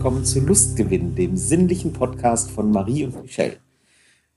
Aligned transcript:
willkommen 0.00 0.24
zu 0.24 0.40
Lustgewinn, 0.40 1.14
dem 1.14 1.36
sinnlichen 1.36 1.92
Podcast 1.92 2.50
von 2.50 2.70
Marie 2.70 3.04
und 3.04 3.20
Michelle. 3.20 3.58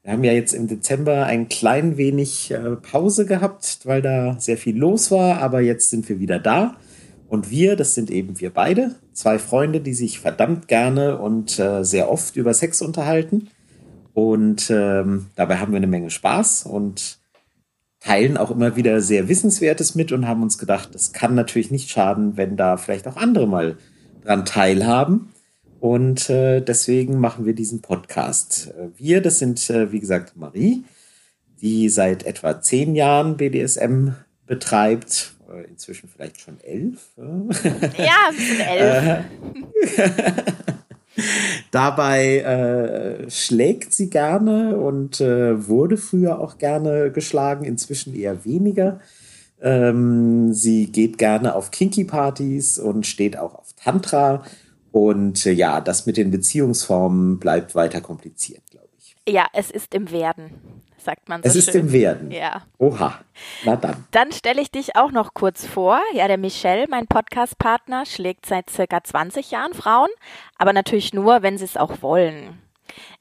Wir 0.02 0.12
haben 0.12 0.26
ja 0.26 0.34
jetzt 0.34 0.52
im 0.52 0.68
Dezember 0.68 1.26
ein 1.26 1.48
klein 1.48 1.96
wenig 1.96 2.52
äh, 2.52 2.76
Pause 2.76 3.26
gehabt, 3.26 3.80
weil 3.86 4.02
da 4.02 4.38
sehr 4.42 4.58
viel 4.58 4.78
los 4.78 5.10
war, 5.10 5.38
aber 5.42 5.62
jetzt 5.62 5.90
sind 5.90 6.10
wir 6.10 6.20
wieder 6.20 6.38
da. 6.38 6.76
Und 7.30 7.50
wir, 7.50 7.78
das 7.78 7.96
sind 7.96 8.12
eben 8.12 8.42
wir 8.42 8.50
beide, 8.50 8.96
zwei 9.14 9.40
Freunde, 9.40 9.80
die 9.80 9.94
sich 9.94 10.20
verdammt 10.20 10.68
gerne 10.68 11.18
und 11.18 11.58
äh, 11.60 11.86
sehr 11.86 12.12
oft 12.12 12.36
über 12.36 12.54
Sex 12.54 12.82
unterhalten. 12.82 13.48
Und 14.14 14.70
ähm, 14.70 15.28
dabei 15.36 15.60
haben 15.60 15.72
wir 15.72 15.78
eine 15.78 15.88
Menge 15.88 16.10
Spaß 16.10 16.66
und 16.66 17.20
teilen 18.02 18.36
auch 18.36 18.52
immer 18.52 18.76
wieder 18.76 19.00
sehr 19.00 19.30
Wissenswertes 19.30 19.96
mit 19.96 20.12
und 20.12 20.28
haben 20.28 20.44
uns 20.44 20.58
gedacht, 20.58 20.94
das 20.94 21.14
kann 21.14 21.36
natürlich 21.36 21.72
nicht 21.72 21.90
schaden, 21.90 22.36
wenn 22.36 22.58
da 22.58 22.76
vielleicht 22.76 23.08
auch 23.08 23.16
andere 23.16 23.48
mal 23.48 23.78
dran 24.26 24.44
teilhaben. 24.44 25.30
Und 25.84 26.30
äh, 26.30 26.62
deswegen 26.62 27.20
machen 27.20 27.46
wir 27.46 27.54
diesen 27.54 27.82
Podcast. 27.82 28.74
Wir, 28.96 29.20
das 29.20 29.40
sind, 29.40 29.70
äh, 29.70 29.92
wie 29.92 30.00
gesagt, 30.00 30.38
Marie, 30.38 30.86
die 31.60 31.90
seit 31.90 32.26
etwa 32.26 32.62
zehn 32.62 32.96
Jahren 32.96 33.36
BDSM 33.36 34.12
betreibt. 34.48 35.34
Äh, 35.54 35.66
inzwischen 35.70 36.08
vielleicht 36.08 36.40
schon 36.40 36.62
elf. 36.62 37.10
Ja, 37.98 38.32
elf. 38.66 39.26
Dabei 41.72 42.38
äh, 42.38 43.30
schlägt 43.30 43.94
sie 43.94 44.10
gerne 44.10 44.78
und 44.78 45.20
äh, 45.20 45.68
wurde 45.68 45.98
früher 45.98 46.40
auch 46.40 46.60
gerne 46.60 47.12
geschlagen, 47.12 47.66
inzwischen 47.66 48.16
eher 48.16 48.46
weniger. 48.46 49.02
Ähm, 49.62 50.54
sie 50.54 50.90
geht 50.90 51.18
gerne 51.18 51.54
auf 51.56 51.72
Kinky-Partys 51.72 52.80
und 52.80 53.06
steht 53.06 53.38
auch 53.38 53.56
auf 53.56 53.74
Tantra. 53.76 54.46
Und 54.94 55.46
äh, 55.46 55.52
ja, 55.52 55.82
das 55.82 56.06
mit 56.06 56.16
den 56.16 56.32
Beziehungsformen 56.32 57.40
bleibt 57.40 57.76
weiter 57.76 58.00
kompliziert, 58.00 58.62
glaube 58.72 58.88
ich. 58.98 59.16
Ja, 59.28 59.48
es 59.52 59.70
ist 59.70 59.94
im 59.94 60.12
Werden 60.12 60.84
sagt 61.04 61.30
man 61.30 61.44
so 61.44 61.48
Es 61.48 61.54
schön. 61.54 61.60
ist 61.60 61.76
im 61.76 61.92
Werden. 61.92 62.32
Ja. 62.32 62.64
Oha. 62.78 63.20
Na 63.64 63.76
dann. 63.76 64.06
Dann 64.12 64.32
stelle 64.32 64.62
ich 64.62 64.72
dich 64.72 64.96
auch 64.96 65.12
noch 65.12 65.34
kurz 65.34 65.66
vor. 65.66 66.00
Ja, 66.14 66.28
der 66.28 66.38
Michel, 66.38 66.88
mein 66.90 67.08
Podcast-Partner, 67.08 68.06
schlägt 68.06 68.46
seit 68.46 68.70
circa 68.70 69.04
20 69.04 69.52
Jahren 69.52 69.74
Frauen, 69.74 70.10
aber 70.58 70.74
natürlich 70.74 71.14
nur, 71.14 71.42
wenn 71.44 71.58
sie 71.58 71.66
es 71.66 71.78
auch 71.78 72.02
wollen. 72.02 72.62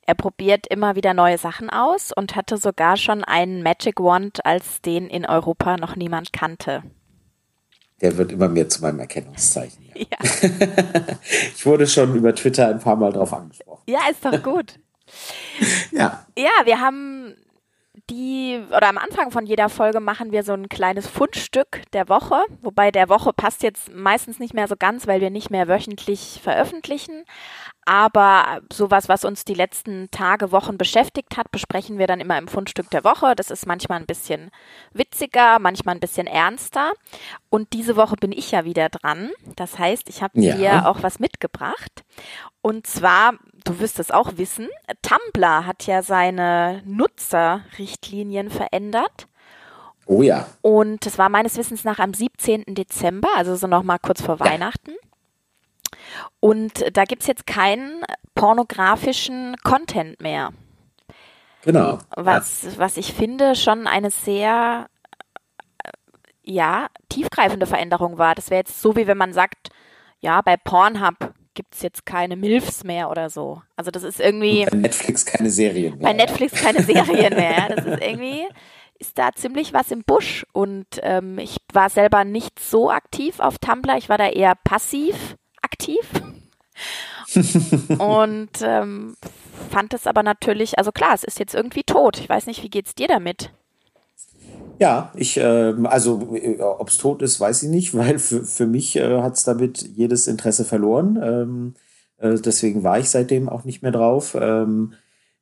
Er 0.04 0.14
probiert 0.14 0.66
immer 0.66 0.96
wieder 0.96 1.14
neue 1.14 1.38
Sachen 1.38 1.70
aus 1.70 2.10
und 2.14 2.34
hatte 2.34 2.56
sogar 2.56 2.96
schon 2.96 3.24
einen 3.24 3.62
Magic 3.62 4.00
Wand, 4.00 4.44
als 4.44 4.80
den 4.80 5.06
in 5.08 5.24
Europa 5.24 5.76
noch 5.76 5.96
niemand 5.96 6.32
kannte. 6.32 6.82
Der 8.02 8.16
wird 8.18 8.32
immer 8.32 8.48
mehr 8.48 8.68
zu 8.68 8.82
meinem 8.82 8.98
Erkennungszeichen. 8.98 9.84
Ja, 9.94 10.18
Ich 11.56 11.64
wurde 11.64 11.86
schon 11.86 12.14
über 12.16 12.34
Twitter 12.34 12.68
ein 12.68 12.80
paar 12.80 12.96
Mal 12.96 13.12
drauf 13.12 13.32
angesprochen. 13.32 13.82
ja 13.86 14.00
ist 14.10 14.24
doch 14.24 14.42
gut. 14.42 14.78
Ja. 15.92 16.26
Ja, 16.36 16.50
wir 16.64 16.80
haben 16.80 17.34
die, 18.10 18.60
oder 18.68 18.88
am 18.88 18.98
Anfang 18.98 19.30
von 19.30 19.46
jeder 19.46 19.68
Folge 19.68 20.00
machen 20.00 20.32
wir 20.32 20.42
so 20.42 20.52
ein 20.52 20.68
kleines 20.68 21.06
Fundstück 21.06 21.82
der 21.92 22.08
Woche, 22.08 22.42
wobei 22.60 22.90
der 22.90 23.08
Woche 23.08 23.32
passt 23.32 23.62
jetzt 23.62 23.92
meistens 23.92 24.38
nicht 24.38 24.54
mehr 24.54 24.68
so 24.68 24.76
ganz, 24.76 25.06
weil 25.06 25.20
wir 25.20 25.30
nicht 25.30 25.50
mehr 25.50 25.68
wöchentlich 25.68 26.40
veröffentlichen. 26.42 27.24
Aber 27.84 28.60
sowas, 28.72 29.08
was 29.08 29.24
uns 29.24 29.44
die 29.44 29.54
letzten 29.54 30.08
Tage, 30.12 30.52
Wochen 30.52 30.78
beschäftigt 30.78 31.36
hat, 31.36 31.50
besprechen 31.50 31.98
wir 31.98 32.06
dann 32.06 32.20
immer 32.20 32.38
im 32.38 32.46
Fundstück 32.46 32.88
der 32.90 33.02
Woche. 33.02 33.34
Das 33.34 33.50
ist 33.50 33.66
manchmal 33.66 33.98
ein 33.98 34.06
bisschen 34.06 34.50
witziger, 34.92 35.58
manchmal 35.58 35.96
ein 35.96 36.00
bisschen 36.00 36.28
ernster. 36.28 36.92
Und 37.50 37.72
diese 37.72 37.96
Woche 37.96 38.14
bin 38.16 38.30
ich 38.30 38.52
ja 38.52 38.64
wieder 38.64 38.88
dran. 38.88 39.30
Das 39.56 39.78
heißt, 39.78 40.08
ich 40.08 40.22
habe 40.22 40.40
Ja. 40.40 40.54
dir 40.54 40.86
auch 40.88 41.02
was 41.02 41.18
mitgebracht. 41.18 42.04
Und 42.60 42.86
zwar, 42.86 43.34
du 43.64 43.78
wirst 43.80 43.98
es 43.98 44.10
auch 44.10 44.36
wissen, 44.36 44.68
Tumblr 45.02 45.66
hat 45.66 45.86
ja 45.86 46.02
seine 46.02 46.82
Nutzerrichtlinien 46.84 48.50
verändert. 48.50 49.28
Oh 50.06 50.22
ja. 50.22 50.46
Und 50.62 51.06
das 51.06 51.18
war 51.18 51.28
meines 51.28 51.56
Wissens 51.56 51.84
nach 51.84 51.98
am 51.98 52.12
17. 52.12 52.64
Dezember, 52.68 53.28
also 53.36 53.54
so 53.56 53.66
noch 53.66 53.82
mal 53.82 53.98
kurz 53.98 54.22
vor 54.22 54.40
Weihnachten. 54.40 54.92
Und 56.40 56.84
da 56.96 57.04
gibt's 57.04 57.26
jetzt 57.26 57.46
keinen 57.46 58.02
pornografischen 58.34 59.56
Content 59.62 60.20
mehr. 60.20 60.50
Genau. 61.62 61.98
Was, 62.16 62.78
was 62.78 62.96
ich 62.96 63.12
finde, 63.12 63.54
schon 63.54 63.86
eine 63.86 64.10
sehr, 64.10 64.88
äh, 65.84 65.90
ja, 66.42 66.88
tiefgreifende 67.08 67.66
Veränderung 67.66 68.18
war. 68.18 68.34
Das 68.34 68.50
wäre 68.50 68.60
jetzt 68.60 68.82
so, 68.82 68.96
wie 68.96 69.06
wenn 69.06 69.18
man 69.18 69.32
sagt, 69.32 69.70
ja, 70.20 70.40
bei 70.42 70.56
Pornhub 70.56 71.32
gibt's 71.54 71.82
jetzt 71.82 72.06
keine 72.06 72.36
MILFs 72.36 72.84
mehr 72.84 73.10
oder 73.10 73.30
so. 73.30 73.62
Also 73.76 73.90
das 73.90 74.02
ist 74.02 74.20
irgendwie 74.20 74.66
Bei 74.70 74.76
Netflix 74.76 75.24
keine 75.26 75.50
Serien 75.50 75.98
mehr. 75.98 76.08
bei 76.08 76.12
Netflix 76.12 76.52
keine 76.54 76.82
Serien 76.82 77.34
mehr. 77.34 77.68
Das 77.74 77.84
ist 77.84 78.00
irgendwie, 78.02 78.44
ist 78.98 79.18
da 79.18 79.30
ziemlich 79.32 79.72
was 79.72 79.90
im 79.90 80.02
Busch. 80.04 80.46
Und 80.52 80.86
ähm, 81.02 81.38
ich 81.38 81.56
war 81.72 81.90
selber 81.90 82.24
nicht 82.24 82.58
so 82.58 82.90
aktiv 82.90 83.40
auf 83.40 83.58
Tumblr. 83.58 83.96
Ich 83.98 84.08
war 84.08 84.18
da 84.18 84.28
eher 84.28 84.54
passiv 84.64 85.36
aktiv. 85.60 86.08
Und 87.98 88.50
ähm, 88.62 89.16
fand 89.70 89.94
es 89.94 90.06
aber 90.06 90.22
natürlich, 90.22 90.78
also 90.78 90.92
klar, 90.92 91.14
es 91.14 91.24
ist 91.24 91.38
jetzt 91.38 91.54
irgendwie 91.54 91.82
tot. 91.84 92.18
Ich 92.18 92.28
weiß 92.28 92.46
nicht, 92.46 92.62
wie 92.62 92.70
geht's 92.70 92.94
dir 92.94 93.08
damit? 93.08 93.52
Ja, 94.82 95.12
ich, 95.14 95.38
ähm, 95.40 95.86
also 95.86 96.34
ob 96.60 96.88
es 96.88 96.98
tot 96.98 97.22
ist, 97.22 97.38
weiß 97.38 97.62
ich 97.62 97.68
nicht, 97.68 97.94
weil 97.96 98.18
für, 98.18 98.66
mich 98.66 98.96
äh, 98.96 99.22
hat 99.22 99.36
es 99.36 99.44
damit 99.44 99.88
jedes 99.94 100.26
Interesse 100.26 100.64
verloren. 100.64 101.20
Ähm, 101.22 101.74
äh, 102.18 102.34
deswegen 102.40 102.82
war 102.82 102.98
ich 102.98 103.08
seitdem 103.08 103.48
auch 103.48 103.62
nicht 103.62 103.82
mehr 103.82 103.92
drauf. 103.92 104.36
Ähm, 104.40 104.94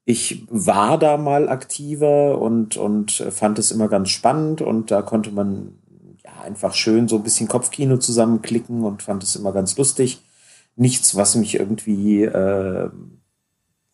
ich 0.04 0.46
war 0.50 0.98
da 0.98 1.16
mal 1.16 1.48
aktiver 1.48 2.38
und, 2.38 2.76
und 2.76 3.12
fand 3.12 3.58
es 3.58 3.70
immer 3.70 3.88
ganz 3.88 4.10
spannend 4.10 4.60
und 4.60 4.90
da 4.90 5.00
konnte 5.00 5.30
man 5.30 5.78
ja 6.22 6.42
einfach 6.44 6.74
schön 6.74 7.08
so 7.08 7.16
ein 7.16 7.22
bisschen 7.22 7.48
Kopfkino 7.48 7.96
zusammenklicken 7.96 8.84
und 8.84 9.02
fand 9.02 9.22
es 9.22 9.36
immer 9.36 9.52
ganz 9.52 9.74
lustig. 9.78 10.20
Nichts, 10.76 11.16
was 11.16 11.34
mich 11.34 11.54
irgendwie 11.54 12.24
äh, 12.24 12.90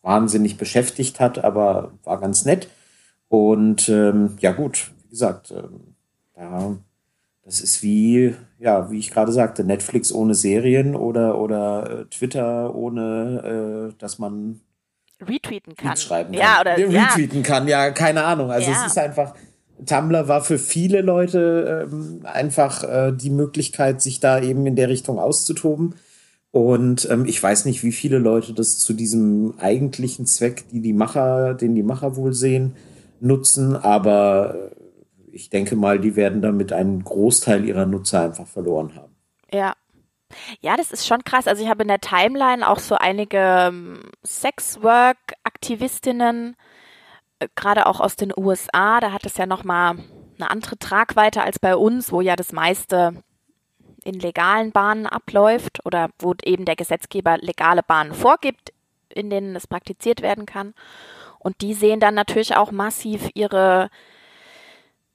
wahnsinnig 0.01 0.57
beschäftigt 0.57 1.21
hat, 1.21 1.41
aber 1.41 1.93
war 2.03 2.19
ganz 2.19 2.43
nett. 2.43 2.67
Und 3.29 3.87
ähm, 3.87 4.35
ja 4.41 4.51
gut, 4.51 4.91
wie 5.07 5.11
gesagt, 5.11 5.51
ähm, 5.51 5.95
ja, 6.35 6.75
das 7.43 7.61
ist 7.61 7.81
wie, 7.81 8.35
ja, 8.59 8.91
wie 8.91 8.99
ich 8.99 9.09
gerade 9.09 9.31
sagte, 9.31 9.63
Netflix 9.63 10.11
ohne 10.11 10.35
Serien 10.35 10.95
oder, 10.95 11.39
oder 11.39 12.01
äh, 12.01 12.05
Twitter 12.05 12.75
ohne, 12.75 13.93
äh, 13.93 13.99
dass 13.99 14.19
man 14.19 14.59
Retweeten 15.21 15.75
kann. 15.75 15.95
Schreiben 15.95 16.33
kann. 16.33 16.41
ja, 16.41 16.61
oder 16.61 16.77
ja. 16.77 17.05
retweeten 17.05 17.43
kann, 17.43 17.67
ja, 17.67 17.89
keine 17.91 18.25
Ahnung. 18.25 18.51
Also 18.51 18.69
Ja. 18.69 18.81
es 18.81 18.91
ist 18.91 18.97
einfach, 18.97 19.33
Tumblr 19.85 20.27
war 20.27 20.43
für 20.43 20.59
viele 20.59 21.01
Leute 21.01 21.87
ähm, 21.89 22.19
einfach 22.23 22.83
äh, 22.83 23.13
die 23.13 23.29
Möglichkeit, 23.29 24.01
sich 24.01 24.19
da 24.19 24.41
eben 24.41 24.65
in 24.65 24.75
der 24.75 24.89
Richtung 24.89 25.17
auszutoben. 25.17 25.95
Und 26.51 27.07
ähm, 27.09 27.25
ich 27.25 27.41
weiß 27.41 27.63
nicht, 27.65 27.83
wie 27.83 27.91
viele 27.93 28.17
Leute 28.17 28.53
das 28.53 28.79
zu 28.79 28.93
diesem 28.93 29.53
eigentlichen 29.59 30.25
Zweck, 30.25 30.65
die 30.71 30.81
die 30.81 30.93
Macher, 30.93 31.53
den 31.53 31.75
die 31.75 31.83
Macher 31.83 32.15
wohl 32.17 32.33
sehen, 32.33 32.75
nutzen. 33.21 33.75
Aber 33.75 34.55
äh, 34.55 34.76
ich 35.37 35.49
denke 35.51 35.75
mal, 35.75 35.99
die 35.99 36.15
werden 36.15 36.41
damit 36.41 36.73
einen 36.73 37.03
Großteil 37.03 37.63
ihrer 37.63 37.85
Nutzer 37.85 38.23
einfach 38.23 38.47
verloren 38.47 38.95
haben. 38.95 39.15
Ja. 39.51 39.75
Ja, 40.59 40.75
das 40.75 40.91
ist 40.91 41.05
schon 41.07 41.23
krass. 41.23 41.47
Also 41.47 41.63
ich 41.63 41.69
habe 41.69 41.83
in 41.83 41.87
der 41.87 42.01
Timeline 42.01 42.67
auch 42.67 42.79
so 42.79 42.95
einige 42.95 43.37
ähm, 43.37 44.09
Sexwork-Aktivistinnen, 44.25 46.55
äh, 47.39 47.47
gerade 47.55 47.85
auch 47.85 47.99
aus 48.01 48.15
den 48.15 48.33
USA. 48.35 48.99
Da 48.99 49.11
hat 49.13 49.27
es 49.27 49.37
ja 49.37 49.45
nochmal 49.45 49.99
eine 50.37 50.49
andere 50.49 50.79
Tragweite 50.79 51.43
als 51.43 51.59
bei 51.59 51.77
uns, 51.77 52.11
wo 52.11 52.19
ja 52.19 52.35
das 52.35 52.51
meiste 52.51 53.23
in 54.03 54.19
legalen 54.19 54.71
Bahnen 54.71 55.05
abläuft 55.05 55.85
oder 55.85 56.09
wo 56.19 56.33
eben 56.43 56.65
der 56.65 56.75
Gesetzgeber 56.75 57.37
legale 57.37 57.83
Bahnen 57.83 58.13
vorgibt, 58.13 58.73
in 59.13 59.29
denen 59.29 59.55
es 59.55 59.67
praktiziert 59.67 60.23
werden 60.23 60.47
kann. 60.47 60.73
Und 61.39 61.61
die 61.61 61.75
sehen 61.75 61.99
dann 61.99 62.15
natürlich 62.15 62.57
auch 62.57 62.71
massiv 62.71 63.29
ihre 63.35 63.91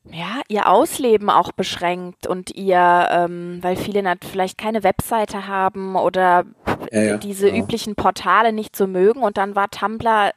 ja, 0.05 0.41
ihr 0.49 0.69
Ausleben 0.69 1.31
auch 1.31 1.53
beschränkt 1.53 2.27
und 2.27 2.51
ihr, 2.55 3.09
ähm, 3.11 3.59
weil 3.63 3.77
viele 3.77 4.03
vielleicht 4.31 4.59
keine 4.59 4.83
Webseite 4.83 5.47
haben 5.47 5.97
oder 5.97 6.45
Ja, 6.91 7.03
ja, 7.03 7.17
diese 7.19 7.51
genau. 7.51 7.65
üblichen 7.65 7.95
Portale 7.95 8.53
nicht 8.53 8.75
so 8.75 8.87
mögen 8.87 9.23
und 9.23 9.37
dann 9.37 9.55
war 9.55 9.71
Tumblr 9.71 10.33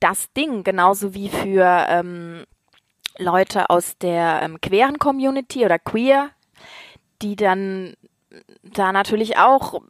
das 0.00 0.32
Ding, 0.32 0.64
genauso 0.64 1.14
wie 1.14 1.28
für 1.28 1.86
ähm, 1.88 2.44
Leute 3.18 3.70
aus 3.70 3.96
der 3.98 4.40
ähm, 4.42 4.60
queeren 4.60 4.98
Community 4.98 5.64
oder 5.64 5.78
queer, 5.78 6.30
die 7.22 7.36
dann 7.36 7.94
da 8.62 8.92
natürlich 8.92 9.38
auch 9.38 9.82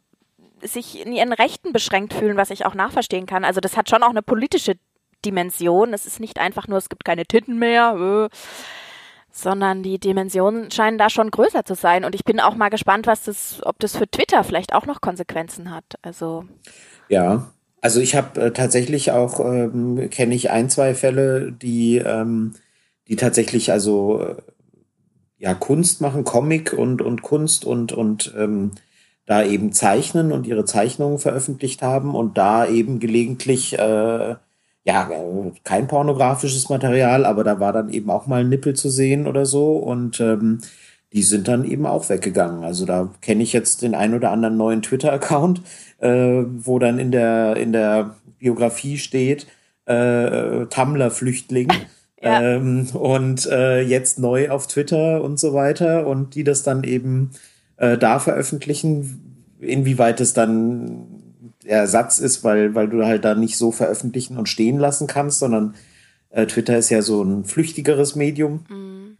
sich 0.61 1.05
in 1.05 1.11
ihren 1.13 1.33
Rechten 1.33 1.73
beschränkt 1.73 2.13
fühlen, 2.13 2.37
was 2.37 2.49
ich 2.49 2.65
auch 2.65 2.75
nachverstehen 2.75 3.25
kann. 3.25 3.45
Also 3.45 3.61
das 3.61 3.77
hat 3.77 3.89
schon 3.89 4.03
auch 4.03 4.09
eine 4.09 4.21
politische 4.21 4.75
Dimension. 5.23 5.93
Es 5.93 6.05
ist 6.05 6.19
nicht 6.19 6.39
einfach 6.39 6.67
nur, 6.67 6.77
es 6.77 6.89
gibt 6.89 7.05
keine 7.05 7.25
Titten 7.25 7.57
mehr, 7.57 8.29
äh, 8.31 8.35
sondern 9.35 9.83
die 9.83 9.99
Dimensionen 9.99 10.71
scheinen 10.71 10.97
da 10.97 11.09
schon 11.09 11.29
größer 11.29 11.65
zu 11.65 11.75
sein. 11.75 12.05
Und 12.05 12.15
ich 12.15 12.23
bin 12.23 12.39
auch 12.39 12.55
mal 12.55 12.69
gespannt, 12.69 13.05
was 13.05 13.25
das, 13.25 13.59
ob 13.63 13.77
das 13.79 13.97
für 13.97 14.09
Twitter 14.09 14.45
vielleicht 14.45 14.73
auch 14.73 14.85
noch 14.85 15.01
Konsequenzen 15.01 15.71
hat. 15.71 15.83
Also 16.01 16.45
ja, 17.09 17.51
also 17.81 17.99
ich 17.99 18.15
habe 18.15 18.41
äh, 18.41 18.51
tatsächlich 18.51 19.11
auch 19.11 19.41
ähm, 19.41 20.09
kenne 20.09 20.33
ich 20.35 20.51
ein 20.51 20.69
zwei 20.69 20.95
Fälle, 20.95 21.51
die 21.51 21.97
ähm, 21.97 22.53
die 23.09 23.17
tatsächlich 23.17 23.73
also 23.73 24.21
äh, 24.21 24.35
ja 25.37 25.53
Kunst 25.53 25.99
machen, 25.99 26.23
Comic 26.23 26.71
und 26.71 27.01
und 27.01 27.21
Kunst 27.21 27.65
und 27.65 27.91
und 27.91 28.33
ähm, 28.37 28.71
da 29.25 29.43
eben 29.43 29.73
zeichnen 29.73 30.31
und 30.31 30.47
ihre 30.47 30.63
Zeichnungen 30.63 31.19
veröffentlicht 31.19 31.81
haben 31.81 32.15
und 32.15 32.37
da 32.37 32.65
eben 32.65 32.99
gelegentlich 32.99 33.77
äh, 33.77 34.35
ja, 34.85 35.09
kein 35.63 35.87
pornografisches 35.87 36.69
Material, 36.69 37.25
aber 37.25 37.43
da 37.43 37.59
war 37.59 37.73
dann 37.73 37.89
eben 37.89 38.11
auch 38.11 38.27
mal 38.27 38.41
ein 38.41 38.49
Nippel 38.49 38.75
zu 38.75 38.89
sehen 38.89 39.25
oder 39.25 39.45
so 39.45 39.77
und 39.77 40.19
ähm, 40.19 40.59
die 41.11 41.23
sind 41.23 41.47
dann 41.47 41.65
eben 41.65 41.87
auch 41.87 42.09
weggegangen. 42.09 42.63
Also 42.63 42.85
da 42.85 43.09
kenne 43.21 43.41
ich 43.41 43.51
jetzt 43.51 43.81
den 43.81 43.95
ein 43.95 44.13
oder 44.13 44.31
anderen 44.31 44.57
neuen 44.57 44.83
Twitter-Account, 44.83 45.61
äh, 45.99 46.43
wo 46.45 46.77
dann 46.77 46.99
in 46.99 47.11
der, 47.11 47.57
in 47.57 47.71
der 47.71 48.15
Biografie 48.37 48.97
steht, 48.97 49.47
äh, 49.85 50.65
Tumblr-Flüchtling. 50.67 51.69
Ja. 52.21 52.41
Ähm, 52.41 52.87
und 52.93 53.45
äh, 53.47 53.81
jetzt 53.81 54.19
neu 54.19 54.49
auf 54.49 54.67
Twitter 54.67 55.23
und 55.23 55.39
so 55.39 55.53
weiter 55.53 56.07
und 56.07 56.35
die 56.35 56.43
das 56.43 56.63
dann 56.63 56.83
eben 56.83 57.31
äh, 57.77 57.97
da 57.97 58.19
veröffentlichen, 58.19 59.45
inwieweit 59.59 60.21
es 60.21 60.33
dann 60.33 61.14
Ersatz 61.65 62.19
ist, 62.19 62.43
weil, 62.43 62.75
weil 62.75 62.87
du 62.87 63.05
halt 63.05 63.25
da 63.25 63.35
nicht 63.35 63.57
so 63.57 63.71
veröffentlichen 63.71 64.37
und 64.37 64.49
stehen 64.49 64.77
lassen 64.77 65.07
kannst, 65.07 65.39
sondern 65.39 65.75
äh, 66.29 66.45
Twitter 66.45 66.77
ist 66.77 66.89
ja 66.89 67.01
so 67.01 67.23
ein 67.23 67.45
flüchtigeres 67.45 68.15
Medium. 68.15 68.65
Mhm. 68.69 69.17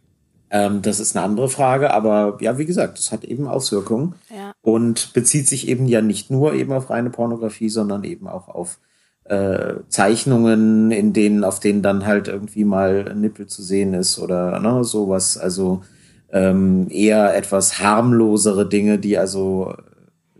Ähm, 0.50 0.82
das 0.82 1.00
ist 1.00 1.16
eine 1.16 1.24
andere 1.24 1.48
Frage, 1.48 1.92
aber 1.92 2.38
ja, 2.40 2.56
wie 2.58 2.66
gesagt, 2.66 2.98
das 2.98 3.10
hat 3.10 3.24
eben 3.24 3.48
Auswirkungen 3.48 4.14
ja. 4.30 4.52
und 4.62 5.12
bezieht 5.12 5.48
sich 5.48 5.66
eben 5.66 5.86
ja 5.86 6.02
nicht 6.02 6.30
nur 6.30 6.54
eben 6.54 6.72
auf 6.72 6.90
reine 6.90 7.10
Pornografie, 7.10 7.68
sondern 7.68 8.04
eben 8.04 8.28
auch 8.28 8.48
auf 8.48 8.78
äh, 9.24 9.74
Zeichnungen, 9.88 10.92
in 10.92 11.12
denen, 11.12 11.42
auf 11.42 11.58
denen 11.58 11.82
dann 11.82 12.06
halt 12.06 12.28
irgendwie 12.28 12.64
mal 12.64 13.08
ein 13.10 13.20
Nippel 13.20 13.46
zu 13.46 13.62
sehen 13.62 13.92
ist 13.92 14.20
oder 14.20 14.60
ne, 14.60 14.84
sowas. 14.84 15.36
Also 15.36 15.82
ähm, 16.30 16.86
eher 16.90 17.36
etwas 17.36 17.80
harmlosere 17.80 18.68
Dinge, 18.68 18.98
die 18.98 19.18
also 19.18 19.74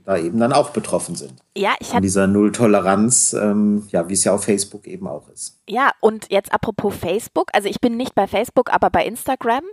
da 0.06 0.16
eben 0.16 0.38
dann 0.38 0.52
auch 0.52 0.70
betroffen 0.70 1.16
sind. 1.16 1.34
Ja, 1.56 1.74
ich 1.80 1.90
hatte. 1.92 2.02
dieser 2.02 2.28
Nulltoleranz, 2.28 3.32
ähm, 3.34 3.88
ja, 3.90 4.08
wie 4.08 4.14
es 4.14 4.22
ja 4.24 4.32
auf 4.32 4.44
Facebook 4.44 4.86
eben 4.86 5.08
auch 5.08 5.28
ist. 5.28 5.58
Ja, 5.68 5.90
und 6.00 6.30
jetzt 6.30 6.52
apropos 6.52 6.94
Facebook, 6.94 7.50
also 7.52 7.68
ich 7.68 7.80
bin 7.80 7.96
nicht 7.96 8.14
bei 8.14 8.28
Facebook, 8.28 8.72
aber 8.72 8.88
bei 8.88 9.04
Instagram. 9.04 9.64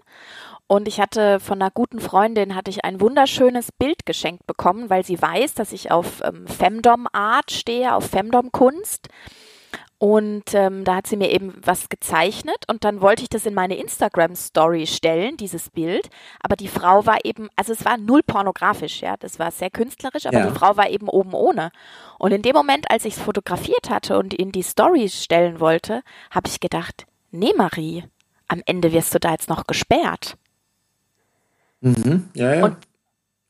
Und 0.66 0.88
ich 0.88 1.00
hatte 1.00 1.40
von 1.40 1.62
einer 1.62 1.70
guten 1.70 2.00
Freundin 2.00 2.56
hatte 2.56 2.72
ich 2.72 2.84
ein 2.84 3.00
wunderschönes 3.00 3.72
Bild 3.72 4.08
geschenkt 4.08 4.48
bekommen, 4.48 4.90
weil 4.90 5.06
sie 5.06 5.22
weiß, 5.22 5.54
dass 5.54 5.72
ich 5.72 5.92
auf 5.92 6.22
ähm, 6.24 6.48
Femdom 6.48 7.08
Art 7.12 7.52
stehe, 7.52 7.94
auf 7.94 8.06
Femdom 8.06 8.52
Kunst. 8.52 9.10
Und 10.04 10.54
ähm, 10.54 10.84
da 10.84 10.98
hat 10.98 11.08
sie 11.08 11.16
mir 11.16 11.32
eben 11.32 11.54
was 11.64 11.88
gezeichnet 11.88 12.66
und 12.68 12.84
dann 12.84 13.00
wollte 13.00 13.24
ich 13.24 13.30
das 13.30 13.46
in 13.46 13.54
meine 13.54 13.78
Instagram-Story 13.78 14.86
stellen, 14.86 15.38
dieses 15.38 15.70
Bild. 15.70 16.10
Aber 16.42 16.58
die 16.58 16.68
Frau 16.68 17.06
war 17.06 17.24
eben, 17.24 17.48
also 17.56 17.72
es 17.72 17.86
war 17.86 17.98
null 17.98 18.22
pornografisch, 18.22 19.02
ja, 19.02 19.16
das 19.16 19.40
war 19.40 19.50
sehr 19.52 19.70
künstlerisch, 19.70 20.26
aber 20.26 20.40
ja. 20.40 20.48
die 20.48 20.60
Frau 20.60 20.76
war 20.76 20.90
eben 20.90 21.08
oben 21.08 21.34
ohne. 21.34 21.72
Und 22.20 22.34
in 22.34 22.42
dem 22.42 22.54
Moment, 22.54 22.92
als 22.92 23.06
ich 23.06 23.16
es 23.16 23.22
fotografiert 23.22 23.90
hatte 23.90 24.20
und 24.20 24.34
in 24.34 24.52
die 24.52 24.64
Story 24.64 25.08
stellen 25.08 25.62
wollte, 25.62 26.02
habe 26.32 26.50
ich 26.50 26.60
gedacht, 26.60 27.06
nee, 27.32 27.54
Marie, 27.56 28.04
am 28.50 28.62
Ende 28.66 28.92
wirst 28.92 29.16
du 29.16 29.22
da 29.22 29.32
jetzt 29.32 29.48
noch 29.48 29.68
gesperrt. 29.68 30.36
Mhm, 31.80 32.30
ja, 32.34 32.56
ja. 32.56 32.66
Und 32.66 32.76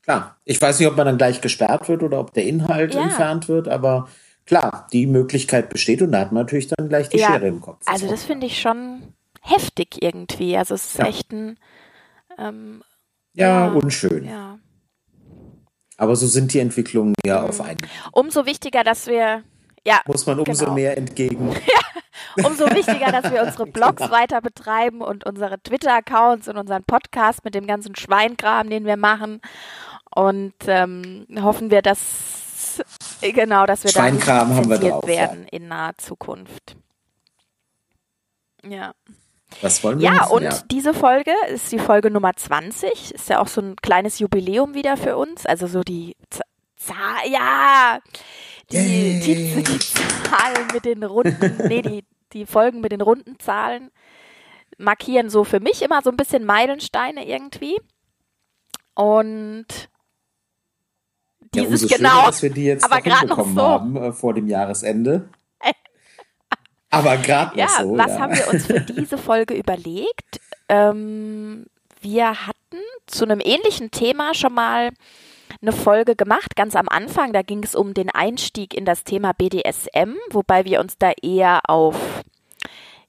Klar. 0.04 0.36
Ich 0.44 0.62
weiß 0.62 0.80
nicht, 0.80 0.88
ob 0.90 0.98
man 0.98 1.06
dann 1.06 1.18
gleich 1.18 1.40
gesperrt 1.40 1.88
wird 1.88 2.04
oder 2.04 2.20
ob 2.20 2.34
der 2.34 2.44
Inhalt 2.44 2.94
ja. 2.94 3.04
entfernt 3.04 3.48
wird, 3.48 3.70
aber 3.70 4.10
klar, 4.46 4.88
die 4.92 5.08
Möglichkeit 5.08 5.70
besteht 5.70 6.02
und 6.02 6.12
da 6.12 6.20
hat 6.20 6.32
man 6.32 6.44
natürlich 6.44 6.68
dann 6.68 6.90
gleich 6.90 7.10
die 7.10 7.18
ja, 7.18 7.28
Schere 7.28 7.48
im 7.48 7.62
Kopf. 7.62 7.82
Also 7.86 8.08
das 8.08 8.24
finde 8.24 8.48
ich 8.48 8.60
schon 8.60 9.14
heftig 9.42 10.02
irgendwie. 10.02 10.58
Also 10.58 10.76
es 10.76 10.86
ist 10.86 10.98
ja. 10.98 11.06
echt 11.06 11.32
ein 11.32 11.58
ähm, 12.38 12.84
ja, 13.34 13.68
ja, 13.68 13.72
unschön. 13.72 14.26
Ja. 14.26 14.60
Aber 15.98 16.16
so 16.16 16.28
sind 16.28 16.54
die 16.54 16.60
Entwicklungen 16.60 17.14
ja 17.26 17.42
mhm. 17.42 17.50
auf 17.50 17.62
einen. 17.62 17.80
Umso 18.12 18.46
wichtiger, 18.46 18.84
dass 18.84 19.08
wir 19.08 19.44
ja, 19.86 20.02
muss 20.06 20.26
man 20.26 20.40
umso 20.40 20.66
genau. 20.66 20.76
mehr 20.76 20.98
entgegen. 20.98 21.54
umso 22.44 22.66
wichtiger, 22.70 23.12
dass 23.12 23.32
wir 23.32 23.44
unsere 23.44 23.66
Blogs 23.72 24.02
genau. 24.02 24.12
weiter 24.12 24.42
betreiben 24.42 25.02
und 25.02 25.26
unsere 25.26 25.62
Twitter-Accounts 25.62 26.48
und 26.48 26.58
unseren 26.58 26.84
Podcast 26.84 27.44
mit 27.44 27.54
dem 27.54 27.68
ganzen 27.68 27.96
Schweinkram, 27.96 28.70
den 28.70 28.86
wir 28.86 28.98
machen. 28.98 29.42
Und 30.16 30.54
ähm, 30.68 31.26
hoffen 31.42 31.70
wir, 31.70 31.82
dass 31.82 32.00
genau, 33.22 33.66
dass 33.66 33.84
wir 33.84 33.92
da 33.92 34.04
haben 34.04 34.70
wir 34.70 34.78
drauf, 34.78 35.08
werden 35.08 35.48
in 35.48 35.68
naher 35.68 35.98
Zukunft. 35.98 36.76
Ja. 38.68 38.94
Was 39.62 39.84
wollen 39.84 40.00
wir 40.00 40.06
Ja, 40.06 40.26
und 40.26 40.44
ja. 40.44 40.62
diese 40.72 40.94
Folge 40.94 41.32
ist 41.50 41.72
die 41.72 41.80
Folge 41.80 42.10
Nummer 42.10 42.34
20. 42.34 43.14
Ist 43.14 43.30
ja 43.30 43.40
auch 43.40 43.48
so 43.48 43.62
ein 43.62 43.76
kleines 43.78 44.20
Jubiläum 44.20 44.74
wieder 44.74 44.98
für 44.98 45.18
uns. 45.18 45.46
Also 45.46 45.68
so 45.68 45.82
die 45.82 46.16
Zahl, 46.76 47.30
ja, 47.30 48.00
die, 48.72 49.20
die, 49.20 49.64
die, 49.64 49.80
Zahlen 49.80 50.68
mit 50.74 50.86
den 50.86 51.04
runden, 51.04 51.68
nee, 51.68 51.82
die, 51.82 52.04
die 52.34 52.46
Folgen 52.46 52.82
mit 52.82 52.92
den 52.92 53.02
runden 53.02 53.40
Zahlen 53.40 53.92
markieren 54.78 55.30
so 55.30 55.44
für 55.44 55.60
mich 55.60 55.82
immer 55.82 56.02
so 56.02 56.10
ein 56.10 56.18
bisschen 56.18 56.46
Meilensteine 56.46 57.28
irgendwie. 57.28 57.80
Und 58.96 59.90
dieses 61.54 61.90
ja, 61.90 61.98
genau. 61.98 62.10
Schöner, 62.10 62.26
dass 62.26 62.42
wir 62.44 62.50
die 62.50 62.66
jetzt 62.66 62.84
aber 62.84 63.02
gerade 63.02 63.28
noch 63.28 63.48
so. 63.48 63.62
haben 63.62 63.96
äh, 63.96 64.12
vor 64.12 64.34
dem 64.34 64.48
Jahresende. 64.48 65.30
aber 66.90 67.18
gerade 67.18 67.58
ja, 67.58 67.66
noch 67.66 67.82
so. 67.82 67.98
Was 67.98 68.08
ja. 68.08 68.20
haben 68.20 68.36
wir 68.36 68.48
uns 68.50 68.66
für 68.66 68.80
diese 68.82 69.18
Folge 69.18 69.54
überlegt? 69.54 70.40
Ähm, 70.70 71.66
wir 72.02 72.48
hatten 72.48 72.82
zu 73.08 73.26
einem 73.26 73.40
ähnlichen 73.44 73.92
Thema 73.92 74.34
schon 74.34 74.54
mal 74.54 74.92
eine 75.62 75.72
Folge 75.72 76.16
gemacht, 76.16 76.56
ganz 76.56 76.76
am 76.76 76.90
Anfang. 76.90 77.34
Da 77.34 77.42
ging 77.42 77.64
es 77.64 77.76
um 77.76 77.94
den 77.94 78.10
Einstieg 78.10 78.74
in 78.74 78.86
das 78.86 79.04
Thema 79.04 79.34
BDSM, 79.34 80.16
wobei 80.30 80.66
wir 80.66 80.80
uns 80.80 80.98
da 80.98 81.12
eher 81.22 81.62
auf 81.68 81.96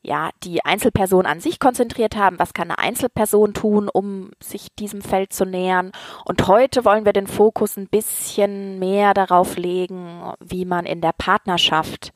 ja, 0.04 0.30
die 0.42 0.64
Einzelperson 0.64 1.25
an 1.25 1.40
sich 1.40 1.58
konzentriert 1.58 2.14
haben. 2.14 2.38
Was 2.38 2.52
kann 2.52 2.70
eine 2.70 2.78
Einzelperson 2.78 3.54
tun, 3.54 3.88
um 3.92 4.30
sich 4.38 4.68
diesem 4.78 5.00
Feld 5.00 5.32
zu 5.32 5.46
nähern? 5.46 5.92
Und 6.26 6.46
heute 6.46 6.84
wollen 6.84 7.06
wir 7.06 7.14
den 7.14 7.26
Fokus 7.26 7.78
ein 7.78 7.88
bisschen 7.88 8.78
mehr 8.78 9.14
darauf 9.14 9.56
legen, 9.56 10.32
wie 10.40 10.66
man 10.66 10.84
in 10.84 11.00
der 11.00 11.12
Partnerschaft 11.16 12.12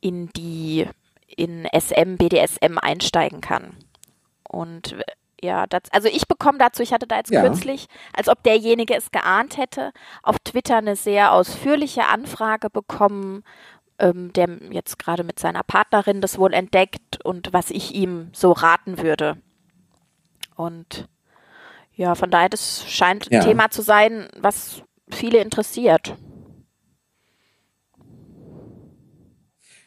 in 0.00 0.28
die, 0.28 0.86
in 1.26 1.66
SM, 1.72 2.16
BDSM 2.16 2.78
einsteigen 2.78 3.40
kann. 3.40 3.76
Und 4.48 4.96
ja, 5.42 5.66
das, 5.66 5.82
also 5.90 6.06
ich 6.06 6.28
bekomme 6.28 6.58
dazu, 6.58 6.82
ich 6.82 6.92
hatte 6.92 7.08
da 7.08 7.16
jetzt 7.16 7.32
ja. 7.32 7.42
kürzlich, 7.42 7.88
als 8.16 8.28
ob 8.28 8.44
derjenige 8.44 8.94
es 8.94 9.10
geahnt 9.10 9.56
hätte, 9.56 9.92
auf 10.22 10.38
Twitter 10.38 10.76
eine 10.76 10.94
sehr 10.94 11.32
ausführliche 11.32 12.06
Anfrage 12.06 12.70
bekommen, 12.70 13.42
ähm, 13.98 14.32
der 14.32 14.48
jetzt 14.70 14.98
gerade 14.98 15.24
mit 15.24 15.38
seiner 15.38 15.62
Partnerin 15.62 16.20
das 16.20 16.38
wohl 16.38 16.52
entdeckt 16.52 17.24
und 17.24 17.52
was 17.52 17.70
ich 17.70 17.94
ihm 17.94 18.28
so 18.32 18.52
raten 18.52 18.98
würde. 18.98 19.36
Und 20.56 21.08
ja, 21.94 22.14
von 22.14 22.30
daher, 22.30 22.48
das 22.48 22.84
scheint 22.88 23.30
ja. 23.30 23.40
ein 23.40 23.46
Thema 23.46 23.70
zu 23.70 23.82
sein, 23.82 24.28
was 24.38 24.82
viele 25.08 25.38
interessiert. 25.38 26.16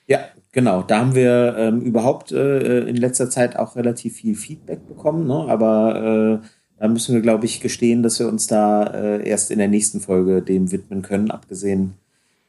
Ja, 0.07 0.19
genau. 0.51 0.83
Da 0.83 0.99
haben 0.99 1.15
wir 1.15 1.55
ähm, 1.57 1.81
überhaupt 1.81 2.31
äh, 2.31 2.81
in 2.81 2.95
letzter 2.95 3.29
Zeit 3.29 3.55
auch 3.55 3.75
relativ 3.75 4.17
viel 4.17 4.35
Feedback 4.35 4.87
bekommen, 4.87 5.25
ne? 5.25 5.45
aber 5.49 6.41
äh, 6.43 6.47
da 6.77 6.87
müssen 6.87 7.15
wir, 7.15 7.21
glaube 7.21 7.45
ich, 7.45 7.61
gestehen, 7.61 8.03
dass 8.03 8.19
wir 8.19 8.27
uns 8.27 8.47
da 8.47 8.83
äh, 8.83 9.27
erst 9.27 9.49
in 9.49 9.57
der 9.57 9.67
nächsten 9.67 10.01
Folge 10.01 10.41
dem 10.41 10.71
widmen 10.71 11.01
können, 11.01 11.31
abgesehen 11.31 11.95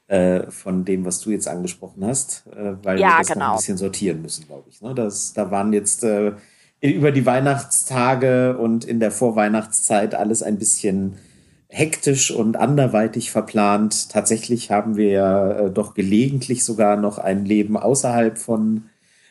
äh, 0.09 0.51
von 0.51 0.85
dem, 0.85 1.05
was 1.05 1.21
du 1.21 1.31
jetzt 1.31 1.49
angesprochen 1.49 2.05
hast, 2.05 2.45
äh, 2.55 2.75
weil 2.83 3.01
ja, 3.01 3.09
wir 3.09 3.19
das 3.19 3.29
genau. 3.29 3.39
noch 3.39 3.47
ein 3.47 3.51
genau. 3.51 3.57
bisschen 3.57 3.77
sortieren 3.77 4.23
müssen, 4.23 4.47
glaube 4.47 4.69
ich. 4.71 4.81
Ne? 4.81 4.95
Das, 4.95 5.33
da 5.33 5.51
waren 5.51 5.73
jetzt 5.73 6.05
äh, 6.05 6.33
über 6.81 7.11
die 7.11 7.27
Weihnachtstage 7.27 8.57
und 8.57 8.85
in 8.85 9.01
der 9.01 9.11
Vorweihnachtszeit 9.11 10.15
alles 10.15 10.43
ein 10.43 10.59
bisschen 10.59 11.17
hektisch 11.69 12.31
und 12.31 12.57
anderweitig 12.57 13.33
verplant. 13.33 14.11
Tatsächlich 14.11 14.71
haben 14.71 14.97
wir 14.97 15.09
ja 15.09 15.51
äh, 15.53 15.71
doch 15.71 15.95
gelegentlich 15.95 16.65
sogar 16.65 16.97
noch 16.97 17.19
ein 17.19 17.45
Leben 17.45 17.77
außerhalb 17.77 18.39
von 18.39 18.85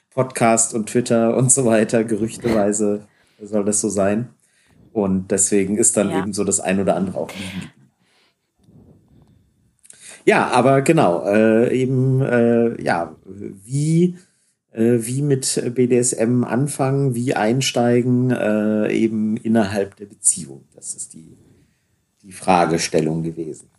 Podcast 0.09 0.73
und 0.73 0.89
Twitter 0.89 1.37
und 1.37 1.51
so 1.51 1.65
weiter. 1.65 2.03
Gerüchteweise 2.03 3.05
soll 3.41 3.63
das 3.63 3.79
so 3.79 3.87
sein. 3.87 4.29
Und 4.91 5.31
deswegen 5.31 5.77
ist 5.77 5.95
dann 5.95 6.09
ja. 6.09 6.19
eben 6.19 6.33
so 6.33 6.43
das 6.43 6.59
ein 6.59 6.79
oder 6.81 6.95
andere 6.95 7.17
auch 7.17 7.31
liegen 7.31 7.71
ja, 10.25 10.47
aber 10.47 10.81
genau, 10.81 11.25
äh, 11.25 11.73
eben, 11.73 12.21
äh, 12.21 12.81
ja, 12.81 13.15
wie 13.25 14.17
äh, 14.75 15.05
wie 15.05 15.21
mit 15.21 15.61
BDSM 15.73 16.43
anfangen, 16.43 17.15
wie 17.15 17.33
einsteigen, 17.33 18.31
äh, 18.31 18.91
eben 18.91 19.37
innerhalb 19.37 19.95
der 19.95 20.05
Beziehung. 20.05 20.65
Das 20.75 20.95
ist 20.95 21.13
die, 21.13 21.37
die 22.23 22.33
Fragestellung 22.33 23.23
gewesen. 23.23 23.69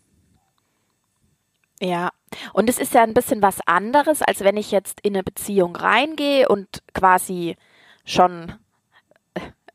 Ja, 1.80 2.10
und 2.54 2.70
es 2.70 2.78
ist 2.78 2.94
ja 2.94 3.02
ein 3.02 3.12
bisschen 3.12 3.42
was 3.42 3.58
anderes, 3.66 4.22
als 4.22 4.40
wenn 4.40 4.56
ich 4.56 4.70
jetzt 4.70 5.00
in 5.02 5.14
eine 5.14 5.22
Beziehung 5.22 5.76
reingehe 5.76 6.48
und 6.48 6.82
quasi 6.94 7.56
schon 8.06 8.54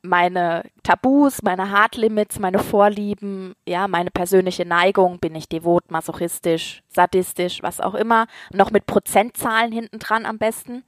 meine 0.04 0.64
Tabus, 0.84 1.44
meine 1.44 1.70
Hardlimits, 1.70 2.40
meine 2.40 2.60
Vorlieben, 2.60 3.54
ja, 3.68 3.88
meine 3.88 4.12
persönliche 4.12 4.66
Neigung, 4.66 5.20
bin 5.20 5.36
ich 5.36 5.48
devot, 5.48 5.92
masochistisch, 5.92 6.82
sadistisch, 6.88 7.62
was 7.62 7.80
auch 7.80 7.94
immer, 7.94 8.28
noch 8.52 8.72
mit 8.72 8.86
Prozentzahlen 8.86 9.72
hinten 9.72 10.00
dran 10.00 10.26
am 10.26 10.38
besten. 10.38 10.84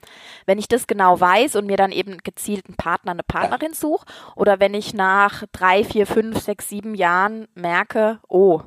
Wenn 0.46 0.58
ich 0.58 0.68
das 0.68 0.88
genau 0.88 1.20
weiß 1.20 1.56
und 1.56 1.68
mir 1.68 1.78
dann 1.78 1.92
eben 1.92 2.18
gezielt 2.18 2.66
einen 2.68 2.78
Partner, 2.78 3.12
eine 3.12 3.24
Partnerin 3.24 3.74
suche, 3.74 4.06
oder 4.36 4.60
wenn 4.60 4.74
ich 4.74 4.94
nach 4.94 5.44
drei, 5.52 5.84
vier, 5.84 6.08
fünf, 6.08 6.40
sechs, 6.40 6.70
sieben 6.70 6.96
Jahren 6.96 7.48
merke, 7.54 8.20
oh, 8.28 8.62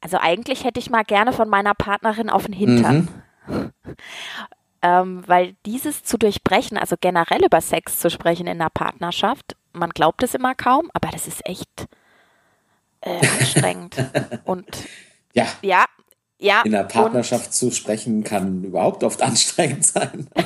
also 0.00 0.18
eigentlich 0.20 0.64
hätte 0.64 0.80
ich 0.80 0.90
mal 0.90 1.04
gerne 1.04 1.32
von 1.32 1.48
meiner 1.48 1.74
Partnerin 1.74 2.28
auf 2.28 2.44
den 2.44 2.52
Hintern. 2.52 3.08
Mhm. 3.46 3.72
ähm, 4.84 5.24
weil 5.26 5.56
dieses 5.64 6.02
zu 6.02 6.18
durchbrechen, 6.18 6.76
also 6.76 6.96
generell 7.00 7.42
über 7.42 7.62
Sex 7.62 7.98
zu 7.98 8.10
sprechen 8.10 8.46
in 8.46 8.58
der 8.58 8.68
Partnerschaft, 8.68 9.56
man 9.72 9.88
glaubt 9.88 10.22
es 10.22 10.34
immer 10.34 10.54
kaum, 10.54 10.90
aber 10.92 11.08
das 11.08 11.26
ist 11.26 11.46
echt 11.46 11.86
äh, 13.00 13.26
anstrengend. 13.38 13.96
und 14.44 14.66
ja. 15.32 15.46
ja, 15.62 15.86
ja. 16.38 16.60
In 16.66 16.72
der 16.72 16.84
Partnerschaft 16.84 17.54
zu 17.54 17.70
sprechen 17.70 18.24
kann 18.24 18.62
überhaupt 18.62 19.02
oft 19.04 19.22
anstrengend 19.22 19.86
sein. 19.86 20.28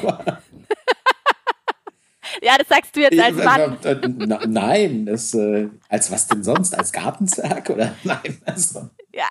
ja, 2.41 2.57
das 2.57 2.69
sagst 2.69 2.95
du 2.95 3.01
jetzt 3.01 3.19
als 3.19 3.37
Mann. 3.37 3.77
Nein, 4.47 5.07
das, 5.07 5.35
äh, 5.35 5.69
als 5.89 6.13
was 6.13 6.29
denn 6.29 6.45
sonst? 6.45 6.79
Als 6.79 6.93
Gartenzwerg 6.93 7.71
oder 7.71 7.97
nein? 8.05 8.41
Also. 8.47 8.89
Ja. 9.13 9.27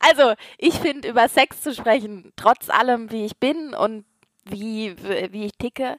Also, 0.00 0.34
ich 0.58 0.74
finde, 0.74 1.08
über 1.08 1.28
Sex 1.28 1.62
zu 1.62 1.74
sprechen, 1.74 2.32
trotz 2.36 2.70
allem, 2.70 3.12
wie 3.12 3.24
ich 3.26 3.36
bin 3.36 3.74
und 3.74 4.04
wie, 4.48 4.96
wie 5.30 5.44
ich 5.44 5.52
ticke, 5.58 5.96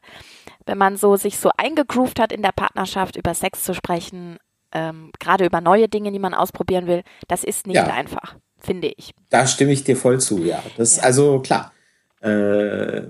wenn 0.65 0.77
man 0.77 0.97
so 0.97 1.15
sich 1.15 1.37
so 1.37 1.51
eingegroovt 1.57 2.19
hat 2.19 2.31
in 2.31 2.41
der 2.41 2.51
Partnerschaft, 2.51 3.15
über 3.15 3.33
Sex 3.33 3.63
zu 3.63 3.73
sprechen, 3.73 4.37
ähm, 4.73 5.11
gerade 5.19 5.45
über 5.45 5.61
neue 5.61 5.87
Dinge, 5.87 6.11
die 6.11 6.19
man 6.19 6.33
ausprobieren 6.33 6.87
will, 6.87 7.03
das 7.27 7.43
ist 7.43 7.67
nicht 7.67 7.75
ja. 7.75 7.87
einfach, 7.87 8.35
finde 8.57 8.91
ich. 8.95 9.13
Da 9.29 9.45
stimme 9.45 9.71
ich 9.71 9.83
dir 9.83 9.95
voll 9.95 10.19
zu, 10.19 10.43
ja. 10.43 10.63
Das 10.77 10.97
ja. 10.97 11.03
also 11.03 11.39
klar. 11.39 11.71
Äh, 12.21 13.03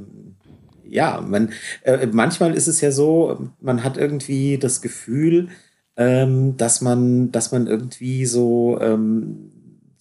ja, 0.83 1.21
man, 1.21 1.53
äh, 1.83 2.05
manchmal 2.07 2.53
ist 2.53 2.67
es 2.67 2.81
ja 2.81 2.91
so, 2.91 3.49
man 3.61 3.83
hat 3.83 3.97
irgendwie 3.97 4.57
das 4.57 4.81
Gefühl, 4.81 5.49
ähm, 5.95 6.57
dass 6.57 6.81
man, 6.81 7.31
dass 7.31 7.51
man 7.51 7.67
irgendwie 7.67 8.25
so, 8.25 8.77
ähm, 8.81 9.51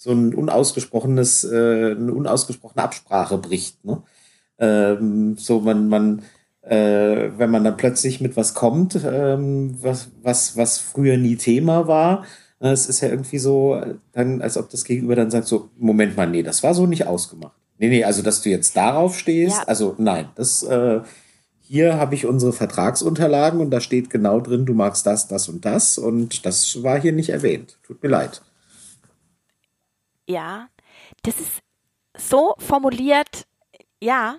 so 0.00 0.12
ein 0.12 0.34
unausgesprochenes, 0.34 1.44
äh, 1.44 1.90
eine 1.90 2.14
unausgesprochene 2.14 2.82
Absprache 2.82 3.36
bricht. 3.36 3.84
Ne? 3.84 4.02
Ähm, 4.58 5.36
so 5.36 5.60
man, 5.60 5.88
man, 5.88 6.22
äh, 6.62 7.28
wenn 7.36 7.50
man 7.50 7.64
dann 7.64 7.76
plötzlich 7.76 8.18
mit 8.18 8.34
was 8.34 8.54
kommt, 8.54 8.98
ähm, 9.04 9.76
was, 9.82 10.08
was, 10.22 10.56
was 10.56 10.78
früher 10.78 11.18
nie 11.18 11.36
Thema 11.36 11.86
war, 11.86 12.24
äh, 12.60 12.70
es 12.70 12.86
ist 12.86 13.02
ja 13.02 13.10
irgendwie 13.10 13.38
so, 13.38 13.78
dann, 14.12 14.40
als 14.40 14.56
ob 14.56 14.70
das 14.70 14.84
Gegenüber 14.84 15.16
dann 15.16 15.30
sagt, 15.30 15.46
so, 15.46 15.68
Moment 15.76 16.16
mal, 16.16 16.26
nee, 16.26 16.42
das 16.42 16.62
war 16.62 16.72
so 16.72 16.86
nicht 16.86 17.06
ausgemacht. 17.06 17.58
Nee, 17.76 17.90
nee, 17.90 18.04
also 18.04 18.22
dass 18.22 18.40
du 18.40 18.48
jetzt 18.48 18.74
darauf 18.76 19.18
stehst, 19.18 19.58
ja. 19.58 19.64
also 19.64 19.96
nein, 19.98 20.30
das, 20.34 20.62
äh, 20.62 21.00
hier 21.60 21.98
habe 21.98 22.14
ich 22.14 22.24
unsere 22.24 22.54
Vertragsunterlagen 22.54 23.60
und 23.60 23.70
da 23.70 23.80
steht 23.80 24.08
genau 24.08 24.40
drin, 24.40 24.64
du 24.64 24.72
magst 24.72 25.04
das, 25.04 25.28
das 25.28 25.50
und 25.50 25.66
das 25.66 25.98
und 25.98 26.46
das 26.46 26.82
war 26.82 26.98
hier 26.98 27.12
nicht 27.12 27.28
erwähnt. 27.28 27.78
Tut 27.82 28.02
mir 28.02 28.08
leid. 28.08 28.40
Ja, 30.30 30.68
das 31.22 31.40
ist 31.40 31.60
so 32.16 32.54
formuliert, 32.58 33.46
ja, 34.00 34.36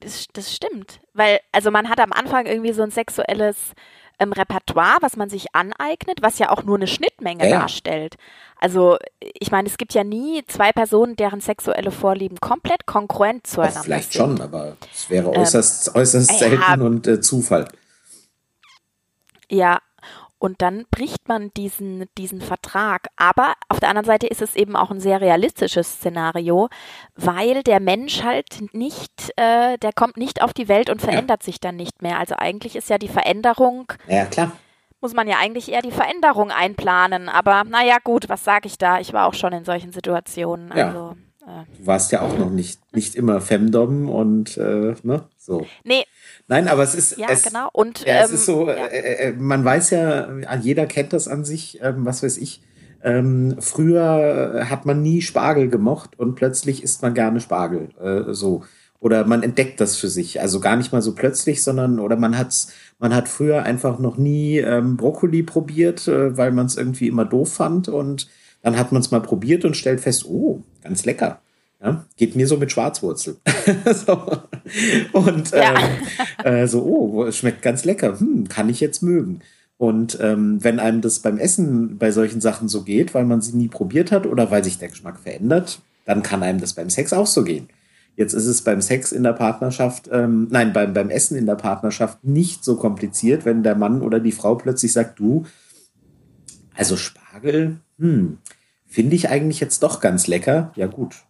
das, 0.00 0.26
das 0.32 0.54
stimmt. 0.54 1.00
Weil, 1.14 1.40
also 1.52 1.70
man 1.70 1.88
hat 1.88 2.00
am 2.00 2.12
Anfang 2.12 2.46
irgendwie 2.46 2.72
so 2.72 2.82
ein 2.82 2.90
sexuelles 2.90 3.72
ähm, 4.18 4.32
Repertoire, 4.32 4.98
was 5.00 5.16
man 5.16 5.30
sich 5.30 5.54
aneignet, 5.54 6.20
was 6.20 6.38
ja 6.38 6.50
auch 6.50 6.62
nur 6.64 6.76
eine 6.76 6.86
Schnittmenge 6.86 7.48
ja. 7.48 7.60
darstellt. 7.60 8.16
Also 8.56 8.98
ich 9.20 9.50
meine, 9.50 9.68
es 9.68 9.78
gibt 9.78 9.94
ja 9.94 10.04
nie 10.04 10.44
zwei 10.46 10.72
Personen, 10.72 11.16
deren 11.16 11.40
sexuelle 11.40 11.90
Vorlieben 11.90 12.38
komplett 12.40 12.84
konkurrent 12.86 13.46
zueinander 13.46 13.82
vielleicht 13.82 14.12
sind. 14.12 14.36
Vielleicht 14.36 14.38
schon, 14.38 14.40
aber 14.42 14.76
es 14.92 15.08
wäre 15.08 15.30
äußerst, 15.30 15.88
ähm, 15.88 15.94
äußerst 15.94 16.38
selten 16.38 16.62
ja, 16.62 16.74
und 16.74 17.06
äh, 17.06 17.20
Zufall. 17.20 17.68
Ja, 19.50 19.80
und 20.40 20.62
dann 20.62 20.86
bricht 20.90 21.28
man 21.28 21.52
diesen, 21.54 22.06
diesen 22.16 22.40
Vertrag. 22.40 23.08
Aber 23.16 23.52
auf 23.68 23.78
der 23.78 23.90
anderen 23.90 24.06
Seite 24.06 24.26
ist 24.26 24.40
es 24.40 24.56
eben 24.56 24.74
auch 24.74 24.90
ein 24.90 24.98
sehr 24.98 25.20
realistisches 25.20 25.96
Szenario, 25.96 26.70
weil 27.14 27.62
der 27.62 27.78
Mensch 27.78 28.22
halt 28.24 28.72
nicht, 28.72 29.32
äh, 29.36 29.76
der 29.76 29.92
kommt 29.92 30.16
nicht 30.16 30.42
auf 30.42 30.54
die 30.54 30.66
Welt 30.66 30.88
und 30.88 31.02
verändert 31.02 31.42
ja. 31.42 31.44
sich 31.44 31.60
dann 31.60 31.76
nicht 31.76 32.00
mehr. 32.00 32.18
Also 32.18 32.36
eigentlich 32.36 32.74
ist 32.74 32.88
ja 32.88 32.96
die 32.96 33.08
Veränderung. 33.08 33.92
Ja, 34.08 34.24
klar. 34.24 34.52
Muss 35.02 35.12
man 35.12 35.28
ja 35.28 35.36
eigentlich 35.38 35.70
eher 35.70 35.82
die 35.82 35.92
Veränderung 35.92 36.50
einplanen. 36.50 37.28
Aber 37.28 37.64
naja, 37.64 37.98
gut, 38.02 38.30
was 38.30 38.42
sage 38.42 38.66
ich 38.66 38.78
da? 38.78 38.98
Ich 38.98 39.12
war 39.12 39.26
auch 39.26 39.34
schon 39.34 39.52
in 39.52 39.66
solchen 39.66 39.92
Situationen. 39.92 40.72
Ja. 40.74 40.86
Also, 40.86 41.16
äh. 41.42 41.64
Du 41.78 41.86
warst 41.86 42.12
ja 42.12 42.22
auch 42.22 42.36
noch 42.38 42.50
nicht, 42.50 42.80
nicht 42.94 43.14
immer 43.14 43.42
Femdom 43.42 44.08
und 44.08 44.56
äh, 44.56 44.94
ne, 45.02 45.28
so. 45.36 45.66
Nee, 45.84 46.04
Nein, 46.50 46.66
aber 46.66 46.82
es 46.82 46.96
ist. 46.96 47.16
Ja, 47.16 47.28
es, 47.30 47.44
genau. 47.44 47.68
Und 47.72 48.04
ja, 48.04 48.24
es 48.24 48.32
ist 48.32 48.44
so, 48.44 48.68
ähm, 48.68 48.76
ja. 48.76 48.86
Äh, 48.86 48.98
äh, 48.98 49.28
äh, 49.28 49.32
man 49.32 49.64
weiß 49.64 49.90
ja, 49.90 50.28
jeder 50.60 50.86
kennt 50.86 51.12
das 51.12 51.28
an 51.28 51.44
sich, 51.44 51.78
ähm, 51.80 52.04
was 52.04 52.24
weiß 52.24 52.38
ich. 52.38 52.60
Ähm, 53.04 53.54
früher 53.60 54.66
hat 54.68 54.84
man 54.84 55.00
nie 55.00 55.22
Spargel 55.22 55.68
gemocht 55.68 56.18
und 56.18 56.34
plötzlich 56.34 56.82
isst 56.82 57.02
man 57.02 57.14
gerne 57.14 57.40
Spargel. 57.40 57.90
Äh, 58.02 58.34
so. 58.34 58.64
Oder 58.98 59.24
man 59.26 59.44
entdeckt 59.44 59.80
das 59.80 59.96
für 59.96 60.08
sich. 60.08 60.40
Also 60.40 60.58
gar 60.58 60.76
nicht 60.76 60.92
mal 60.92 61.00
so 61.02 61.14
plötzlich, 61.14 61.62
sondern, 61.62 62.00
oder 62.00 62.16
man 62.16 62.36
hat's, 62.36 62.72
man 62.98 63.14
hat 63.14 63.28
früher 63.28 63.62
einfach 63.62 64.00
noch 64.00 64.18
nie 64.18 64.58
ähm, 64.58 64.96
Brokkoli 64.96 65.44
probiert, 65.44 66.08
äh, 66.08 66.36
weil 66.36 66.50
man 66.50 66.66
es 66.66 66.76
irgendwie 66.76 67.06
immer 67.06 67.24
doof 67.24 67.52
fand 67.54 67.88
und 67.88 68.28
dann 68.60 68.76
hat 68.76 68.90
man 68.90 69.00
es 69.00 69.12
mal 69.12 69.22
probiert 69.22 69.64
und 69.64 69.76
stellt 69.76 70.00
fest, 70.00 70.26
oh, 70.26 70.62
ganz 70.82 71.04
lecker. 71.04 71.40
Ja, 71.82 72.04
geht 72.16 72.36
mir 72.36 72.46
so 72.46 72.58
mit 72.58 72.70
Schwarzwurzel. 72.72 73.36
so. 73.94 74.42
Und 75.12 75.50
ja. 75.50 75.74
ähm, 76.44 76.44
äh, 76.44 76.66
so, 76.68 76.82
oh, 76.82 77.24
es 77.24 77.38
schmeckt 77.38 77.62
ganz 77.62 77.84
lecker. 77.84 78.20
Hm, 78.20 78.48
kann 78.48 78.68
ich 78.68 78.80
jetzt 78.80 79.02
mögen. 79.02 79.40
Und 79.78 80.18
ähm, 80.20 80.62
wenn 80.62 80.78
einem 80.78 81.00
das 81.00 81.20
beim 81.20 81.38
Essen 81.38 81.96
bei 81.96 82.10
solchen 82.10 82.42
Sachen 82.42 82.68
so 82.68 82.82
geht, 82.82 83.14
weil 83.14 83.24
man 83.24 83.40
sie 83.40 83.56
nie 83.56 83.68
probiert 83.68 84.12
hat 84.12 84.26
oder 84.26 84.50
weil 84.50 84.62
sich 84.62 84.78
der 84.78 84.90
Geschmack 84.90 85.18
verändert, 85.18 85.80
dann 86.04 86.22
kann 86.22 86.42
einem 86.42 86.60
das 86.60 86.74
beim 86.74 86.90
Sex 86.90 87.14
auch 87.14 87.26
so 87.26 87.44
gehen. 87.44 87.68
Jetzt 88.14 88.34
ist 88.34 88.46
es 88.46 88.60
beim 88.60 88.82
Sex 88.82 89.12
in 89.12 89.22
der 89.22 89.32
Partnerschaft, 89.32 90.10
ähm, 90.12 90.48
nein, 90.50 90.74
beim, 90.74 90.92
beim 90.92 91.08
Essen 91.08 91.38
in 91.38 91.46
der 91.46 91.54
Partnerschaft 91.54 92.22
nicht 92.22 92.62
so 92.62 92.76
kompliziert, 92.76 93.46
wenn 93.46 93.62
der 93.62 93.74
Mann 93.74 94.02
oder 94.02 94.20
die 94.20 94.32
Frau 94.32 94.56
plötzlich 94.56 94.92
sagt, 94.92 95.18
du, 95.18 95.46
also 96.74 96.98
Spargel, 96.98 97.78
hm, 97.98 98.36
finde 98.86 99.16
ich 99.16 99.30
eigentlich 99.30 99.60
jetzt 99.60 99.82
doch 99.82 100.00
ganz 100.00 100.26
lecker. 100.26 100.72
Ja 100.76 100.88
gut, 100.88 101.22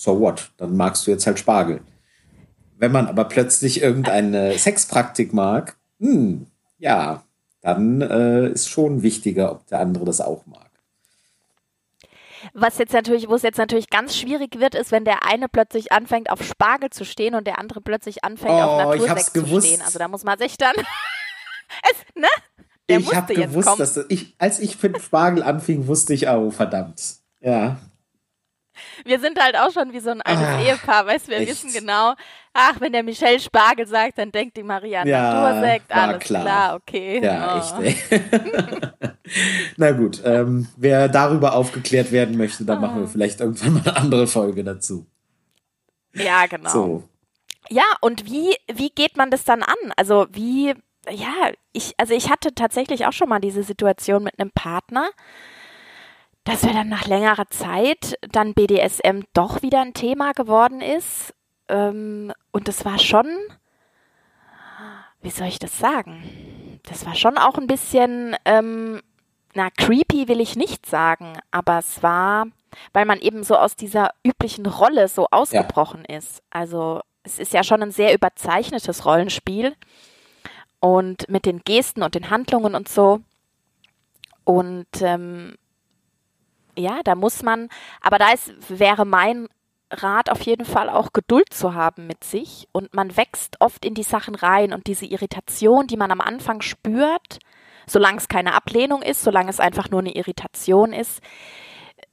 so 0.00 0.18
what? 0.18 0.50
Dann 0.56 0.76
magst 0.76 1.06
du 1.06 1.10
jetzt 1.10 1.26
halt 1.26 1.38
Spargel. 1.38 1.82
Wenn 2.78 2.90
man 2.90 3.06
aber 3.06 3.24
plötzlich 3.24 3.82
irgendeine 3.82 4.56
Sexpraktik 4.58 5.34
mag, 5.34 5.76
hm, 5.98 6.46
ja, 6.78 7.22
dann 7.60 8.00
äh, 8.00 8.48
ist 8.48 8.70
schon 8.70 9.02
wichtiger, 9.02 9.52
ob 9.52 9.66
der 9.66 9.80
andere 9.80 10.06
das 10.06 10.22
auch 10.22 10.46
mag. 10.46 10.70
Was 12.54 12.78
jetzt 12.78 12.94
natürlich, 12.94 13.28
wo 13.28 13.34
es 13.34 13.42
jetzt 13.42 13.58
natürlich 13.58 13.90
ganz 13.90 14.16
schwierig 14.16 14.58
wird, 14.58 14.74
ist, 14.74 14.90
wenn 14.90 15.04
der 15.04 15.26
eine 15.26 15.50
plötzlich 15.50 15.92
anfängt, 15.92 16.30
auf 16.30 16.42
Spargel 16.42 16.88
zu 16.88 17.04
stehen 17.04 17.34
und 17.34 17.46
der 17.46 17.58
andere 17.58 17.82
plötzlich 17.82 18.24
anfängt, 18.24 18.54
oh, 18.54 18.62
auf 18.62 18.78
Natursex 18.78 19.34
zu 19.34 19.60
stehen. 19.60 19.82
Also 19.82 19.98
da 19.98 20.08
muss 20.08 20.24
man 20.24 20.38
sich 20.38 20.56
dann. 20.56 20.74
es, 21.82 22.14
ne? 22.14 22.28
Der 22.88 23.00
ich 23.00 23.14
habe 23.14 23.34
gewusst, 23.34 23.68
kommen. 23.68 23.78
dass 23.78 23.92
das, 23.92 24.06
ich, 24.08 24.34
als 24.38 24.60
ich 24.60 24.82
mit 24.82 24.98
Spargel 25.02 25.42
anfing, 25.42 25.86
wusste 25.86 26.14
ich, 26.14 26.26
oh, 26.26 26.50
verdammt. 26.50 27.02
Ja. 27.42 27.76
Wir 29.04 29.20
sind 29.20 29.40
halt 29.40 29.56
auch 29.56 29.72
schon 29.72 29.92
wie 29.92 30.00
so 30.00 30.10
ein 30.10 30.22
altes 30.22 30.46
ach, 30.46 30.60
Ehepaar, 30.60 31.06
weißt 31.06 31.26
du, 31.26 31.30
wir 31.32 31.38
echt? 31.38 31.50
wissen 31.50 31.72
genau, 31.72 32.14
ach, 32.52 32.80
wenn 32.80 32.92
der 32.92 33.02
Michel 33.02 33.40
Spargel 33.40 33.86
sagt, 33.86 34.18
dann 34.18 34.32
denkt 34.32 34.56
die 34.56 34.62
Maria 34.62 35.06
ja, 35.06 35.32
Natursekt, 35.32 35.92
alles 35.92 36.18
klar. 36.20 36.42
klar. 36.42 36.74
okay. 36.76 37.20
Ja, 37.22 37.62
oh. 37.78 37.82
echt, 37.82 38.00
ey. 38.10 38.20
Na 39.76 39.92
gut, 39.92 40.22
ähm, 40.24 40.68
wer 40.76 41.08
darüber 41.08 41.54
aufgeklärt 41.54 42.12
werden 42.12 42.36
möchte, 42.36 42.64
dann 42.64 42.80
machen 42.80 42.96
wir 42.96 43.04
ah. 43.04 43.10
vielleicht 43.10 43.40
irgendwann 43.40 43.74
mal 43.74 43.82
eine 43.82 43.96
andere 43.96 44.26
Folge 44.26 44.64
dazu. 44.64 45.06
Ja, 46.14 46.46
genau. 46.46 46.70
So. 46.70 47.08
Ja, 47.68 47.84
und 48.00 48.26
wie, 48.26 48.56
wie 48.72 48.90
geht 48.90 49.16
man 49.16 49.30
das 49.30 49.44
dann 49.44 49.62
an? 49.62 49.76
Also 49.96 50.26
wie, 50.32 50.74
ja, 51.08 51.52
ich, 51.72 51.94
also 51.98 52.14
ich 52.14 52.30
hatte 52.30 52.54
tatsächlich 52.54 53.06
auch 53.06 53.12
schon 53.12 53.28
mal 53.28 53.40
diese 53.40 53.62
Situation 53.62 54.24
mit 54.24 54.38
einem 54.38 54.50
Partner, 54.50 55.10
dass 56.44 56.64
wir 56.64 56.72
dann 56.72 56.88
nach 56.88 57.06
längerer 57.06 57.48
Zeit 57.50 58.16
dann 58.30 58.54
BDSM 58.54 59.22
doch 59.34 59.62
wieder 59.62 59.80
ein 59.80 59.94
Thema 59.94 60.32
geworden 60.32 60.80
ist. 60.80 61.34
ähm, 61.68 62.32
und 62.50 62.68
das 62.68 62.84
war 62.84 62.98
schon, 62.98 63.26
wie 65.22 65.30
soll 65.30 65.48
ich 65.48 65.58
das 65.58 65.78
sagen? 65.78 66.80
Das 66.84 67.06
war 67.06 67.14
schon 67.14 67.38
auch 67.38 67.58
ein 67.58 67.66
bisschen, 67.66 68.36
ähm, 68.44 69.00
na, 69.54 69.70
creepy 69.70 70.28
will 70.28 70.40
ich 70.40 70.56
nicht 70.56 70.86
sagen, 70.86 71.38
aber 71.50 71.78
es 71.78 72.02
war, 72.02 72.46
weil 72.92 73.04
man 73.04 73.20
eben 73.20 73.44
so 73.44 73.56
aus 73.56 73.76
dieser 73.76 74.10
üblichen 74.24 74.66
Rolle 74.66 75.08
so 75.08 75.28
ausgebrochen 75.30 76.04
ja. 76.08 76.18
ist. 76.18 76.42
Also 76.50 77.00
es 77.22 77.38
ist 77.38 77.52
ja 77.52 77.62
schon 77.62 77.82
ein 77.82 77.90
sehr 77.90 78.14
überzeichnetes 78.14 79.04
Rollenspiel 79.04 79.76
und 80.80 81.28
mit 81.28 81.44
den 81.44 81.60
Gesten 81.60 82.02
und 82.02 82.14
den 82.14 82.30
Handlungen 82.30 82.74
und 82.74 82.88
so. 82.88 83.20
Und 84.44 84.86
ähm, 85.02 85.56
ja, 86.76 87.00
da 87.04 87.14
muss 87.14 87.42
man, 87.42 87.68
aber 88.00 88.18
da 88.18 88.32
ist, 88.32 88.52
wäre 88.68 89.04
mein 89.04 89.48
Rat 89.90 90.30
auf 90.30 90.42
jeden 90.42 90.64
Fall 90.64 90.88
auch 90.88 91.12
Geduld 91.12 91.52
zu 91.52 91.74
haben 91.74 92.06
mit 92.06 92.22
sich 92.22 92.68
und 92.72 92.94
man 92.94 93.16
wächst 93.16 93.56
oft 93.60 93.84
in 93.84 93.94
die 93.94 94.04
Sachen 94.04 94.34
rein 94.34 94.72
und 94.72 94.86
diese 94.86 95.06
Irritation, 95.06 95.86
die 95.86 95.96
man 95.96 96.10
am 96.12 96.20
Anfang 96.20 96.62
spürt, 96.62 97.40
solange 97.86 98.18
es 98.18 98.28
keine 98.28 98.54
Ablehnung 98.54 99.02
ist, 99.02 99.22
solange 99.22 99.50
es 99.50 99.58
einfach 99.58 99.90
nur 99.90 100.00
eine 100.00 100.14
Irritation 100.14 100.92
ist, 100.92 101.20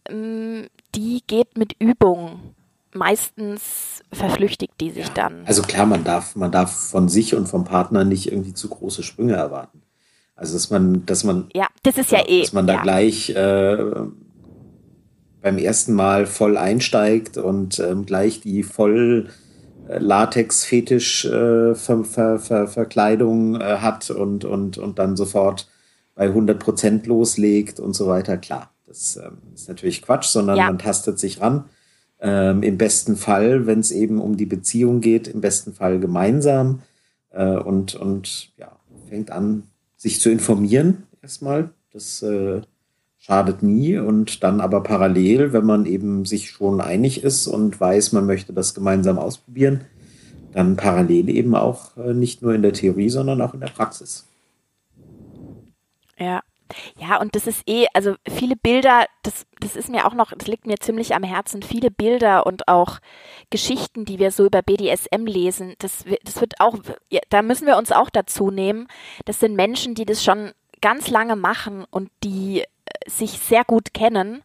ähm, 0.09 0.67
die 0.95 1.21
geht 1.27 1.57
mit 1.57 1.75
Übung. 1.79 2.55
Meistens 2.93 4.01
verflüchtigt 4.11 4.73
die 4.79 4.89
sich 4.89 5.07
ja, 5.07 5.13
dann. 5.13 5.45
Also 5.45 5.61
klar, 5.61 5.85
man 5.85 6.03
darf, 6.03 6.35
man 6.35 6.51
darf 6.51 6.71
von 6.71 7.09
sich 7.09 7.35
und 7.35 7.47
vom 7.47 7.63
Partner 7.63 8.03
nicht 8.03 8.31
irgendwie 8.31 8.53
zu 8.53 8.69
große 8.69 9.03
Sprünge 9.03 9.33
erwarten. 9.33 9.83
Also 10.35 10.53
dass 10.53 10.71
man, 10.71 11.05
dass 11.05 11.23
man, 11.23 11.49
ja, 11.53 11.67
das 11.83 11.97
ist 11.97 12.11
ja, 12.11 12.19
ja 12.19 12.25
eh, 12.27 12.41
dass 12.41 12.53
man 12.53 12.65
da 12.65 12.75
ja. 12.75 12.81
gleich 12.81 13.29
äh, 13.31 13.77
beim 15.47 15.57
ersten 15.57 15.93
Mal 15.93 16.25
voll 16.25 16.57
einsteigt 16.57 17.37
und 17.37 17.79
ähm, 17.79 18.05
gleich 18.05 18.41
die 18.41 18.63
voll 18.63 19.29
äh, 19.87 19.97
Latex-Fetisch-Verkleidung 19.97 21.95
äh, 22.35 22.39
Ver, 22.39 22.67
Ver, 22.67 22.89
äh, 23.61 23.77
hat 23.77 24.09
und, 24.09 24.43
und, 24.43 24.77
und 24.77 24.99
dann 24.99 25.15
sofort 25.15 25.69
bei 26.15 26.25
100 26.25 26.59
Prozent 26.59 27.07
loslegt 27.07 27.79
und 27.79 27.93
so 27.93 28.07
weiter. 28.07 28.35
Klar, 28.35 28.73
das 28.85 29.15
ähm, 29.15 29.37
ist 29.55 29.69
natürlich 29.69 30.01
Quatsch, 30.01 30.25
sondern 30.25 30.57
ja. 30.57 30.65
man 30.65 30.79
tastet 30.79 31.17
sich 31.17 31.39
ran. 31.39 31.63
Ähm, 32.19 32.61
Im 32.61 32.77
besten 32.77 33.15
Fall, 33.15 33.67
wenn 33.67 33.79
es 33.79 33.91
eben 33.91 34.19
um 34.19 34.35
die 34.35 34.47
Beziehung 34.47 34.99
geht, 34.99 35.29
im 35.29 35.39
besten 35.39 35.71
Fall 35.71 36.01
gemeinsam 36.01 36.81
äh, 37.29 37.55
und, 37.55 37.95
und 37.95 38.49
ja, 38.57 38.77
fängt 39.07 39.31
an, 39.31 39.63
sich 39.95 40.19
zu 40.19 40.29
informieren 40.29 41.03
erstmal. 41.21 41.69
Das 41.93 42.21
äh, 42.21 42.63
schadet 43.27 43.61
nie 43.61 43.97
und 43.97 44.41
dann 44.43 44.61
aber 44.61 44.81
parallel, 44.81 45.51
wenn 45.51 45.65
man 45.65 45.85
eben 45.85 46.23
sich 46.23 46.49
schon 46.49 46.79
einig 46.79 47.23
ist 47.23 47.47
und 47.47 47.79
weiß, 47.79 48.13
man 48.13 48.25
möchte 48.25 48.53
das 48.53 48.73
gemeinsam 48.73 49.19
ausprobieren, 49.19 49.81
dann 50.53 50.77
parallel 50.77 51.27
eben 51.29 51.53
auch 51.53 51.97
äh, 51.97 52.13
nicht 52.13 52.41
nur 52.41 52.55
in 52.55 52.61
der 52.61 52.71
Theorie, 52.71 53.09
sondern 53.09 53.41
auch 53.41 53.53
in 53.53 53.59
der 53.59 53.67
Praxis. 53.67 54.25
Ja. 56.17 56.41
Ja, 56.99 57.21
und 57.21 57.33
das 57.35 57.47
ist 57.47 57.63
eh, 57.65 57.85
also 57.93 58.15
viele 58.27 58.57
Bilder, 58.57 59.05
das, 59.23 59.45
das 59.61 59.77
ist 59.77 59.89
mir 59.89 60.05
auch 60.05 60.13
noch, 60.13 60.33
das 60.37 60.49
liegt 60.49 60.67
mir 60.67 60.75
ziemlich 60.77 61.15
am 61.15 61.23
Herzen, 61.23 61.63
viele 61.63 61.91
Bilder 61.91 62.45
und 62.45 62.67
auch 62.67 62.99
Geschichten, 63.49 64.03
die 64.03 64.19
wir 64.19 64.31
so 64.31 64.45
über 64.45 64.61
BDSM 64.61 65.25
lesen, 65.25 65.75
das, 65.79 66.03
das 66.23 66.41
wird 66.41 66.59
auch, 66.59 66.77
da 67.29 67.41
müssen 67.41 67.67
wir 67.67 67.77
uns 67.77 67.93
auch 67.93 68.09
dazu 68.09 68.51
nehmen. 68.51 68.87
Das 69.23 69.39
sind 69.39 69.55
Menschen, 69.55 69.95
die 69.95 70.03
das 70.03 70.25
schon 70.25 70.51
ganz 70.81 71.09
lange 71.09 71.37
machen 71.37 71.85
und 71.89 72.09
die 72.21 72.63
sich 73.07 73.31
sehr 73.31 73.63
gut 73.63 73.93
kennen 73.93 74.43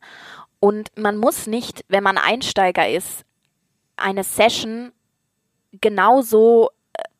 und 0.60 0.90
man 0.96 1.16
muss 1.16 1.48
nicht, 1.48 1.84
wenn 1.88 2.04
man 2.04 2.18
Einsteiger 2.18 2.88
ist, 2.88 3.24
eine 3.96 4.22
Session 4.22 4.92
genauso 5.80 6.70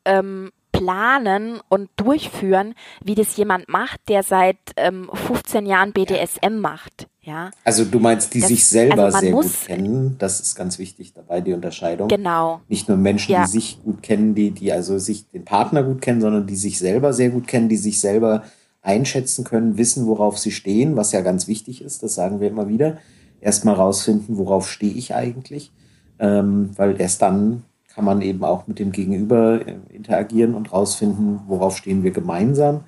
äh, 0.05 0.17
ähm, 0.17 0.53
planen 0.71 1.61
und 1.69 1.91
durchführen, 1.97 2.75
wie 3.05 3.15
das 3.15 3.37
jemand 3.37 3.69
macht, 3.69 4.01
der 4.09 4.23
seit 4.23 4.59
ähm, 4.77 5.11
15 5.13 5.67
Jahren 5.67 5.93
BDSM 5.93 6.59
macht. 6.59 7.09
Ja. 7.21 7.51
Also 7.65 7.85
du 7.85 7.99
meinst, 7.99 8.35
die 8.35 8.41
das, 8.41 8.49
sich 8.49 8.67
selber 8.67 9.05
also 9.05 9.19
sehr 9.19 9.33
gut 9.33 9.47
kennen, 9.67 10.17
das 10.19 10.41
ist 10.41 10.55
ganz 10.55 10.79
wichtig 10.79 11.13
dabei, 11.13 11.41
die 11.41 11.53
Unterscheidung. 11.53 12.09
Genau. 12.09 12.61
Nicht 12.69 12.89
nur 12.89 12.97
Menschen, 12.97 13.33
ja. 13.33 13.45
die 13.45 13.51
sich 13.51 13.83
gut 13.83 14.03
kennen, 14.03 14.35
die, 14.35 14.53
die 14.53 14.73
also 14.73 14.99
sich 14.99 15.29
den 15.29 15.45
Partner 15.45 15.83
gut 15.83 16.01
kennen, 16.01 16.21
sondern 16.21 16.47
die 16.47 16.57
sich 16.57 16.79
selber 16.79 17.13
sehr 17.13 17.31
gut 17.31 17.47
kennen, 17.47 17.69
die 17.69 17.77
sich 17.77 18.01
selber 18.01 18.45
einschätzen 18.83 19.45
können, 19.45 19.79
wissen, 19.79 20.07
worauf 20.07 20.39
sie 20.39 20.51
stehen, 20.51 20.97
was 20.97 21.13
ja 21.13 21.21
ganz 21.21 21.49
wichtig 21.49 21.83
ist, 21.83 22.03
das 22.03 22.15
sagen 22.15 22.41
wir 22.41 22.49
immer 22.49 22.69
wieder. 22.69 22.99
Erstmal 23.41 23.77
rausfinden, 23.77 24.37
worauf 24.37 24.69
stehe 24.69 24.93
ich 24.93 25.15
eigentlich, 25.15 25.73
ähm, 26.19 26.71
weil 26.77 27.01
erst 27.01 27.23
dann 27.23 27.65
kann 27.95 28.05
man 28.05 28.23
eben 28.23 28.45
auch 28.45 28.67
mit 28.67 28.79
dem 28.79 28.93
Gegenüber 28.93 29.67
äh, 29.67 29.77
interagieren 29.91 30.55
und 30.55 30.73
rausfinden, 30.73 31.41
worauf 31.47 31.77
stehen 31.77 32.03
wir 32.03 32.11
gemeinsam. 32.11 32.85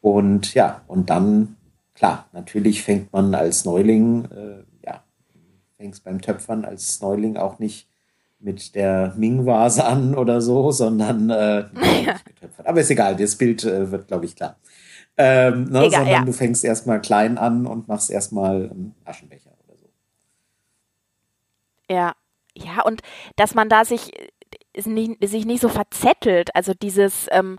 Und 0.00 0.54
ja, 0.54 0.82
und 0.86 1.10
dann, 1.10 1.56
klar, 1.94 2.26
natürlich 2.32 2.82
fängt 2.82 3.12
man 3.12 3.34
als 3.34 3.64
Neuling, 3.64 4.24
äh, 4.26 4.64
ja, 4.86 5.02
fängt 5.76 6.02
beim 6.04 6.20
Töpfern 6.20 6.64
als 6.64 7.00
Neuling 7.00 7.36
auch 7.36 7.58
nicht 7.58 7.88
mit 8.40 8.74
der 8.74 9.14
Ming-Vase 9.16 9.84
an 9.84 10.14
oder 10.14 10.40
so, 10.40 10.70
sondern 10.70 11.30
äh, 11.30 11.64
ja. 12.06 12.16
Aber 12.64 12.80
ist 12.80 12.90
egal, 12.90 13.16
das 13.16 13.36
Bild 13.36 13.64
äh, 13.64 13.90
wird, 13.90 14.08
glaube 14.08 14.24
ich, 14.24 14.36
klar. 14.36 14.56
Ähm, 15.20 15.64
ne, 15.64 15.80
Egal, 15.80 15.90
sondern 15.90 16.08
ja. 16.08 16.24
du 16.24 16.32
fängst 16.32 16.64
erstmal 16.64 17.00
klein 17.00 17.38
an 17.38 17.66
und 17.66 17.88
machst 17.88 18.08
erstmal 18.08 18.70
einen 18.70 18.94
Aschenbecher 19.04 19.50
oder 19.66 19.76
so. 19.76 19.88
Ja, 21.90 22.14
ja, 22.54 22.82
und 22.84 23.02
dass 23.34 23.54
man 23.54 23.68
da 23.68 23.84
sich, 23.84 24.12
nicht, 24.84 25.28
sich 25.28 25.44
nicht 25.44 25.60
so 25.60 25.68
verzettelt, 25.68 26.54
also 26.54 26.72
dieses, 26.72 27.26
ähm, 27.32 27.58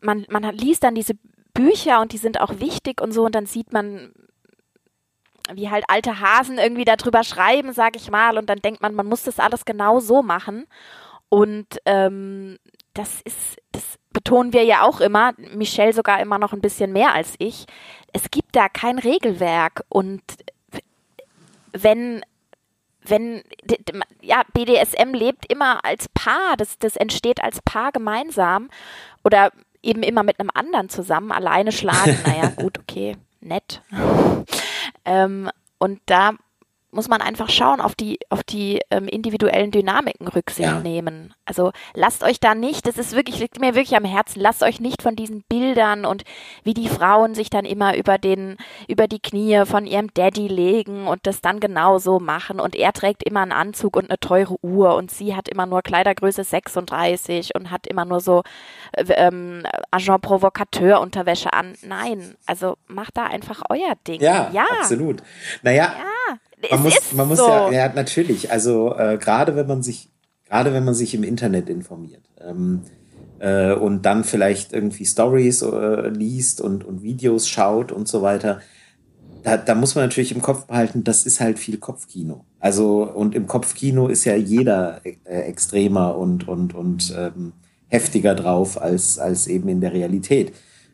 man, 0.00 0.26
man 0.30 0.42
liest 0.54 0.82
dann 0.82 0.94
diese 0.94 1.14
Bücher 1.52 2.00
und 2.00 2.12
die 2.12 2.18
sind 2.18 2.40
auch 2.40 2.60
wichtig 2.60 3.02
und 3.02 3.12
so 3.12 3.26
und 3.26 3.34
dann 3.34 3.44
sieht 3.44 3.74
man, 3.74 4.14
wie 5.52 5.68
halt 5.68 5.84
alte 5.88 6.20
Hasen 6.20 6.56
irgendwie 6.56 6.86
darüber 6.86 7.24
schreiben, 7.24 7.74
sag 7.74 7.94
ich 7.96 8.10
mal, 8.10 8.38
und 8.38 8.48
dann 8.48 8.60
denkt 8.60 8.80
man, 8.80 8.94
man 8.94 9.06
muss 9.06 9.24
das 9.24 9.38
alles 9.38 9.66
genau 9.66 10.00
so 10.00 10.22
machen. 10.22 10.66
Und 11.28 11.66
ähm, 11.84 12.58
das 12.94 13.20
ist, 13.22 13.58
das 13.72 13.99
betonen 14.12 14.52
wir 14.52 14.64
ja 14.64 14.82
auch 14.82 15.00
immer, 15.00 15.32
Michelle 15.54 15.92
sogar 15.92 16.20
immer 16.20 16.38
noch 16.38 16.52
ein 16.52 16.60
bisschen 16.60 16.92
mehr 16.92 17.14
als 17.14 17.34
ich. 17.38 17.66
Es 18.12 18.30
gibt 18.30 18.56
da 18.56 18.68
kein 18.68 18.98
Regelwerk 18.98 19.84
und 19.88 20.22
wenn 21.72 22.22
wenn 23.02 23.42
ja 24.20 24.42
BDSM 24.52 25.14
lebt 25.14 25.50
immer 25.50 25.84
als 25.84 26.08
Paar, 26.10 26.56
das 26.58 26.78
das 26.78 26.96
entsteht 26.96 27.42
als 27.42 27.62
Paar 27.62 27.92
gemeinsam 27.92 28.68
oder 29.24 29.52
eben 29.82 30.02
immer 30.02 30.22
mit 30.22 30.38
einem 30.38 30.50
anderen 30.52 30.88
zusammen, 30.90 31.32
alleine 31.32 31.72
schlagen, 31.72 32.18
naja, 32.26 32.52
gut, 32.56 32.78
okay, 32.78 33.16
nett. 33.40 33.80
ähm, 35.04 35.50
und 35.78 36.00
da 36.06 36.34
muss 36.92 37.08
man 37.08 37.20
einfach 37.20 37.48
schauen, 37.48 37.80
auf 37.80 37.94
die, 37.94 38.18
auf 38.30 38.42
die 38.42 38.80
ähm, 38.90 39.06
individuellen 39.06 39.70
Dynamiken 39.70 40.26
Rücksicht 40.28 40.68
ja. 40.68 40.80
nehmen. 40.80 41.34
Also 41.44 41.72
lasst 41.94 42.24
euch 42.24 42.40
da 42.40 42.54
nicht, 42.54 42.86
das 42.86 42.98
ist 42.98 43.14
wirklich, 43.14 43.38
liegt 43.38 43.60
mir 43.60 43.74
wirklich 43.74 43.96
am 43.96 44.04
Herzen, 44.04 44.40
lasst 44.40 44.62
euch 44.62 44.80
nicht 44.80 45.02
von 45.02 45.14
diesen 45.14 45.42
Bildern 45.48 46.04
und 46.04 46.24
wie 46.64 46.74
die 46.74 46.88
Frauen 46.88 47.34
sich 47.34 47.50
dann 47.50 47.64
immer 47.64 47.96
über 47.96 48.18
den, 48.18 48.56
über 48.88 49.06
die 49.06 49.20
Knie 49.20 49.64
von 49.66 49.86
ihrem 49.86 50.12
Daddy 50.14 50.48
legen 50.48 51.06
und 51.06 51.26
das 51.26 51.40
dann 51.40 51.60
genauso 51.60 52.18
machen 52.18 52.58
und 52.58 52.74
er 52.74 52.92
trägt 52.92 53.22
immer 53.22 53.42
einen 53.42 53.52
Anzug 53.52 53.96
und 53.96 54.10
eine 54.10 54.18
teure 54.18 54.56
Uhr 54.62 54.96
und 54.96 55.10
sie 55.10 55.36
hat 55.36 55.48
immer 55.48 55.66
nur 55.66 55.82
Kleidergröße 55.82 56.42
36 56.42 57.54
und 57.54 57.70
hat 57.70 57.86
immer 57.86 58.04
nur 58.04 58.20
so 58.20 58.42
äh, 58.92 59.04
ähm, 59.14 59.62
Agent 59.90 60.22
Provocateur 60.22 61.00
Unterwäsche 61.00 61.52
an. 61.52 61.74
Nein, 61.82 62.36
also 62.46 62.76
macht 62.88 63.16
da 63.16 63.24
einfach 63.24 63.62
euer 63.68 63.94
Ding. 64.06 64.20
Ja, 64.20 64.50
ja. 64.52 64.66
absolut. 64.80 65.22
Naja, 65.62 65.94
ja 65.96 66.36
man 66.70 66.82
muss, 66.82 67.12
man 67.12 67.28
muss 67.28 67.38
so. 67.38 67.48
ja, 67.48 67.70
ja, 67.70 67.92
natürlich. 67.92 68.50
Also 68.50 68.94
äh, 68.96 69.18
gerade 69.18 69.56
wenn 69.56 69.66
man 69.66 69.82
sich, 69.82 70.10
gerade 70.48 70.72
wenn 70.72 70.84
man 70.84 70.94
sich 70.94 71.14
im 71.14 71.22
Internet 71.22 71.68
informiert 71.68 72.28
ähm, 72.40 72.82
äh, 73.38 73.72
und 73.72 74.02
dann 74.02 74.24
vielleicht 74.24 74.72
irgendwie 74.72 75.06
Stories 75.06 75.62
äh, 75.62 76.08
liest 76.08 76.60
und, 76.60 76.84
und 76.84 77.02
Videos 77.02 77.48
schaut 77.48 77.92
und 77.92 78.08
so 78.08 78.22
weiter, 78.22 78.60
da, 79.42 79.56
da 79.56 79.74
muss 79.74 79.94
man 79.94 80.04
natürlich 80.04 80.32
im 80.32 80.42
Kopf 80.42 80.66
behalten, 80.66 81.04
das 81.04 81.24
ist 81.24 81.40
halt 81.40 81.58
viel 81.58 81.78
Kopfkino. 81.78 82.44
Also 82.58 83.10
und 83.10 83.34
im 83.34 83.46
Kopfkino 83.46 84.08
ist 84.08 84.24
ja 84.24 84.36
jeder 84.36 85.00
äh, 85.04 85.14
extremer 85.24 86.16
und 86.16 86.46
und 86.46 86.74
und 86.74 87.14
ähm, 87.16 87.52
heftiger 87.88 88.34
drauf 88.34 88.80
als 88.80 89.18
als 89.18 89.46
eben 89.46 89.68
in 89.68 89.80
der 89.80 89.92
Realität. 89.92 90.52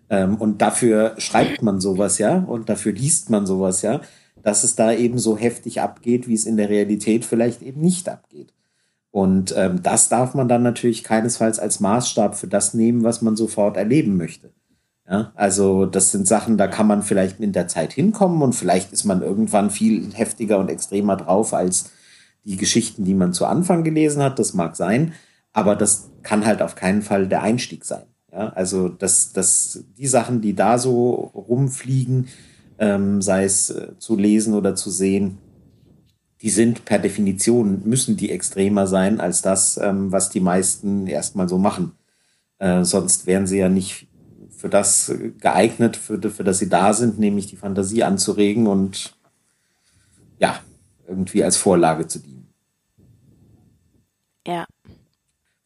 Ähm, 0.08 0.36
und 0.36 0.62
dafür 0.62 1.14
schreibt 1.18 1.62
man 1.62 1.80
sowas 1.80 2.18
ja 2.18 2.38
und 2.38 2.68
dafür 2.68 2.92
liest 2.92 3.30
man 3.30 3.46
sowas 3.46 3.82
ja 3.82 4.00
dass 4.42 4.64
es 4.64 4.74
da 4.76 4.92
eben 4.92 5.18
so 5.18 5.36
heftig 5.36 5.80
abgeht, 5.80 6.28
wie 6.28 6.34
es 6.34 6.46
in 6.46 6.56
der 6.56 6.68
Realität 6.68 7.24
vielleicht 7.24 7.62
eben 7.62 7.80
nicht 7.80 8.08
abgeht. 8.08 8.52
Und 9.10 9.54
ähm, 9.56 9.82
das 9.82 10.08
darf 10.08 10.34
man 10.34 10.48
dann 10.48 10.62
natürlich 10.62 11.02
keinesfalls 11.02 11.58
als 11.58 11.80
Maßstab 11.80 12.36
für 12.36 12.48
das 12.48 12.74
nehmen, 12.74 13.02
was 13.02 13.22
man 13.22 13.34
sofort 13.34 13.76
erleben 13.76 14.16
möchte. 14.16 14.52
Ja, 15.08 15.32
also 15.36 15.86
das 15.86 16.10
sind 16.10 16.26
Sachen, 16.26 16.58
da 16.58 16.66
kann 16.66 16.88
man 16.88 17.02
vielleicht 17.02 17.38
in 17.40 17.52
der 17.52 17.68
Zeit 17.68 17.92
hinkommen 17.92 18.42
und 18.42 18.54
vielleicht 18.54 18.92
ist 18.92 19.04
man 19.04 19.22
irgendwann 19.22 19.70
viel 19.70 20.12
heftiger 20.12 20.58
und 20.58 20.68
extremer 20.68 21.16
drauf 21.16 21.54
als 21.54 21.90
die 22.44 22.56
Geschichten, 22.56 23.04
die 23.04 23.14
man 23.14 23.32
zu 23.32 23.46
Anfang 23.46 23.84
gelesen 23.84 24.22
hat, 24.22 24.38
das 24.38 24.52
mag 24.52 24.74
sein, 24.76 25.12
aber 25.52 25.76
das 25.76 26.10
kann 26.22 26.44
halt 26.44 26.60
auf 26.60 26.74
keinen 26.74 27.02
Fall 27.02 27.28
der 27.28 27.42
Einstieg 27.42 27.84
sein. 27.84 28.04
Ja, 28.32 28.50
also 28.50 28.88
dass, 28.88 29.32
dass 29.32 29.84
die 29.96 30.08
Sachen, 30.08 30.40
die 30.40 30.54
da 30.54 30.78
so 30.78 31.32
rumfliegen, 31.34 32.28
ähm, 32.78 33.22
sei 33.22 33.44
es 33.44 33.70
äh, 33.70 33.98
zu 33.98 34.16
lesen 34.16 34.54
oder 34.54 34.74
zu 34.74 34.90
sehen, 34.90 35.38
die 36.42 36.50
sind 36.50 36.84
per 36.84 36.98
Definition, 36.98 37.82
müssen 37.84 38.16
die 38.16 38.30
extremer 38.30 38.86
sein 38.86 39.20
als 39.20 39.42
das, 39.42 39.78
ähm, 39.78 40.12
was 40.12 40.30
die 40.30 40.40
meisten 40.40 41.06
erstmal 41.06 41.48
so 41.48 41.58
machen. 41.58 41.92
Äh, 42.58 42.84
sonst 42.84 43.26
wären 43.26 43.46
sie 43.46 43.58
ja 43.58 43.68
nicht 43.68 44.06
für 44.56 44.68
das 44.68 45.12
geeignet, 45.40 45.96
für, 45.96 46.20
für 46.30 46.44
das 46.44 46.58
sie 46.58 46.68
da 46.68 46.92
sind, 46.92 47.18
nämlich 47.18 47.46
die 47.46 47.56
Fantasie 47.56 48.02
anzuregen 48.02 48.66
und 48.66 49.14
ja, 50.38 50.60
irgendwie 51.06 51.44
als 51.44 51.56
Vorlage 51.56 52.06
zu 52.06 52.18
dienen. 52.18 52.48
Ja. 54.46 54.66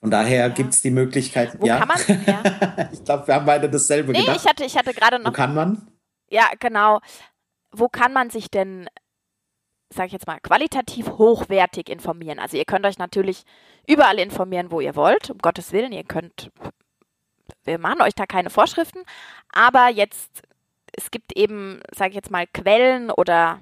Von 0.01 0.11
daher 0.11 0.46
ja. 0.46 0.49
gibt 0.49 0.73
es 0.73 0.83
die 0.83 0.90
Möglichkeit. 0.90 1.61
Wo 1.61 1.66
ja. 1.66 1.79
kann 1.79 1.88
man? 1.88 2.25
Ja. 2.27 2.88
ich 2.92 3.05
glaube, 3.05 3.27
wir 3.27 3.35
haben 3.35 3.46
beide 3.46 3.68
dasselbe 3.68 4.12
nee, 4.12 4.20
gedacht. 4.20 4.38
ich 4.40 4.49
hatte, 4.49 4.64
ich 4.64 4.77
hatte 4.77 4.94
gerade 4.94 5.18
noch. 5.18 5.31
Wo 5.31 5.35
kann 5.35 5.55
man? 5.55 5.83
Ja, 6.31 6.49
genau. 6.59 7.01
Wo 7.73 7.88
kann 7.88 8.12
man 8.12 8.31
sich 8.31 8.51
denn, 8.51 8.88
sag 9.90 10.07
ich 10.07 10.12
jetzt 10.12 10.27
mal, 10.27 10.40
qualitativ 10.40 11.11
hochwertig 11.11 11.88
informieren? 11.88 12.38
Also 12.38 12.57
ihr 12.57 12.64
könnt 12.64 12.87
euch 12.87 12.99
natürlich 12.99 13.45
überall 13.87 14.19
informieren, 14.19 14.71
wo 14.71 14.81
ihr 14.81 14.97
wollt. 14.97 15.31
Um 15.31 15.38
Gottes 15.38 15.73
Willen, 15.73 15.93
ihr 15.93 16.05
könnt. 16.05 16.51
Wir 17.64 17.79
machen 17.79 18.01
euch 18.01 18.14
da 18.14 18.27
keine 18.27 18.49
Vorschriften, 18.49 19.05
aber 19.53 19.88
jetzt 19.88 20.43
es 20.97 21.11
gibt 21.11 21.37
eben, 21.37 21.81
sage 21.95 22.11
ich 22.11 22.16
jetzt 22.16 22.31
mal, 22.31 22.47
Quellen 22.47 23.11
oder 23.11 23.61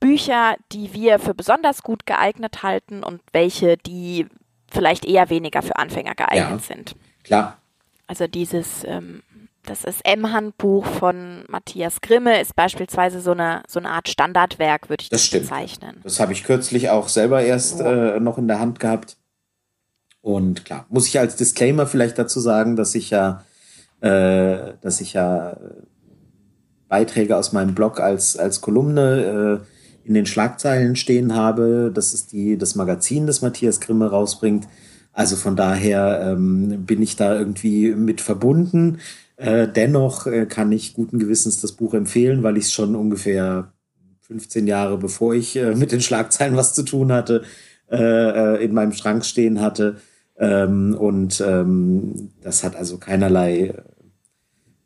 Bücher, 0.00 0.56
die 0.72 0.92
wir 0.92 1.18
für 1.18 1.34
besonders 1.34 1.82
gut 1.82 2.06
geeignet 2.06 2.62
halten 2.62 3.02
und 3.02 3.22
welche, 3.32 3.76
die 3.76 4.26
vielleicht 4.70 5.04
eher 5.04 5.30
weniger 5.30 5.62
für 5.62 5.76
Anfänger 5.76 6.14
geeignet 6.14 6.50
ja, 6.50 6.58
sind. 6.58 6.96
Klar. 7.22 7.58
Also 8.06 8.26
dieses, 8.26 8.84
ähm, 8.84 9.22
das 9.66 9.82
SM-Handbuch 9.82 10.86
von 10.86 11.44
Matthias 11.48 12.00
Grimme 12.00 12.40
ist 12.40 12.54
beispielsweise 12.54 13.20
so 13.20 13.32
eine, 13.32 13.62
so 13.68 13.78
eine 13.80 13.90
Art 13.90 14.08
Standardwerk, 14.08 14.88
würde 14.88 15.02
ich 15.02 15.08
das, 15.08 15.30
das 15.30 15.40
bezeichnen. 15.40 16.00
Das 16.02 16.20
habe 16.20 16.32
ich 16.32 16.44
kürzlich 16.44 16.90
auch 16.90 17.08
selber 17.08 17.42
erst 17.42 17.80
oh. 17.80 17.84
äh, 17.84 18.20
noch 18.20 18.38
in 18.38 18.48
der 18.48 18.60
Hand 18.60 18.80
gehabt. 18.80 19.16
Und 20.20 20.64
klar, 20.64 20.86
muss 20.88 21.06
ich 21.06 21.18
als 21.18 21.36
Disclaimer 21.36 21.86
vielleicht 21.86 22.18
dazu 22.18 22.40
sagen, 22.40 22.76
dass 22.76 22.94
ich 22.94 23.10
ja, 23.10 23.44
äh, 24.00 24.74
dass 24.80 25.00
ich 25.00 25.12
ja 25.12 25.56
Beiträge 26.88 27.36
aus 27.36 27.52
meinem 27.52 27.74
Blog 27.74 28.00
als, 28.00 28.36
als 28.36 28.60
Kolumne 28.60 29.62
äh, 30.04 30.08
in 30.08 30.14
den 30.14 30.26
Schlagzeilen 30.26 30.96
stehen 30.96 31.34
habe. 31.34 31.90
Das 31.92 32.14
ist 32.14 32.32
die, 32.32 32.56
das 32.56 32.74
Magazin, 32.74 33.26
das 33.26 33.42
Matthias 33.42 33.80
Grimme 33.80 34.10
rausbringt. 34.10 34.68
Also 35.12 35.36
von 35.36 35.56
daher 35.56 36.32
ähm, 36.32 36.84
bin 36.84 37.02
ich 37.02 37.16
da 37.16 37.36
irgendwie 37.38 37.94
mit 37.94 38.20
verbunden. 38.20 38.98
Äh, 39.36 39.68
dennoch 39.68 40.26
äh, 40.26 40.46
kann 40.46 40.70
ich 40.72 40.94
guten 40.94 41.18
Gewissens 41.18 41.60
das 41.60 41.72
Buch 41.72 41.94
empfehlen, 41.94 42.42
weil 42.42 42.56
ich 42.56 42.64
es 42.64 42.72
schon 42.72 42.94
ungefähr 42.94 43.72
15 44.20 44.66
Jahre 44.66 44.96
bevor 44.96 45.34
ich 45.34 45.56
äh, 45.56 45.74
mit 45.74 45.92
den 45.92 46.00
Schlagzeilen 46.00 46.56
was 46.56 46.74
zu 46.74 46.82
tun 46.82 47.12
hatte, 47.12 47.42
äh, 47.90 47.96
äh, 47.96 48.64
in 48.64 48.72
meinem 48.72 48.92
Schrank 48.92 49.24
stehen 49.24 49.60
hatte. 49.60 49.96
Ähm, 50.36 50.94
und 50.94 51.42
ähm, 51.44 52.30
das 52.42 52.64
hat 52.64 52.76
also 52.76 52.98
keinerlei, 52.98 53.74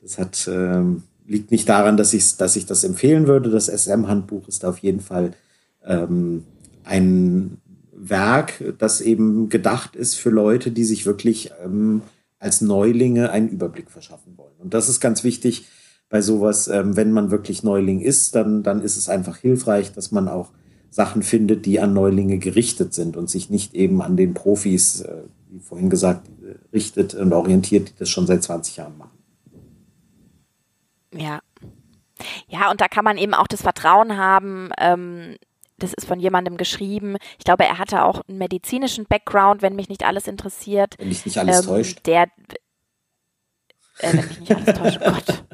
das 0.03 0.19
hat 0.19 0.49
ähm, 0.53 1.03
liegt 1.27 1.51
nicht 1.51 1.69
daran, 1.69 1.97
dass 1.97 2.15
ich, 2.15 2.37
dass 2.37 2.57
ich 2.57 2.67
das 2.67 2.85
empfehlen 2.85 3.27
würde. 3.27 3.51
Das 3.51 3.67
SM-Handbuch 3.67 4.49
ist 4.49 4.65
auf 4.65 4.79
jeden 4.79 5.01
Fall 5.01 5.33
ähm, 5.85 6.45
ein 6.85 7.59
Werk, 7.93 8.65
das 8.79 9.01
eben 9.01 9.49
gedacht 9.49 9.95
ist 9.95 10.15
für 10.15 10.31
Leute, 10.31 10.71
die 10.71 10.85
sich 10.85 11.05
wirklich 11.05 11.51
ähm, 11.63 12.03
als 12.39 12.61
Neulinge 12.61 13.31
einen 13.31 13.49
Überblick 13.49 13.91
verschaffen 13.91 14.37
wollen. 14.37 14.55
Und 14.59 14.75
das 14.75 14.89
ist 14.89 15.01
ganz 15.01 15.25
wichtig 15.25 15.67
bei 16.09 16.23
sowas, 16.23 16.69
ähm, 16.69 16.97
wenn 16.97 17.13
man 17.13 17.31
wirklich 17.31 17.63
Neuling 17.63 18.01
ist, 18.01 18.35
dann, 18.35 18.63
dann 18.63 18.83
ist 18.83 18.97
es 18.97 19.09
einfach 19.09 19.37
hilfreich, 19.37 19.93
dass 19.93 20.11
man 20.11 20.29
auch 20.29 20.51
Sachen 20.91 21.23
findet, 21.23 21.67
die 21.67 21.81
an 21.81 21.93
Neulinge 21.93 22.39
gerichtet 22.39 22.95
sind 22.95 23.17
und 23.17 23.29
sich 23.29 23.51
nicht 23.51 23.75
eben 23.75 24.01
an 24.01 24.17
den 24.17 24.33
Profis, 24.33 25.03
äh, 25.03 25.25
wie 25.51 25.61
vorhin 25.61 25.91
gesagt, 25.91 26.29
äh, 26.43 26.55
richtet 26.73 27.15
und 27.15 27.33
orientiert, 27.33 27.91
die 27.91 27.99
das 27.99 28.09
schon 28.09 28.27
seit 28.27 28.43
20 28.43 28.77
Jahren 28.77 28.97
machen. 28.97 29.19
Ja. 31.15 31.41
Ja, 32.49 32.71
und 32.71 32.81
da 32.81 32.89
kann 32.89 33.05
man 33.05 33.19
eben 33.19 33.35
auch 33.35 33.47
das 33.47 33.63
Vertrauen 33.63 34.17
haben, 34.17 34.71
ähm, 34.79 35.37
das 35.79 35.95
ist 35.95 36.07
von 36.07 36.21
jemandem 36.21 36.57
geschrieben. 36.57 37.17
Ich 37.39 37.45
glaube, 37.45 37.65
er 37.65 37.79
hatte 37.79 38.05
auch 38.05 38.23
einen 38.29 38.39
medizinischen 38.39 39.07
Background, 39.07 39.63
wenn 39.63 39.77
mich 39.77 39.89
nicht 39.89 40.05
alles 40.05 40.27
interessiert. 40.27 40.95
Wenn 40.99 41.09
mich 41.09 41.25
nicht 41.25 41.39
alles 41.39 41.61
ähm, 41.61 41.67
täuscht. 41.67 42.07
Der, 42.07 42.25
äh, 43.99 44.13
wenn 44.13 44.27
mich 44.27 44.41
nicht 44.41 44.55
alles 44.55 44.79
täuscht, 44.79 45.01
oh 45.05 45.11
Gott. 45.11 45.45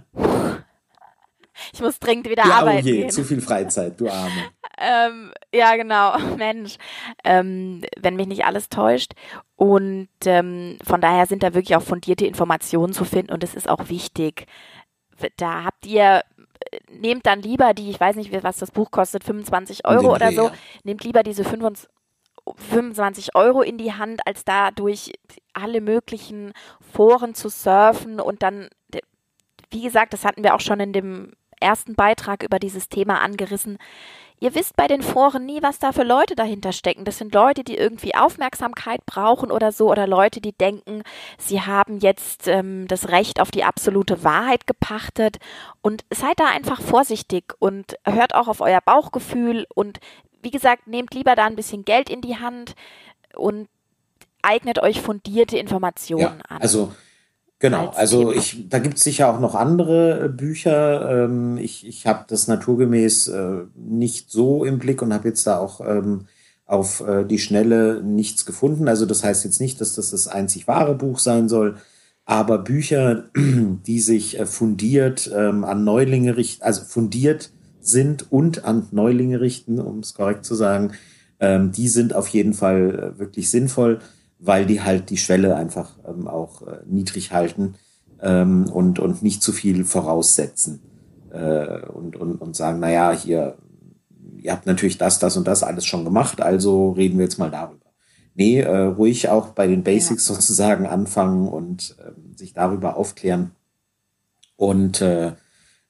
Ich 1.73 1.81
muss 1.81 1.99
dringend 1.99 2.29
wieder 2.29 2.45
ja, 2.47 2.55
arbeiten. 2.55 2.87
Oh 2.87 2.91
je, 2.91 3.01
gehen. 3.01 3.11
zu 3.11 3.25
viel 3.25 3.41
Freizeit, 3.41 4.01
du 4.01 4.09
Arme. 4.09 4.33
ähm, 4.79 5.33
ja, 5.53 5.77
genau, 5.77 6.19
Mensch. 6.37 6.77
Ähm, 7.23 7.83
wenn 7.99 8.17
mich 8.17 8.27
nicht 8.27 8.45
alles 8.45 8.69
täuscht. 8.69 9.13
Und 9.57 10.09
ähm, 10.25 10.79
von 10.85 11.01
daher 11.01 11.27
sind 11.27 11.43
da 11.43 11.55
wirklich 11.55 11.77
auch 11.77 11.83
fundierte 11.83 12.27
Informationen 12.27 12.93
zu 12.93 13.05
finden 13.05 13.33
und 13.33 13.45
es 13.45 13.55
ist 13.55 13.69
auch 13.69 13.89
wichtig, 13.89 14.47
da 15.37 15.65
habt 15.65 15.87
ihr, 15.87 16.23
nehmt 16.91 17.27
dann 17.27 17.41
lieber 17.43 17.75
die, 17.75 17.91
ich 17.91 18.01
weiß 18.01 18.17
nicht, 18.17 18.33
was 18.43 18.59
das 18.59 18.71
Buch 18.71 18.91
kostet, 18.91 19.25
25 19.25 19.87
Euro 19.87 20.15
oder 20.15 20.33
so, 20.33 20.51
nehmt 20.85 21.05
lieber 21.05 21.23
diese 21.23 21.45
25 21.45 23.35
Euro 23.35 23.63
in 23.63 23.79
die 23.79 23.93
Hand, 23.93 24.27
als 24.27 24.45
da 24.45 24.71
durch 24.71 25.13
alle 25.53 25.81
möglichen 25.81 26.53
Foren 26.93 27.35
zu 27.35 27.49
surfen 27.49 28.21
und 28.21 28.43
dann, 28.43 28.69
wie 29.71 29.83
gesagt, 29.83 30.13
das 30.13 30.25
hatten 30.25 30.45
wir 30.45 30.55
auch 30.55 30.61
schon 30.61 30.81
in 30.81 30.93
dem 30.93 31.33
ersten 31.61 31.95
Beitrag 31.95 32.43
über 32.43 32.59
dieses 32.59 32.89
Thema 32.89 33.21
angerissen, 33.21 33.79
Ihr 34.41 34.55
wisst 34.55 34.77
bei 34.77 34.89
den 34.89 35.03
Foren 35.03 35.47
nie, 35.47 35.63
was 35.63 35.79
da 35.79 35.93
für 35.93 36.03
Leute 36.03 36.35
dahinter 36.35 36.73
stecken. 36.73 37.05
Das 37.05 37.19
sind 37.19 37.33
Leute, 37.35 37.65
die 37.65 37.77
irgendwie 37.77 38.15
Aufmerksamkeit 38.15 39.07
brauchen 39.07 39.51
oder 39.51 39.73
so, 39.73 39.91
oder 39.91 40.07
Leute, 40.07 40.41
die 40.41 40.53
denken, 40.53 41.03
sie 41.39 41.63
haben 41.63 41.99
jetzt 41.99 42.47
ähm, 42.49 42.87
das 42.89 43.09
Recht 43.09 43.41
auf 43.41 43.51
die 43.51 43.65
absolute 43.65 44.23
Wahrheit 44.25 44.67
gepachtet. 44.67 45.39
Und 45.83 46.05
seid 46.11 46.39
da 46.41 46.49
einfach 46.49 46.83
vorsichtig 46.83 47.55
und 47.59 47.97
hört 48.05 48.35
auch 48.35 48.49
auf 48.49 48.61
euer 48.61 48.81
Bauchgefühl. 48.81 49.67
Und 49.75 50.01
wie 50.43 50.51
gesagt, 50.51 50.87
nehmt 50.87 51.15
lieber 51.15 51.37
da 51.37 51.47
ein 51.47 51.57
bisschen 51.57 51.85
Geld 51.85 52.11
in 52.11 52.21
die 52.21 52.39
Hand 52.39 52.75
und 53.35 53.69
eignet 54.43 54.79
euch 54.79 55.01
fundierte 55.01 55.57
Informationen 55.57 56.21
ja, 56.21 56.37
an. 56.49 56.61
Also 56.61 56.93
Genau, 57.61 57.89
also 57.91 58.33
ich, 58.33 58.69
da 58.69 58.79
gibt 58.79 58.99
es 58.99 59.05
sicher 59.05 59.29
auch 59.33 59.41
noch 59.41 59.55
andere 59.55 60.25
äh, 60.25 60.29
Bücher. 60.29 61.25
Ähm, 61.25 61.57
ich 61.57 61.87
ich 61.87 62.07
habe 62.07 62.25
das 62.29 62.49
naturgemäß 62.49 63.29
äh, 63.29 63.63
nicht 63.75 64.31
so 64.31 64.65
im 64.65 64.79
Blick 64.79 65.01
und 65.01 65.15
habe 65.15 65.29
jetzt 65.29 65.47
da 65.47 65.59
auch 65.59 65.81
ähm, 65.81 66.27
auf 66.67 67.01
äh, 67.07 67.25
die 67.25 67.39
Schnelle 67.39 68.03
nichts 68.03 68.45
gefunden. 68.45 68.89
Also 68.89 69.07
das 69.07 69.25
heißt 69.25 69.45
jetzt 69.45 69.61
nicht, 69.61 69.81
dass 69.81 69.95
das 69.95 70.11
das 70.11 70.29
einzig 70.29 70.67
wahre 70.69 70.95
Buch 70.95 71.19
sein 71.19 71.49
soll, 71.49 71.77
aber 72.27 72.59
Bücher, 72.59 73.25
die 73.37 74.01
sich 74.01 74.39
äh, 74.39 74.47
fundiert 74.47 75.31
ähm, 75.35 75.65
an 75.65 75.85
Neulinge 75.85 76.37
richten, 76.37 76.65
also 76.65 76.83
fundiert 76.85 77.51
sind 77.81 78.31
und 78.33 78.65
an 78.65 78.89
Neulinge 78.91 79.41
richten, 79.41 79.79
um 79.79 80.01
es 80.01 80.15
korrekt 80.15 80.45
zu 80.45 80.55
sagen, 80.55 80.93
ähm, 81.41 81.73
die 81.73 81.89
sind 81.89 82.15
auf 82.15 82.29
jeden 82.29 82.55
Fall 82.55 83.15
äh, 83.17 83.19
wirklich 83.19 83.51
sinnvoll 83.51 84.01
weil 84.45 84.67
die 84.67 84.83
halt 84.83 85.11
die 85.11 85.17
Schwelle 85.17 85.57
einfach 85.57 85.97
ähm, 86.07 86.29
auch 86.29 86.63
äh, 86.63 86.79
niedrig 86.87 87.33
halten 87.33 87.75
ähm, 88.21 88.69
und, 88.71 88.99
und 88.99 89.23
nicht 89.23 89.43
zu 89.43 89.53
viel 89.53 89.85
voraussetzen 89.85 90.81
äh, 91.31 91.81
und, 91.87 92.17
und, 92.17 92.37
und 92.37 92.55
sagen, 92.55 92.81
naja, 92.81 93.13
hier, 93.13 93.57
ihr 94.37 94.53
habt 94.53 94.67
natürlich 94.67 94.99
das, 94.99 95.19
das 95.19 95.37
und 95.37 95.47
das 95.47 95.63
alles 95.63 95.87
schon 95.87 96.05
gemacht, 96.05 96.41
also 96.43 96.91
reden 96.91 97.19
wir 97.19 97.25
jetzt 97.25 97.39
mal 97.39 97.51
darüber. 97.51 97.85
Nee, 98.35 98.61
äh, 98.61 98.79
ruhig 98.79 99.29
auch 99.29 99.49
bei 99.49 99.67
den 99.67 99.83
Basics 99.83 100.29
ja. 100.29 100.35
sozusagen 100.35 100.87
anfangen 100.87 101.49
und 101.49 101.97
äh, 101.99 102.11
sich 102.37 102.53
darüber 102.53 102.97
aufklären. 102.97 103.53
Und 104.57 105.01
äh, 105.01 105.33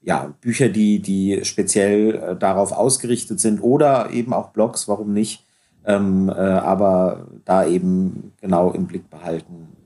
ja, 0.02 0.34
Bücher, 0.40 0.68
die, 0.68 1.00
die 1.00 1.40
speziell 1.44 2.14
äh, 2.14 2.36
darauf 2.36 2.72
ausgerichtet 2.72 3.40
sind 3.40 3.62
oder 3.62 4.10
eben 4.10 4.32
auch 4.32 4.50
Blogs, 4.50 4.86
warum 4.86 5.12
nicht, 5.12 5.43
ähm, 5.84 6.28
äh, 6.28 6.32
aber 6.32 7.26
da 7.44 7.66
eben 7.66 8.32
genau 8.40 8.70
im 8.72 8.86
Blick 8.86 9.10
behalten, 9.10 9.76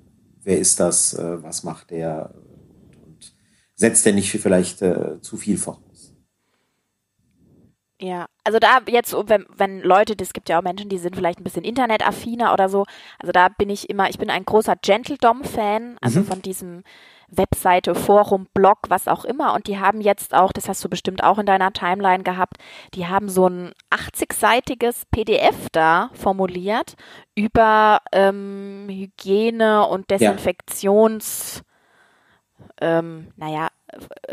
wer 0.43 0.59
ist 0.59 0.81
das, 0.81 1.15
äh, 1.15 1.43
was 1.43 1.65
macht 1.65 1.91
der 1.91 2.35
und 3.05 3.35
setzt 3.75 4.07
der 4.07 4.13
nicht 4.13 4.31
vielleicht 4.31 4.83
äh, 4.83 5.21
zu 5.21 5.37
viel 5.37 5.59
voraus. 5.59 6.15
Ja, 8.01 8.27
also 8.45 8.61
da 8.61 8.79
jetzt, 8.89 9.13
wenn, 9.13 9.45
wenn 9.57 9.81
Leute, 9.81 10.15
das 10.15 10.33
gibt 10.33 10.49
ja 10.49 10.59
auch 10.59 10.63
Menschen, 10.63 10.89
die 10.89 10.99
sind 10.99 11.17
vielleicht 11.17 11.41
ein 11.41 11.45
bisschen 11.45 11.65
internetaffiner 11.65 12.53
oder 12.53 12.69
so. 12.69 12.85
Also 13.19 13.33
da 13.33 13.49
bin 13.49 13.71
ich 13.71 13.91
immer, 13.91 14.09
ich 14.09 14.19
bin 14.19 14.31
ein 14.31 14.45
großer 14.45 14.77
Gentledom-Fan, 14.77 15.97
also 16.01 16.21
mhm. 16.21 16.25
von 16.25 16.43
diesem 16.43 16.85
Webseite, 17.31 17.95
Forum, 17.95 18.47
Blog, 18.55 18.79
was 18.89 19.09
auch 19.09 19.25
immer. 19.25 19.55
Und 19.55 19.67
die 19.67 19.79
haben 19.79 20.01
jetzt 20.01 20.35
auch, 20.35 20.53
das 20.53 20.69
hast 20.69 20.83
du 20.85 20.89
bestimmt 20.89 21.23
auch 21.23 21.39
in 21.39 21.47
deiner 21.47 21.73
Timeline 21.73 22.23
gehabt, 22.23 22.57
die 22.95 23.07
haben 23.07 23.29
so 23.29 23.49
ein 23.49 23.73
80-seitiges 23.91 25.03
PDF 25.11 25.69
da 25.73 26.11
formuliert 26.15 26.95
über 27.35 28.01
ähm, 28.13 28.87
Hygiene 28.89 29.87
und 29.87 30.11
Desinfektions, 30.11 31.63
ja. 32.81 32.99
ähm, 32.99 33.29
naja, 33.37 33.69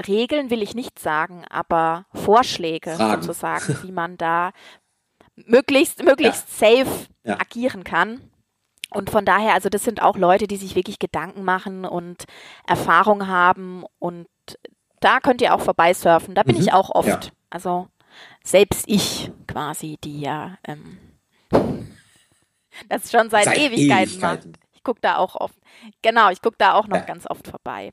Regeln 0.08 0.50
will 0.50 0.62
ich 0.62 0.76
nicht 0.76 1.00
sagen, 1.00 1.46
aber 1.50 2.06
Vorschläge 2.14 2.92
Fragen. 2.92 3.22
sozusagen, 3.22 3.78
wie 3.84 3.92
man 3.92 4.18
da 4.18 4.52
möglichst, 5.36 6.04
möglichst 6.04 6.62
ja. 6.62 6.76
safe 6.86 7.08
ja. 7.24 7.40
agieren 7.40 7.84
kann. 7.84 8.32
Und 8.92 9.10
von 9.10 9.26
daher, 9.26 9.54
also 9.54 9.70
das 9.70 9.84
sind 9.84 10.02
auch 10.02 10.18
Leute, 10.18 10.48
die 10.48 10.58
sich 10.58 10.76
wirklich 10.76 11.00
Gedanken 11.00 11.44
machen 11.44 11.86
und 11.86 12.26
Erfahrung 12.68 13.28
haben 13.28 13.84
und 14.00 14.28
da 15.00 15.20
könnt 15.20 15.42
ihr 15.42 15.54
auch 15.54 15.62
vorbeisurfen. 15.62 16.36
Da 16.36 16.44
bin 16.44 16.56
mhm. 16.56 16.62
ich 16.62 16.74
auch 16.74 16.90
oft. 16.90 17.08
Ja. 17.08 17.20
Also 17.50 17.88
selbst 18.44 18.86
ich 18.88 19.32
quasi, 19.48 19.98
die 20.04 20.22
ja 20.22 20.58
ähm, 20.68 20.98
das 22.90 23.12
schon 23.12 23.30
seit, 23.30 23.46
seit 23.46 23.58
Ewigkeiten, 23.58 24.20
Ewigkeiten 24.20 24.20
macht. 24.20 24.60
Ich 24.74 24.84
gucke 24.84 25.02
da 25.02 25.18
auch 25.18 25.36
oft. 25.36 25.58
Genau, 26.02 26.30
ich 26.30 26.42
gucke 26.42 26.58
da 26.58 26.74
auch 26.74 26.88
noch 26.88 26.98
ja. 26.98 27.04
ganz 27.04 27.30
oft 27.30 27.48
vorbei. 27.48 27.92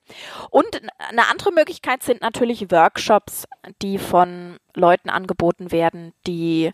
Und 0.50 0.82
eine 1.08 1.28
andere 1.28 1.52
Möglichkeit 1.52 2.02
sind 2.02 2.20
natürlich 2.20 2.70
Workshops, 2.70 3.46
die 3.80 3.98
von 3.98 4.58
Leuten 4.74 5.08
angeboten 5.08 5.72
werden, 5.72 6.12
die 6.26 6.72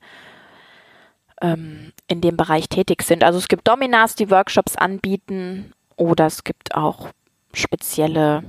ähm, 1.40 1.92
in 2.07 2.20
dem 2.20 2.37
Bereich 2.37 2.68
tätig 2.68 3.03
sind. 3.03 3.24
Also 3.24 3.38
es 3.38 3.48
gibt 3.48 3.68
Dominas, 3.68 4.14
die 4.14 4.31
Workshops 4.31 4.77
anbieten 4.77 5.72
oder 5.96 6.27
es 6.27 6.44
gibt 6.44 6.74
auch 6.74 7.09
spezielle 7.53 8.42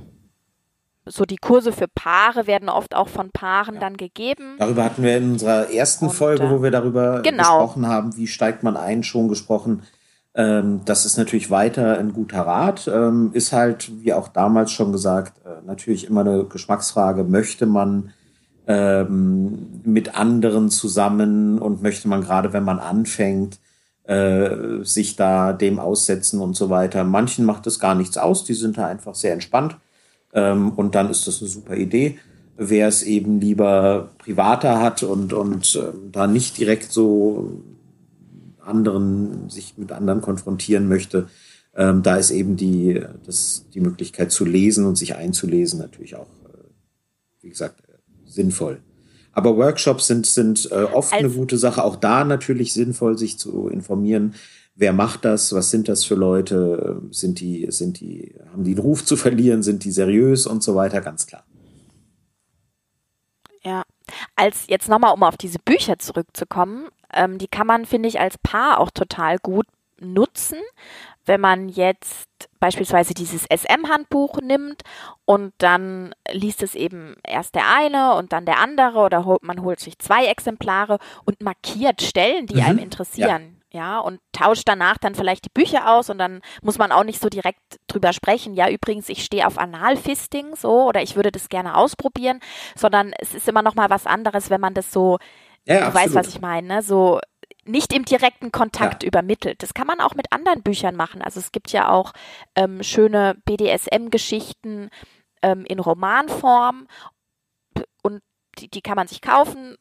so 1.06 1.24
die 1.24 1.38
Kurse 1.38 1.72
für 1.72 1.88
Paare 1.88 2.46
werden 2.46 2.68
oft 2.68 2.94
auch 2.94 3.08
von 3.08 3.30
Paaren 3.30 3.74
ja. 3.74 3.80
dann 3.80 3.96
gegeben. 3.96 4.56
Darüber 4.58 4.84
hatten 4.84 5.02
wir 5.02 5.16
in 5.16 5.32
unserer 5.32 5.70
ersten 5.70 6.06
Und, 6.06 6.12
Folge, 6.12 6.50
wo 6.50 6.62
wir 6.62 6.70
darüber 6.70 7.22
genau. 7.22 7.58
gesprochen 7.58 7.88
haben, 7.88 8.16
wie 8.16 8.26
steigt 8.26 8.62
man 8.62 8.76
ein, 8.76 9.02
schon 9.02 9.28
gesprochen. 9.28 9.82
Ähm, 10.34 10.82
das 10.84 11.06
ist 11.06 11.16
natürlich 11.16 11.50
weiter 11.50 11.98
ein 11.98 12.12
guter 12.12 12.42
Rat. 12.42 12.88
Ähm, 12.88 13.30
ist 13.32 13.52
halt, 13.52 13.90
wie 14.02 14.12
auch 14.12 14.28
damals 14.28 14.70
schon 14.72 14.92
gesagt, 14.92 15.44
äh, 15.44 15.66
natürlich 15.66 16.06
immer 16.06 16.20
eine 16.20 16.44
Geschmacksfrage. 16.44 17.24
Möchte 17.24 17.66
man 17.66 18.12
ähm, 18.70 19.80
mit 19.82 20.14
anderen 20.14 20.70
zusammen 20.70 21.58
und 21.58 21.82
möchte 21.82 22.06
man 22.06 22.20
gerade, 22.20 22.52
wenn 22.52 22.62
man 22.62 22.78
anfängt, 22.78 23.58
äh, 24.04 24.84
sich 24.84 25.16
da 25.16 25.52
dem 25.52 25.80
aussetzen 25.80 26.40
und 26.40 26.54
so 26.54 26.70
weiter. 26.70 27.02
Manchen 27.02 27.44
macht 27.44 27.66
es 27.66 27.80
gar 27.80 27.96
nichts 27.96 28.16
aus, 28.16 28.44
die 28.44 28.54
sind 28.54 28.78
da 28.78 28.86
einfach 28.86 29.16
sehr 29.16 29.32
entspannt 29.32 29.76
ähm, 30.32 30.70
und 30.70 30.94
dann 30.94 31.10
ist 31.10 31.26
das 31.26 31.40
eine 31.40 31.50
super 31.50 31.74
Idee. 31.74 32.18
Wer 32.56 32.86
es 32.86 33.02
eben 33.02 33.40
lieber 33.40 34.10
privater 34.18 34.80
hat 34.80 35.02
und, 35.02 35.32
und 35.32 35.74
äh, 35.74 35.92
da 36.12 36.28
nicht 36.28 36.56
direkt 36.56 36.92
so 36.92 37.62
anderen, 38.64 39.50
sich 39.50 39.78
mit 39.78 39.90
anderen 39.90 40.20
konfrontieren 40.20 40.86
möchte, 40.86 41.28
ähm, 41.74 42.04
da 42.04 42.16
ist 42.16 42.30
eben 42.30 42.56
die, 42.56 43.02
das, 43.26 43.64
die 43.74 43.80
Möglichkeit 43.80 44.30
zu 44.30 44.44
lesen 44.44 44.86
und 44.86 44.96
sich 44.96 45.16
einzulesen 45.16 45.80
natürlich 45.80 46.14
auch, 46.14 46.28
äh, 46.44 47.42
wie 47.42 47.48
gesagt, 47.48 47.82
sinnvoll. 48.30 48.82
Aber 49.32 49.56
Workshops 49.56 50.06
sind, 50.06 50.26
sind 50.26 50.70
äh, 50.72 50.84
oft 50.84 51.12
also, 51.12 51.26
eine 51.26 51.34
gute 51.34 51.56
Sache. 51.56 51.84
Auch 51.84 51.96
da 51.96 52.24
natürlich 52.24 52.72
sinnvoll, 52.72 53.16
sich 53.16 53.38
zu 53.38 53.68
informieren. 53.68 54.34
Wer 54.74 54.92
macht 54.92 55.24
das? 55.24 55.52
Was 55.52 55.70
sind 55.70 55.88
das 55.88 56.04
für 56.04 56.14
Leute? 56.14 57.02
Sind 57.10 57.40
die, 57.40 57.66
sind 57.70 58.00
die, 58.00 58.34
haben 58.52 58.64
die 58.64 58.72
einen 58.72 58.80
Ruf 58.80 59.04
zu 59.04 59.16
verlieren? 59.16 59.62
Sind 59.62 59.84
die 59.84 59.92
seriös 59.92 60.46
und 60.46 60.62
so 60.62 60.74
weiter? 60.74 61.00
Ganz 61.00 61.26
klar. 61.26 61.44
Ja, 63.62 63.82
als 64.36 64.66
jetzt 64.68 64.88
nochmal, 64.88 65.12
um 65.12 65.22
auf 65.22 65.36
diese 65.36 65.58
Bücher 65.58 65.98
zurückzukommen, 65.98 66.88
ähm, 67.12 67.38
die 67.38 67.48
kann 67.48 67.66
man, 67.66 67.84
finde 67.84 68.08
ich, 68.08 68.18
als 68.18 68.38
Paar 68.38 68.80
auch 68.80 68.90
total 68.90 69.38
gut 69.38 69.66
nutzen, 70.00 70.58
wenn 71.30 71.40
man 71.40 71.68
jetzt 71.68 72.28
beispielsweise 72.58 73.14
dieses 73.14 73.44
SM-Handbuch 73.44 74.40
nimmt 74.42 74.82
und 75.24 75.52
dann 75.58 76.12
liest 76.32 76.64
es 76.64 76.74
eben 76.74 77.14
erst 77.24 77.54
der 77.54 77.72
eine 77.72 78.16
und 78.16 78.32
dann 78.32 78.46
der 78.46 78.58
andere 78.58 78.98
oder 78.98 79.24
holt, 79.24 79.44
man 79.44 79.62
holt 79.62 79.78
sich 79.78 79.96
zwei 80.00 80.26
Exemplare 80.26 80.98
und 81.24 81.40
markiert 81.40 82.02
Stellen, 82.02 82.48
die 82.48 82.56
mhm. 82.56 82.62
einem 82.62 82.78
interessieren. 82.78 83.62
Ja. 83.70 83.80
ja, 83.80 83.98
und 84.00 84.18
tauscht 84.32 84.64
danach 84.66 84.98
dann 84.98 85.14
vielleicht 85.14 85.44
die 85.44 85.54
Bücher 85.54 85.92
aus 85.92 86.10
und 86.10 86.18
dann 86.18 86.40
muss 86.62 86.78
man 86.78 86.90
auch 86.90 87.04
nicht 87.04 87.20
so 87.20 87.28
direkt 87.28 87.60
drüber 87.86 88.12
sprechen. 88.12 88.54
Ja, 88.54 88.68
übrigens, 88.68 89.08
ich 89.08 89.24
stehe 89.24 89.46
auf 89.46 89.56
Analfisting 89.56 90.56
so 90.56 90.88
oder 90.88 91.00
ich 91.00 91.14
würde 91.14 91.30
das 91.30 91.48
gerne 91.48 91.76
ausprobieren, 91.76 92.40
sondern 92.74 93.12
es 93.20 93.36
ist 93.36 93.46
immer 93.46 93.62
noch 93.62 93.76
mal 93.76 93.88
was 93.88 94.04
anderes, 94.04 94.50
wenn 94.50 94.60
man 94.60 94.74
das 94.74 94.90
so, 94.90 95.18
ja, 95.64 95.90
du 95.90 95.94
weißt, 95.94 96.14
was 96.16 96.26
ich 96.26 96.40
meine, 96.40 96.66
ne? 96.66 96.82
so 96.82 97.20
nicht 97.70 97.92
im 97.92 98.04
direkten 98.04 98.52
Kontakt 98.52 99.02
ja. 99.02 99.06
übermittelt. 99.06 99.62
Das 99.62 99.74
kann 99.74 99.86
man 99.86 100.00
auch 100.00 100.14
mit 100.14 100.32
anderen 100.32 100.62
Büchern 100.62 100.96
machen. 100.96 101.22
Also 101.22 101.40
es 101.40 101.52
gibt 101.52 101.72
ja 101.72 101.90
auch 101.90 102.12
ähm, 102.54 102.82
schöne 102.82 103.36
BDSM-Geschichten 103.44 104.90
ähm, 105.42 105.64
in 105.66 105.78
Romanform 105.78 106.86
und 108.02 108.22
die, 108.58 108.68
die 108.68 108.82
kann 108.82 108.96
man 108.96 109.08
sich 109.08 109.20
kaufen 109.20 109.76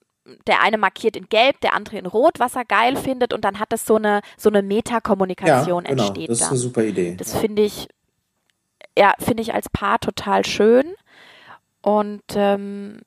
der 0.48 0.62
eine 0.62 0.78
markiert 0.78 1.16
in 1.16 1.28
Gelb, 1.30 1.60
der 1.62 1.74
andere 1.74 1.98
in 1.98 2.06
Rot, 2.06 2.40
was 2.40 2.56
er 2.56 2.66
geil 2.66 2.96
findet, 2.96 3.34
und 3.34 3.46
dann 3.46 3.60
hat 3.60 3.72
das 3.72 3.86
so 3.86 3.96
eine 3.96 4.22
so 4.38 4.50
eine 4.50 4.62
Metakommunikation 4.62 5.86
ja, 5.86 5.90
genau. 5.92 6.04
entsteht. 6.04 6.30
Das 6.30 6.42
ist 6.42 6.50
eine 6.50 6.58
super 6.58 6.84
Idee. 6.84 7.16
Das 7.18 7.36
finde 7.36 7.64
ich, 7.64 7.88
ja, 8.98 9.14
finde 9.20 9.42
ich 9.42 9.54
als 9.54 9.70
Paar 9.70 10.00
total 10.00 10.46
schön. 10.46 10.94
Und 11.82 12.24
ähm, 12.36 13.00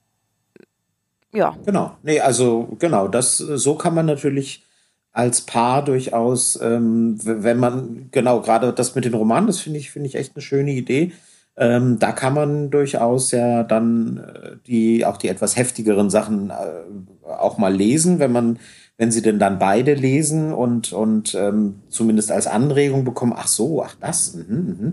ja. 1.32 1.56
Genau. 1.64 1.96
Nee, 2.02 2.20
also 2.20 2.76
genau, 2.78 3.08
das 3.08 3.36
so 3.36 3.74
kann 3.76 3.94
man 3.94 4.06
natürlich 4.06 4.64
als 5.12 5.42
Paar 5.42 5.84
durchaus, 5.84 6.58
ähm, 6.60 7.18
wenn 7.22 7.58
man, 7.58 8.08
genau, 8.10 8.40
gerade 8.40 8.72
das 8.72 8.94
mit 8.94 9.04
den 9.04 9.14
Romanen, 9.14 9.46
das 9.46 9.60
finde 9.60 9.78
ich, 9.78 9.90
finde 9.90 10.08
ich 10.08 10.14
echt 10.14 10.34
eine 10.34 10.42
schöne 10.42 10.72
Idee. 10.72 11.12
Ähm, 11.54 11.98
da 11.98 12.12
kann 12.12 12.32
man 12.32 12.70
durchaus 12.70 13.30
ja 13.30 13.62
dann 13.62 14.16
äh, 14.16 14.56
die, 14.66 15.04
auch 15.04 15.18
die 15.18 15.28
etwas 15.28 15.56
heftigeren 15.56 16.08
Sachen 16.08 16.48
äh, 16.48 17.28
auch 17.28 17.58
mal 17.58 17.74
lesen, 17.74 18.18
wenn 18.20 18.32
man, 18.32 18.58
wenn 18.96 19.12
sie 19.12 19.20
denn 19.20 19.38
dann 19.38 19.58
beide 19.58 19.92
lesen 19.92 20.54
und, 20.54 20.94
und 20.94 21.34
ähm, 21.34 21.82
zumindest 21.90 22.32
als 22.32 22.46
Anregung 22.46 23.04
bekommen, 23.04 23.34
ach 23.36 23.48
so, 23.48 23.82
ach 23.82 23.94
das, 24.00 24.34
mh, 24.34 24.44
mh. 24.48 24.92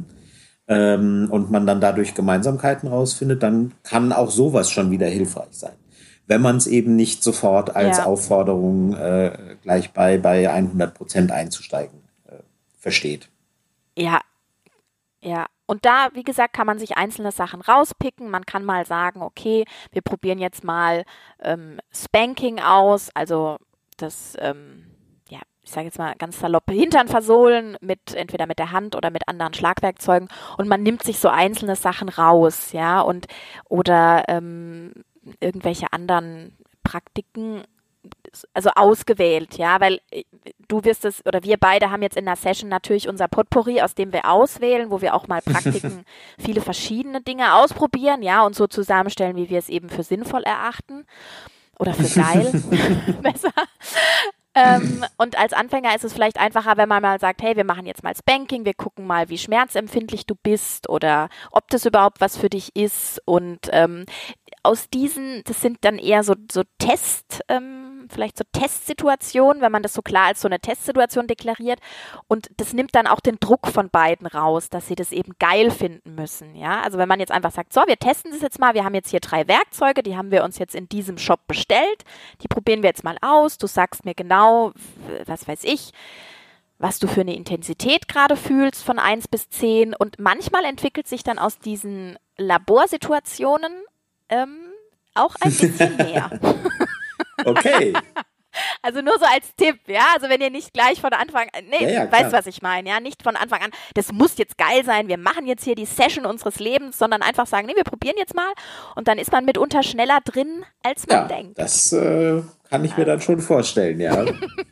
Ähm, 0.67 1.27
und 1.31 1.49
man 1.49 1.65
dann 1.65 1.81
dadurch 1.81 2.13
Gemeinsamkeiten 2.13 2.89
rausfindet, 2.89 3.41
dann 3.41 3.71
kann 3.83 4.11
auch 4.11 4.29
sowas 4.29 4.69
schon 4.69 4.91
wieder 4.91 5.07
hilfreich 5.07 5.47
sein 5.51 5.73
wenn 6.29 6.41
man 6.41 6.57
es 6.57 6.67
eben 6.67 6.95
nicht 6.95 7.23
sofort 7.23 7.75
als 7.75 7.97
ja. 7.97 8.05
Aufforderung 8.05 8.93
äh, 8.93 9.55
gleich 9.63 9.91
bei, 9.91 10.19
bei 10.19 10.49
100 10.49 10.93
Prozent 10.93 11.31
einzusteigen 11.31 12.03
äh, 12.27 12.35
versteht. 12.77 13.29
Ja, 13.97 14.21
ja. 15.21 15.47
Und 15.65 15.85
da, 15.85 16.09
wie 16.13 16.23
gesagt, 16.23 16.53
kann 16.53 16.67
man 16.67 16.79
sich 16.79 16.97
einzelne 16.97 17.31
Sachen 17.31 17.61
rauspicken. 17.61 18.29
Man 18.29 18.45
kann 18.45 18.63
mal 18.63 18.85
sagen, 18.85 19.21
okay, 19.23 19.65
wir 19.91 20.03
probieren 20.03 20.37
jetzt 20.39 20.63
mal 20.63 21.03
ähm, 21.41 21.79
Spanking 21.91 22.59
aus, 22.59 23.09
also 23.15 23.57
das, 23.97 24.35
ähm, 24.39 24.85
ja, 25.29 25.39
ich 25.63 25.71
sage 25.71 25.87
jetzt 25.87 25.97
mal 25.97 26.13
ganz 26.17 26.39
salopp, 26.39 26.69
Hintern 26.69 27.07
versohlen 27.07 27.75
mit 27.81 28.13
entweder 28.13 28.45
mit 28.45 28.59
der 28.59 28.71
Hand 28.71 28.95
oder 28.95 29.09
mit 29.09 29.27
anderen 29.27 29.53
Schlagwerkzeugen 29.53 30.29
und 30.57 30.67
man 30.67 30.81
nimmt 30.81 31.03
sich 31.03 31.19
so 31.19 31.27
einzelne 31.27 31.75
Sachen 31.75 32.09
raus, 32.09 32.71
ja, 32.71 33.01
und 33.01 33.27
oder 33.67 34.25
ähm, 34.27 34.93
irgendwelche 35.39 35.91
anderen 35.93 36.57
Praktiken 36.83 37.63
also 38.53 38.69
ausgewählt, 38.75 39.57
ja, 39.57 39.81
weil 39.81 39.99
äh, 40.11 40.23
du 40.67 40.83
wirst 40.83 41.05
es 41.05 41.25
oder 41.25 41.43
wir 41.43 41.57
beide 41.57 41.91
haben 41.91 42.01
jetzt 42.01 42.17
in 42.17 42.25
der 42.25 42.35
Session 42.35 42.69
natürlich 42.69 43.09
unser 43.09 43.27
Potpourri, 43.27 43.81
aus 43.81 43.95
dem 43.95 44.13
wir 44.13 44.29
auswählen, 44.29 44.91
wo 44.91 45.01
wir 45.01 45.13
auch 45.13 45.27
mal 45.27 45.41
Praktiken, 45.41 46.05
viele 46.39 46.61
verschiedene 46.61 47.21
Dinge 47.21 47.55
ausprobieren, 47.55 48.21
ja, 48.21 48.45
und 48.45 48.55
so 48.55 48.67
zusammenstellen, 48.67 49.35
wie 49.35 49.49
wir 49.49 49.59
es 49.59 49.69
eben 49.69 49.89
für 49.89 50.03
sinnvoll 50.03 50.43
erachten 50.43 51.05
oder 51.77 51.93
für 51.93 52.07
geil, 52.19 52.63
besser. 53.21 53.51
Ähm, 54.55 55.05
und 55.17 55.37
als 55.37 55.53
Anfänger 55.53 55.95
ist 55.95 56.03
es 56.03 56.13
vielleicht 56.13 56.39
einfacher, 56.39 56.75
wenn 56.75 56.89
man 56.89 57.01
mal 57.01 57.19
sagt, 57.19 57.41
hey, 57.41 57.55
wir 57.55 57.63
machen 57.63 57.85
jetzt 57.85 58.03
mal 58.03 58.15
Spanking, 58.15 58.65
wir 58.65 58.73
gucken 58.73 59.05
mal, 59.05 59.29
wie 59.29 59.37
schmerzempfindlich 59.37 60.25
du 60.25 60.35
bist 60.35 60.89
oder 60.89 61.29
ob 61.51 61.69
das 61.69 61.85
überhaupt 61.85 62.19
was 62.19 62.35
für 62.35 62.49
dich 62.49 62.75
ist. 62.75 63.21
Und 63.25 63.69
ähm, 63.71 64.05
aus 64.63 64.89
diesen, 64.89 65.41
das 65.45 65.61
sind 65.61 65.79
dann 65.81 65.97
eher 65.97 66.23
so, 66.23 66.35
so 66.51 66.63
Test, 66.77 67.41
ähm, 67.47 68.07
vielleicht 68.09 68.37
so 68.37 68.43
Testsituationen, 68.51 69.61
wenn 69.61 69.71
man 69.71 69.83
das 69.83 69.93
so 69.93 70.01
klar 70.01 70.25
als 70.25 70.41
so 70.41 70.47
eine 70.47 70.59
Testsituation 70.59 71.27
deklariert. 71.27 71.79
Und 72.27 72.49
das 72.57 72.73
nimmt 72.73 72.95
dann 72.95 73.07
auch 73.07 73.19
den 73.19 73.39
Druck 73.39 73.67
von 73.67 73.89
beiden 73.89 74.27
raus, 74.27 74.69
dass 74.69 74.87
sie 74.87 74.95
das 74.95 75.11
eben 75.11 75.33
geil 75.39 75.71
finden 75.71 76.15
müssen. 76.15 76.55
Ja, 76.55 76.81
also 76.81 76.97
wenn 76.97 77.07
man 77.07 77.19
jetzt 77.19 77.31
einfach 77.31 77.51
sagt, 77.51 77.73
so, 77.73 77.81
wir 77.87 77.97
testen 77.97 78.31
das 78.31 78.41
jetzt 78.41 78.59
mal, 78.59 78.73
wir 78.73 78.83
haben 78.83 78.95
jetzt 78.95 79.11
hier 79.11 79.19
drei 79.19 79.47
Werkzeuge, 79.47 80.03
die 80.03 80.17
haben 80.17 80.31
wir 80.31 80.43
uns 80.43 80.57
jetzt 80.57 80.75
in 80.75 80.89
diesem 80.89 81.17
Shop 81.17 81.47
bestellt, 81.47 82.03
die 82.41 82.47
probieren 82.47 82.83
wir 82.83 82.89
jetzt 82.89 83.03
mal 83.03 83.17
aus, 83.21 83.57
du 83.57 83.67
sagst 83.67 84.05
mir 84.05 84.13
genau, 84.13 84.73
was 85.25 85.47
weiß 85.47 85.63
ich, 85.63 85.91
was 86.79 86.97
du 86.97 87.07
für 87.07 87.21
eine 87.21 87.35
Intensität 87.35 88.07
gerade 88.07 88.37
fühlst 88.37 88.83
von 88.83 88.99
1 88.99 89.27
bis 89.27 89.49
10. 89.49 89.93
Und 89.93 90.17
manchmal 90.17 90.63
entwickelt 90.63 91.07
sich 91.07 91.23
dann 91.23 91.37
aus 91.37 91.59
diesen 91.59 92.17
Laborsituationen 92.37 93.73
ähm, 94.29 94.57
auch 95.13 95.35
ein 95.41 95.51
bisschen 95.51 95.95
mehr. 95.97 96.29
okay. 97.45 97.93
Also 98.81 99.01
nur 99.01 99.17
so 99.19 99.25
als 99.25 99.55
Tipp, 99.55 99.79
ja. 99.87 100.07
Also 100.15 100.29
wenn 100.29 100.41
ihr 100.41 100.49
nicht 100.49 100.73
gleich 100.73 100.99
von 100.99 101.13
Anfang 101.13 101.47
an, 101.53 101.63
nee, 101.69 101.83
ja, 101.83 102.05
ja, 102.05 102.11
weißt 102.11 102.31
was 102.31 102.47
ich 102.47 102.61
meine, 102.61 102.89
ja. 102.89 102.99
Nicht 102.99 103.23
von 103.23 103.35
Anfang 103.35 103.61
an, 103.61 103.71
das 103.93 104.11
muss 104.11 104.37
jetzt 104.37 104.57
geil 104.57 104.83
sein, 104.85 105.07
wir 105.07 105.17
machen 105.17 105.45
jetzt 105.45 105.63
hier 105.63 105.75
die 105.75 105.85
Session 105.85 106.25
unseres 106.25 106.59
Lebens, 106.59 106.97
sondern 106.97 107.21
einfach 107.21 107.47
sagen, 107.47 107.67
nee, 107.67 107.75
wir 107.75 107.83
probieren 107.83 108.15
jetzt 108.17 108.35
mal. 108.35 108.51
Und 108.95 109.07
dann 109.07 109.17
ist 109.17 109.31
man 109.31 109.45
mitunter 109.45 109.83
schneller 109.83 110.19
drin, 110.23 110.65
als 110.83 111.07
man 111.07 111.17
ja, 111.17 111.27
denkt. 111.27 111.59
Das 111.59 111.93
äh, 111.93 112.41
kann 112.69 112.85
ich 112.85 112.97
mir 112.97 113.05
dann 113.05 113.21
schon 113.21 113.39
vorstellen, 113.39 113.99
ja. 113.99 114.25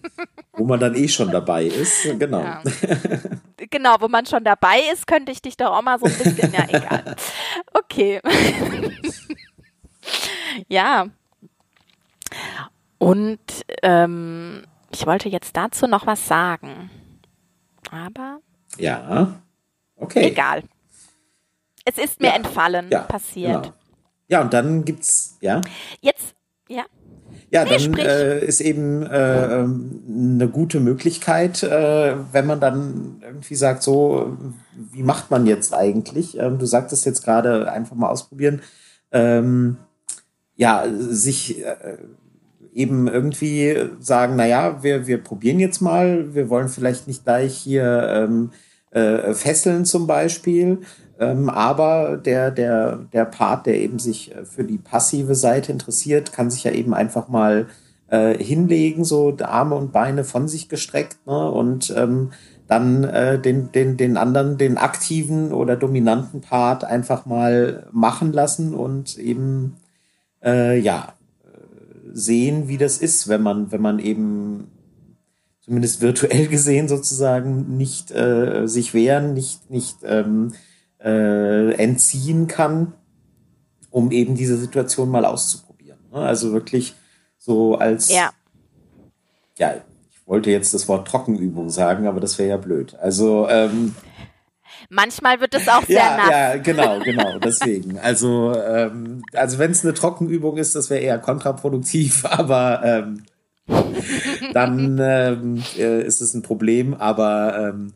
wo 0.53 0.63
man 0.63 0.79
dann 0.79 0.95
eh 0.95 1.07
schon 1.07 1.31
dabei 1.31 1.65
ist, 1.65 2.03
genau. 2.19 2.41
Ja. 2.41 2.63
Genau, 3.69 3.95
wo 3.99 4.07
man 4.07 4.25
schon 4.25 4.43
dabei 4.43 4.79
ist, 4.93 5.07
könnte 5.07 5.31
ich 5.31 5.41
dich 5.41 5.57
doch 5.57 5.71
auch 5.71 5.81
mal 5.81 5.99
so 5.99 6.05
ein 6.05 6.13
bisschen, 6.13 6.53
ja, 6.53 6.63
egal. 6.67 7.15
Okay. 7.73 8.21
ja. 10.67 11.07
Und 12.97 13.39
ähm, 13.83 14.63
ich 14.91 15.05
wollte 15.05 15.29
jetzt 15.29 15.55
dazu 15.55 15.87
noch 15.87 16.07
was 16.07 16.27
sagen. 16.27 16.89
Aber. 17.91 18.39
Ja. 18.77 19.41
Okay. 19.95 20.27
Egal. 20.27 20.63
Es 21.85 21.97
ist 21.97 22.19
mir 22.19 22.27
ja. 22.27 22.35
entfallen, 22.35 22.87
ja, 22.91 23.03
passiert. 23.03 23.63
Genau. 23.63 23.75
Ja, 24.27 24.41
und 24.41 24.53
dann 24.53 24.83
gibt's, 24.83 25.37
ja. 25.39 25.61
Jetzt, 26.01 26.35
ja. 26.67 26.83
Ja, 27.49 27.63
dann 27.63 27.93
äh, 27.97 28.39
ist 28.43 28.59
eben 28.59 29.03
äh, 29.03 29.59
ähm, 29.59 30.03
eine 30.35 30.49
gute 30.49 30.81
Möglichkeit, 30.81 31.63
äh, 31.63 32.15
wenn 32.33 32.45
man 32.45 32.59
dann 32.59 33.21
irgendwie 33.23 33.55
sagt, 33.55 33.83
so, 33.83 34.37
wie 34.91 35.03
macht 35.03 35.31
man 35.31 35.45
jetzt 35.45 35.73
eigentlich? 35.73 36.37
Ähm, 36.37 36.57
du 36.59 36.65
sagtest 36.65 37.05
jetzt 37.05 37.23
gerade 37.23 37.71
einfach 37.71 37.95
mal 37.95 38.09
ausprobieren. 38.09 38.61
Ähm, 39.13 39.77
ja, 40.57 40.85
sich 40.91 41.63
äh, 41.63 41.97
eben 42.73 43.07
irgendwie 43.07 43.75
sagen, 43.99 44.33
na 44.35 44.45
ja, 44.45 44.83
wir, 44.83 45.07
wir 45.07 45.23
probieren 45.23 45.59
jetzt 45.59 45.81
mal, 45.81 46.33
wir 46.35 46.49
wollen 46.49 46.69
vielleicht 46.69 47.07
nicht 47.07 47.23
gleich 47.23 47.55
hier 47.55 48.07
ähm, 48.11 48.51
äh, 48.91 49.33
fesseln 49.33 49.85
zum 49.85 50.07
Beispiel, 50.07 50.79
ähm, 51.19 51.49
aber 51.49 52.17
der, 52.17 52.51
der, 52.51 52.97
der 53.13 53.25
Part, 53.25 53.65
der 53.65 53.79
eben 53.79 53.99
sich 53.99 54.35
äh, 54.35 54.45
für 54.45 54.63
die 54.63 54.77
passive 54.77 55.35
Seite 55.35 55.71
interessiert, 55.71 56.33
kann 56.33 56.51
sich 56.51 56.63
ja 56.63 56.71
eben 56.71 56.93
einfach 56.93 57.27
mal 57.27 57.67
äh, 58.09 58.37
hinlegen, 58.37 59.03
so 59.03 59.35
Arme 59.41 59.75
und 59.75 59.91
Beine 59.91 60.23
von 60.23 60.47
sich 60.47 60.69
gestreckt 60.69 61.17
ne? 61.25 61.51
und 61.51 61.93
ähm, 61.95 62.31
dann 62.67 63.03
äh, 63.05 63.39
den, 63.39 63.71
den, 63.71 63.97
den 63.97 64.17
anderen, 64.17 64.57
den 64.57 64.77
aktiven 64.77 65.51
oder 65.51 65.75
dominanten 65.75 66.41
Part 66.41 66.83
einfach 66.83 67.25
mal 67.25 67.87
machen 67.91 68.33
lassen 68.33 68.75
und 68.75 69.17
eben 69.17 69.77
äh, 70.47 70.79
ja 70.79 71.13
sehen, 72.17 72.67
wie 72.67 72.77
das 72.77 72.97
ist, 72.97 73.27
wenn 73.27 73.43
man, 73.43 73.71
wenn 73.71 73.81
man 73.81 73.99
eben 73.99 74.71
zumindest 75.61 76.01
virtuell 76.01 76.47
gesehen 76.49 76.87
sozusagen 76.87 77.77
nicht 77.77 78.11
äh, 78.11 78.67
sich 78.67 78.93
wehren, 78.93 79.33
nicht, 79.33 79.69
nicht 79.69 79.97
ähm, 80.03 80.53
äh, 80.99 81.73
entziehen 81.73 82.47
kann, 82.47 82.93
um 83.91 84.11
eben 84.11 84.35
diese 84.35 84.57
Situation 84.57 85.09
mal 85.09 85.25
auszuprobieren. 85.25 85.99
Ne? 86.11 86.19
Also 86.19 86.53
wirklich 86.53 86.95
so 87.37 87.75
als 87.75 88.09
ja. 88.09 88.31
ja, 89.57 89.75
ich 90.09 90.27
wollte 90.27 90.49
jetzt 90.49 90.73
das 90.73 90.87
Wort 90.87 91.07
Trockenübung 91.07 91.69
sagen, 91.69 92.07
aber 92.07 92.19
das 92.19 92.39
wäre 92.39 92.49
ja 92.49 92.57
blöd. 92.57 92.95
Also 92.95 93.47
ähm, 93.47 93.95
Manchmal 94.89 95.39
wird 95.39 95.53
es 95.53 95.67
auch 95.67 95.83
sehr 95.87 95.97
ja, 95.97 96.17
nass. 96.17 96.29
Ja, 96.29 96.57
genau, 96.57 96.99
genau. 96.99 97.39
Deswegen. 97.39 97.99
Also, 97.99 98.53
ähm, 98.55 99.23
also 99.33 99.59
wenn 99.59 99.71
es 99.71 99.83
eine 99.83 99.93
Trockenübung 99.93 100.57
ist, 100.57 100.75
das 100.75 100.89
wäre 100.89 101.01
eher 101.01 101.19
kontraproduktiv, 101.19 102.25
aber 102.29 102.81
ähm, 102.83 103.23
dann 104.53 104.97
ähm, 105.01 105.63
äh, 105.77 106.01
ist 106.01 106.21
es 106.21 106.33
ein 106.33 106.41
Problem. 106.41 106.93
Aber 106.93 107.69
ähm, 107.73 107.93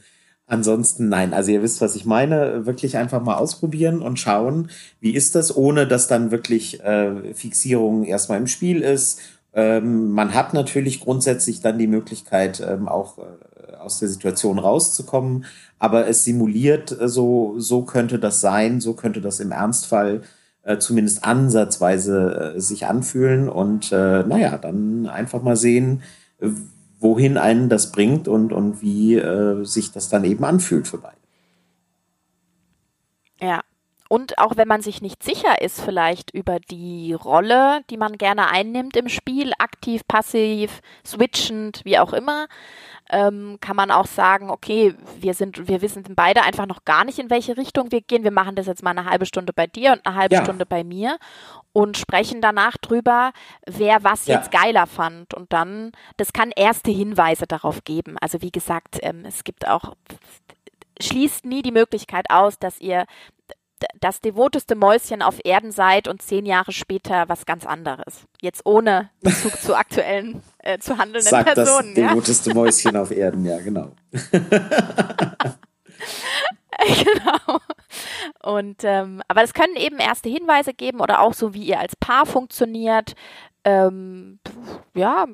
Ansonsten 0.51 1.07
nein. 1.07 1.33
Also 1.33 1.51
ihr 1.51 1.63
wisst, 1.63 1.79
was 1.79 1.95
ich 1.95 2.03
meine. 2.03 2.65
Wirklich 2.65 2.97
einfach 2.97 3.23
mal 3.23 3.35
ausprobieren 3.35 4.01
und 4.01 4.19
schauen, 4.19 4.69
wie 4.99 5.13
ist 5.13 5.33
das, 5.33 5.55
ohne 5.55 5.87
dass 5.87 6.09
dann 6.09 6.29
wirklich 6.29 6.83
äh, 6.83 7.33
Fixierung 7.33 8.03
erstmal 8.03 8.37
im 8.37 8.47
Spiel 8.47 8.81
ist. 8.81 9.21
Ähm, 9.53 10.11
man 10.11 10.33
hat 10.33 10.53
natürlich 10.53 10.99
grundsätzlich 10.99 11.61
dann 11.61 11.79
die 11.79 11.87
Möglichkeit, 11.87 12.59
ähm, 12.59 12.89
auch 12.89 13.17
äh, 13.17 13.21
aus 13.81 13.99
der 13.99 14.09
Situation 14.09 14.59
rauszukommen, 14.59 15.45
aber 15.79 16.07
es 16.07 16.23
simuliert 16.23 16.91
äh, 16.99 17.07
so, 17.09 17.55
so 17.57 17.81
könnte 17.83 18.19
das 18.19 18.41
sein, 18.41 18.81
so 18.81 18.93
könnte 18.93 19.21
das 19.21 19.39
im 19.39 19.51
Ernstfall 19.51 20.21
äh, 20.63 20.77
zumindest 20.77 21.25
ansatzweise 21.25 22.53
äh, 22.55 22.59
sich 22.61 22.85
anfühlen 22.85 23.49
und 23.49 23.91
naja, 23.91 24.57
dann 24.57 25.07
einfach 25.07 25.41
mal 25.41 25.55
sehen, 25.55 26.03
wohin 26.99 27.37
einen 27.37 27.67
das 27.67 27.91
bringt 27.91 28.27
und, 28.27 28.53
und 28.53 28.81
wie 28.81 29.21
sich 29.63 29.91
das 29.91 30.09
dann 30.09 30.23
eben 30.23 30.43
anfühlt 30.43 30.87
für 30.87 30.99
beide. 30.99 31.17
Ja. 33.41 33.61
Und 34.11 34.39
auch 34.39 34.57
wenn 34.57 34.67
man 34.67 34.81
sich 34.81 35.01
nicht 35.01 35.23
sicher 35.23 35.61
ist, 35.61 35.79
vielleicht 35.79 36.31
über 36.31 36.59
die 36.59 37.13
Rolle, 37.13 37.79
die 37.89 37.95
man 37.95 38.17
gerne 38.17 38.49
einnimmt 38.49 38.97
im 38.97 39.07
Spiel, 39.07 39.53
aktiv, 39.57 40.01
passiv, 40.05 40.81
switchend, 41.05 41.79
wie 41.85 41.97
auch 41.97 42.11
immer, 42.11 42.47
ähm, 43.11 43.57
kann 43.59 43.75
man 43.75 43.91
auch 43.91 44.07
sagen, 44.07 44.49
okay, 44.49 44.95
wir 45.19 45.33
sind, 45.33 45.67
wir 45.67 45.81
wissen 45.81 46.03
beide 46.15 46.43
einfach 46.43 46.65
noch 46.65 46.85
gar 46.85 47.03
nicht, 47.03 47.19
in 47.19 47.29
welche 47.29 47.57
Richtung 47.57 47.91
wir 47.91 48.01
gehen. 48.01 48.23
Wir 48.23 48.31
machen 48.31 48.55
das 48.55 48.67
jetzt 48.67 48.83
mal 48.83 48.91
eine 48.91 49.05
halbe 49.05 49.25
Stunde 49.25 49.53
bei 49.53 49.67
dir 49.67 49.91
und 49.91 50.05
eine 50.05 50.15
halbe 50.15 50.35
ja. 50.35 50.43
Stunde 50.43 50.65
bei 50.65 50.83
mir 50.83 51.17
und 51.73 51.97
sprechen 51.97 52.41
danach 52.41 52.77
drüber, 52.77 53.33
wer 53.65 54.03
was 54.03 54.27
ja. 54.27 54.37
jetzt 54.37 54.51
geiler 54.51 54.87
fand. 54.87 55.33
Und 55.33 55.51
dann, 55.53 55.91
das 56.17 56.33
kann 56.33 56.51
erste 56.55 56.91
Hinweise 56.91 57.47
darauf 57.47 57.83
geben. 57.83 58.15
Also 58.21 58.41
wie 58.41 58.51
gesagt, 58.51 58.99
ähm, 59.01 59.25
es 59.25 59.43
gibt 59.43 59.67
auch, 59.67 59.95
schließt 61.01 61.45
nie 61.45 61.61
die 61.61 61.71
Möglichkeit 61.71 62.29
aus, 62.29 62.59
dass 62.59 62.79
ihr 62.79 63.05
das 63.99 64.21
devoteste 64.21 64.75
Mäuschen 64.75 65.21
auf 65.21 65.39
Erden 65.43 65.71
seid 65.71 66.07
und 66.07 66.21
zehn 66.21 66.45
Jahre 66.45 66.71
später 66.71 67.27
was 67.27 67.45
ganz 67.45 67.65
anderes. 67.65 68.25
Jetzt 68.41 68.65
ohne 68.65 69.09
Bezug 69.21 69.59
zu 69.59 69.75
aktuellen, 69.75 70.41
äh, 70.59 70.79
zu 70.79 70.97
handelnden 70.97 71.29
Sagt 71.29 71.53
Personen. 71.53 71.95
Das 71.95 72.09
devoteste 72.09 72.53
Mäuschen 72.53 72.95
auf 72.95 73.11
Erden, 73.11 73.45
ja, 73.45 73.59
genau. 73.59 73.91
genau. 76.81 77.59
Und 78.41 78.83
ähm, 78.83 79.21
aber 79.27 79.43
es 79.43 79.53
können 79.53 79.75
eben 79.75 79.97
erste 79.97 80.29
Hinweise 80.29 80.73
geben 80.73 80.99
oder 80.99 81.21
auch 81.21 81.33
so, 81.33 81.53
wie 81.53 81.63
ihr 81.63 81.79
als 81.79 81.95
Paar 81.95 82.25
funktioniert. 82.25 83.13
Ähm, 83.63 84.39
ja, 84.95 85.27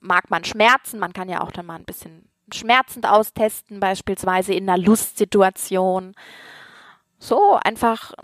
mag 0.00 0.30
man 0.30 0.44
Schmerzen, 0.44 0.98
man 0.98 1.12
kann 1.12 1.28
ja 1.28 1.40
auch 1.40 1.50
dann 1.50 1.66
mal 1.66 1.76
ein 1.76 1.84
bisschen 1.84 2.28
schmerzend 2.52 3.06
austesten, 3.06 3.80
beispielsweise 3.80 4.54
in 4.54 4.68
einer 4.68 4.78
Lustsituation. 4.78 6.14
So, 7.22 7.56
einfach. 7.62 8.14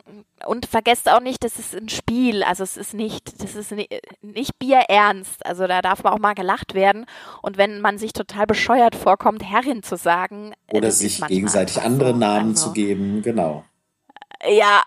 Und 0.45 0.67
vergesst 0.67 1.09
auch 1.09 1.21
nicht, 1.21 1.45
das 1.45 1.61
ist 1.61 1.73
ein 1.73 1.89
Spiel. 1.89 2.43
Also 2.43 2.65
es 2.65 2.77
ist 2.77 2.95
nicht, 2.95 3.41
das 3.41 3.55
ist 3.55 3.71
nicht, 3.71 3.95
nicht 4.23 4.59
bierernst. 4.59 5.47
Also 5.47 5.69
da 5.69 5.83
darf 5.83 6.03
man 6.03 6.15
auch 6.15 6.19
mal 6.19 6.35
gelacht 6.35 6.75
werden. 6.75 7.07
Und 7.41 7.59
wenn 7.59 7.81
man 7.81 7.99
sich 7.99 8.13
total 8.13 8.47
bescheuert 8.47 8.97
vorkommt, 8.97 9.45
Herrin 9.45 9.85
zu 9.85 9.97
sagen. 9.97 10.53
Oder 10.73 10.91
sich 10.91 11.25
gegenseitig 11.25 11.81
andere 11.81 12.11
so. 12.11 12.17
Namen 12.17 12.51
also, 12.51 12.67
zu 12.67 12.73
geben, 12.73 13.23
genau. 13.23 13.65
Ja, 14.45 14.83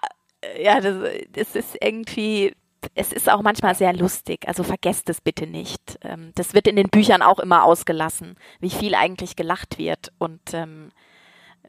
ja, 0.62 0.82
das, 0.82 0.98
das 1.32 1.56
ist 1.56 1.78
irgendwie, 1.80 2.54
es 2.96 3.14
ist 3.14 3.30
auch 3.32 3.42
manchmal 3.42 3.76
sehr 3.76 3.94
lustig, 3.94 4.46
also 4.46 4.64
vergesst 4.64 5.08
es 5.10 5.22
bitte 5.22 5.48
nicht. 5.48 6.00
Ähm, 6.04 6.34
das 6.36 6.54
wird 6.54 6.68
in 6.68 6.76
den 6.76 6.90
Büchern 6.90 7.22
auch 7.22 7.40
immer 7.40 7.64
ausgelassen, 7.64 8.36
wie 8.60 8.72
viel 8.72 8.94
eigentlich 8.94 9.38
gelacht 9.38 9.78
wird. 9.78 10.12
Und 10.18 10.54
ähm, 10.54 10.92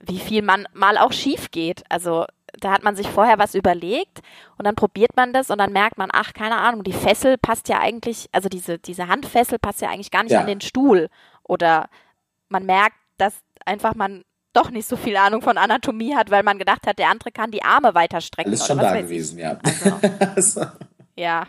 wie 0.03 0.18
viel 0.18 0.42
man 0.42 0.66
mal 0.72 0.98
auch 0.98 1.12
schief 1.12 1.50
geht. 1.50 1.84
Also 1.88 2.26
da 2.61 2.72
hat 2.72 2.82
man 2.82 2.96
sich 2.96 3.09
vorher 3.09 3.38
was 3.38 3.55
überlegt 3.55 4.20
und 4.59 4.66
dann 4.66 4.74
probiert 4.74 5.16
man 5.16 5.32
das 5.32 5.50
und 5.50 5.59
dann 5.59 5.72
merkt 5.72 5.96
man, 5.96 6.11
ach, 6.12 6.34
keine 6.34 6.57
Ahnung, 6.57 6.84
die 6.84 6.92
Fessel 6.92 7.38
passt 7.38 7.68
ja 7.68 7.80
eigentlich, 7.80 8.28
also 8.32 8.48
diese, 8.48 8.78
diese 8.78 9.09
Handfessel 9.09 9.59
passt 9.59 9.80
ja 9.80 9.88
eigentlich 9.88 10.11
gar 10.11 10.22
nicht 10.22 10.32
ja. 10.32 10.40
an 10.40 10.46
den 10.46 10.61
Stuhl. 10.61 11.09
Oder 11.44 11.88
man 12.48 12.66
merkt, 12.66 12.96
dass 13.16 13.34
einfach 13.64 13.94
man 13.94 14.24
doch 14.53 14.70
nicht 14.70 14.86
so 14.86 14.96
viel 14.96 15.16
Ahnung 15.16 15.40
von 15.40 15.57
Anatomie 15.57 16.14
hat, 16.14 16.30
weil 16.30 16.42
man 16.42 16.59
gedacht 16.59 16.86
hat, 16.86 16.98
der 16.98 17.09
andere 17.09 17.32
kann 17.32 17.50
die 17.50 17.62
Arme 17.62 17.94
weiter 17.94 18.20
strecken. 18.20 18.50
Alles 18.50 18.66
schon 18.66 18.78
da 18.78 19.00
gewesen, 19.00 19.38
ja. 19.38 19.59
Also. 20.34 20.66
ja. 21.16 21.46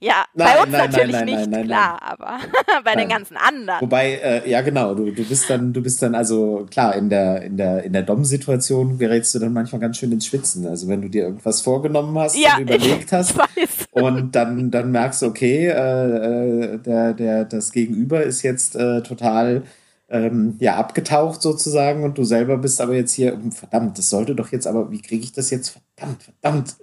Ja, 0.00 0.24
nein, 0.34 0.48
bei 0.48 0.62
uns 0.62 0.72
nein, 0.72 0.90
natürlich 0.90 1.12
nein, 1.12 1.50
nicht, 1.50 1.64
klar, 1.64 2.00
aber 2.02 2.38
bei 2.84 2.94
den 2.94 3.08
ganzen 3.08 3.36
anderen. 3.36 3.80
Wobei, 3.80 4.14
äh, 4.14 4.50
ja 4.50 4.60
genau, 4.60 4.94
du, 4.94 5.10
du 5.10 5.24
bist 5.24 5.48
dann, 5.48 5.72
du 5.72 5.82
bist 5.82 6.02
dann 6.02 6.14
also 6.14 6.66
klar, 6.70 6.94
in 6.94 7.08
der, 7.08 7.42
in 7.42 7.56
der, 7.56 7.84
in 7.84 7.92
der 7.92 8.02
Dom-Situation 8.02 8.98
gerätst 8.98 9.34
du 9.34 9.38
dann 9.38 9.52
manchmal 9.52 9.80
ganz 9.80 9.98
schön 9.98 10.12
ins 10.12 10.26
Schwitzen. 10.26 10.66
Also 10.66 10.88
wenn 10.88 11.02
du 11.02 11.08
dir 11.08 11.24
irgendwas 11.24 11.62
vorgenommen 11.62 12.18
hast 12.18 12.36
ja, 12.36 12.56
und 12.56 12.62
überlegt 12.62 13.12
hast 13.12 13.34
und 13.92 14.34
dann, 14.34 14.70
dann 14.70 14.90
merkst 14.90 15.22
du, 15.22 15.26
okay, 15.26 15.68
äh, 15.68 16.74
äh, 16.74 16.78
der, 16.78 17.14
der, 17.14 17.44
das 17.44 17.72
Gegenüber 17.72 18.22
ist 18.22 18.42
jetzt 18.42 18.76
äh, 18.76 19.02
total 19.02 19.62
ähm, 20.08 20.56
ja, 20.60 20.76
abgetaucht 20.76 21.42
sozusagen 21.42 22.04
und 22.04 22.16
du 22.18 22.24
selber 22.24 22.58
bist 22.58 22.80
aber 22.80 22.94
jetzt 22.94 23.12
hier, 23.12 23.38
verdammt, 23.50 23.98
das 23.98 24.10
sollte 24.10 24.34
doch 24.34 24.52
jetzt, 24.52 24.66
aber 24.66 24.90
wie 24.90 25.02
kriege 25.02 25.24
ich 25.24 25.32
das 25.32 25.50
jetzt? 25.50 25.78
Verdammt, 25.96 26.22
verdammt. 26.22 26.76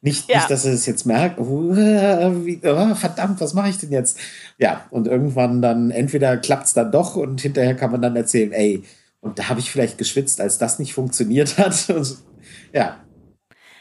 Nicht, 0.00 0.28
ja. 0.28 0.36
nicht 0.36 0.50
dass 0.50 0.64
er 0.64 0.72
es 0.72 0.86
jetzt 0.86 1.06
merkt, 1.06 1.40
oh, 1.40 1.74
wie, 1.74 2.60
oh, 2.62 2.94
verdammt, 2.94 3.40
was 3.40 3.54
mache 3.54 3.70
ich 3.70 3.78
denn 3.78 3.90
jetzt? 3.90 4.18
Ja, 4.56 4.86
und 4.90 5.08
irgendwann 5.08 5.60
dann, 5.60 5.90
entweder 5.90 6.36
klappt 6.36 6.66
es 6.66 6.72
dann 6.72 6.92
doch 6.92 7.16
und 7.16 7.40
hinterher 7.40 7.74
kann 7.74 7.90
man 7.90 8.00
dann 8.00 8.14
erzählen, 8.14 8.52
ey, 8.52 8.84
und 9.20 9.40
da 9.40 9.48
habe 9.48 9.58
ich 9.58 9.72
vielleicht 9.72 9.98
geschwitzt, 9.98 10.40
als 10.40 10.58
das 10.58 10.78
nicht 10.78 10.94
funktioniert 10.94 11.58
hat. 11.58 11.88
ja. 12.72 13.00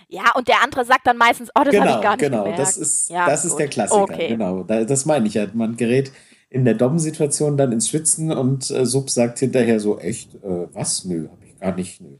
Ja, 0.09 0.31
und 0.35 0.47
der 0.47 0.63
andere 0.63 0.85
sagt 0.85 1.05
dann 1.05 1.17
meistens, 1.17 1.49
oh, 1.53 1.63
das 1.63 1.71
genau, 1.71 1.85
habe 1.85 1.97
ich 1.97 2.01
gar 2.01 2.15
nicht 2.15 2.25
genau, 2.25 2.43
gemerkt. 2.43 2.59
das 2.59 2.77
ist, 2.77 3.09
ja, 3.09 3.27
das 3.27 3.45
ist 3.45 3.57
der 3.57 3.67
Klassiker. 3.67 4.01
Okay. 4.01 4.29
Genau, 4.29 4.63
das 4.63 5.05
meine 5.05 5.27
ich 5.27 5.35
ja. 5.35 5.47
Man 5.53 5.75
gerät 5.75 6.11
in 6.49 6.65
der 6.65 6.73
Dom-Situation 6.73 7.57
dann 7.57 7.73
ins 7.73 7.89
Schwitzen 7.89 8.31
und 8.31 8.71
äh, 8.71 8.85
Sub 8.85 9.09
sagt 9.09 9.37
hinterher 9.37 9.79
so, 9.79 9.99
echt, 9.99 10.33
äh, 10.35 10.67
was? 10.73 11.03
Nö, 11.05 11.27
habe 11.29 11.45
ich 11.45 11.59
gar 11.59 11.75
nicht, 11.75 12.01
nö 12.01 12.17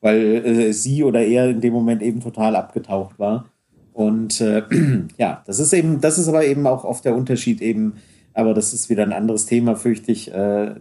weil 0.00 0.44
äh, 0.44 0.72
sie 0.72 1.04
oder 1.04 1.22
er 1.22 1.50
in 1.50 1.60
dem 1.60 1.72
Moment 1.72 2.02
eben 2.02 2.20
total 2.20 2.56
abgetaucht 2.56 3.18
war. 3.18 3.46
Und 3.92 4.40
äh, 4.40 4.62
ja, 5.18 5.42
das 5.46 5.58
ist 5.58 5.72
eben, 5.72 6.00
das 6.00 6.18
ist 6.18 6.28
aber 6.28 6.44
eben 6.44 6.66
auch 6.66 6.84
oft 6.84 7.04
der 7.04 7.14
Unterschied 7.14 7.60
eben, 7.60 7.94
aber 8.32 8.54
das 8.54 8.72
ist 8.72 8.88
wieder 8.88 9.02
ein 9.02 9.12
anderes 9.12 9.46
Thema, 9.46 9.76
fürchte 9.76 10.12
ich. 10.12 10.32
Äh, 10.32 10.74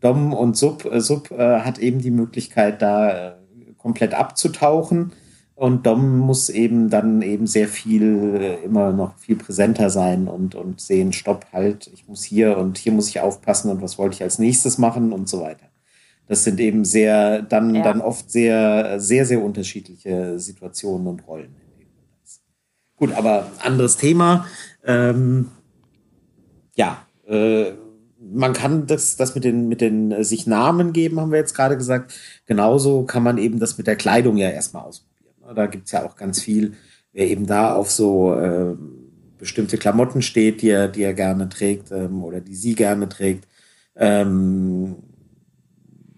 Dom 0.00 0.32
und 0.34 0.56
Sub, 0.56 0.84
äh, 0.84 1.00
Sub 1.00 1.30
äh, 1.30 1.60
hat 1.60 1.78
eben 1.78 2.00
die 2.00 2.10
Möglichkeit, 2.10 2.82
da 2.82 3.28
äh, 3.28 3.32
komplett 3.78 4.14
abzutauchen. 4.14 5.12
Und 5.54 5.86
Dom 5.86 6.18
muss 6.18 6.48
eben 6.48 6.90
dann 6.90 7.22
eben 7.22 7.46
sehr 7.46 7.68
viel, 7.68 8.34
äh, 8.34 8.64
immer 8.64 8.92
noch 8.92 9.16
viel 9.18 9.36
präsenter 9.36 9.90
sein 9.90 10.26
und, 10.26 10.56
und 10.56 10.80
sehen, 10.80 11.12
stopp, 11.12 11.46
halt, 11.52 11.88
ich 11.94 12.08
muss 12.08 12.24
hier 12.24 12.58
und 12.58 12.78
hier 12.78 12.90
muss 12.90 13.08
ich 13.08 13.20
aufpassen 13.20 13.70
und 13.70 13.80
was 13.80 13.98
wollte 13.98 14.16
ich 14.16 14.22
als 14.22 14.40
nächstes 14.40 14.78
machen 14.78 15.12
und 15.12 15.28
so 15.28 15.40
weiter. 15.40 15.66
Das 16.32 16.44
sind 16.44 16.60
eben 16.60 16.86
sehr, 16.86 17.42
dann, 17.42 17.74
ja. 17.74 17.82
dann 17.82 18.00
oft 18.00 18.30
sehr, 18.30 18.98
sehr, 18.98 19.26
sehr 19.26 19.42
unterschiedliche 19.42 20.38
Situationen 20.38 21.06
und 21.06 21.28
Rollen. 21.28 21.54
Gut, 22.96 23.12
aber 23.12 23.52
anderes 23.62 23.98
Thema. 23.98 24.46
Ähm, 24.82 25.50
ja, 26.74 27.06
äh, 27.26 27.72
man 28.18 28.54
kann 28.54 28.86
das, 28.86 29.16
das 29.16 29.34
mit 29.34 29.44
den, 29.44 29.68
mit 29.68 29.82
den 29.82 30.10
äh, 30.10 30.24
sich 30.24 30.46
Namen 30.46 30.94
geben, 30.94 31.20
haben 31.20 31.32
wir 31.32 31.38
jetzt 31.38 31.52
gerade 31.52 31.76
gesagt. 31.76 32.14
Genauso 32.46 33.02
kann 33.02 33.22
man 33.22 33.36
eben 33.36 33.58
das 33.58 33.76
mit 33.76 33.86
der 33.86 33.96
Kleidung 33.96 34.38
ja 34.38 34.48
erstmal 34.48 34.84
ausprobieren. 34.84 35.34
Ne? 35.46 35.52
Da 35.54 35.66
gibt 35.66 35.84
es 35.84 35.92
ja 35.92 36.02
auch 36.02 36.16
ganz 36.16 36.40
viel, 36.40 36.72
wer 37.12 37.28
eben 37.28 37.44
da 37.44 37.74
auf 37.74 37.90
so 37.90 38.34
äh, 38.34 38.74
bestimmte 39.36 39.76
Klamotten 39.76 40.22
steht, 40.22 40.62
die 40.62 40.70
er, 40.70 40.88
die 40.88 41.02
er 41.02 41.12
gerne 41.12 41.50
trägt 41.50 41.92
ähm, 41.92 42.24
oder 42.24 42.40
die 42.40 42.54
sie 42.54 42.74
gerne 42.74 43.10
trägt. 43.10 43.46
Ähm, 43.96 44.96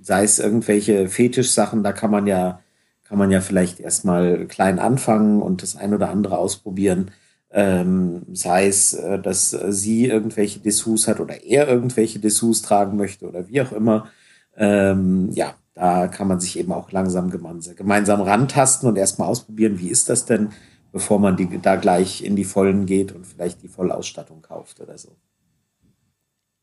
sei 0.04 0.24
es 0.24 0.38
irgendwelche 0.38 1.08
Fetischsachen, 1.08 1.82
da 1.82 1.92
kann 1.92 2.10
man 2.10 2.26
ja, 2.26 2.60
kann 3.04 3.18
man 3.18 3.30
ja 3.30 3.40
vielleicht 3.40 3.80
erstmal 3.80 4.46
klein 4.46 4.78
anfangen 4.78 5.40
und 5.40 5.62
das 5.62 5.76
ein 5.76 5.94
oder 5.94 6.10
andere 6.10 6.36
ausprobieren. 6.38 7.10
Ähm, 7.50 8.22
sei 8.32 8.66
es, 8.66 8.92
äh, 8.92 9.18
dass 9.18 9.50
sie 9.50 10.06
irgendwelche 10.06 10.60
Dessous 10.60 11.08
hat 11.08 11.20
oder 11.20 11.42
er 11.44 11.68
irgendwelche 11.68 12.18
Dessous 12.18 12.62
tragen 12.62 12.96
möchte 12.96 13.26
oder 13.26 13.48
wie 13.48 13.62
auch 13.62 13.72
immer. 13.72 14.10
Ähm, 14.56 15.30
ja, 15.32 15.54
da 15.72 16.08
kann 16.08 16.28
man 16.28 16.40
sich 16.40 16.58
eben 16.58 16.72
auch 16.72 16.92
langsam 16.92 17.30
gemeinsam 17.30 18.20
rantasten 18.20 18.88
und 18.88 18.96
erstmal 18.96 19.28
ausprobieren, 19.28 19.78
wie 19.78 19.88
ist 19.88 20.08
das 20.10 20.26
denn, 20.26 20.50
bevor 20.92 21.18
man 21.18 21.36
die, 21.36 21.60
da 21.62 21.76
gleich 21.76 22.22
in 22.22 22.36
die 22.36 22.44
Vollen 22.44 22.86
geht 22.86 23.12
und 23.12 23.26
vielleicht 23.26 23.62
die 23.62 23.68
Vollausstattung 23.68 24.42
kauft 24.42 24.80
oder 24.80 24.98
so. 24.98 25.16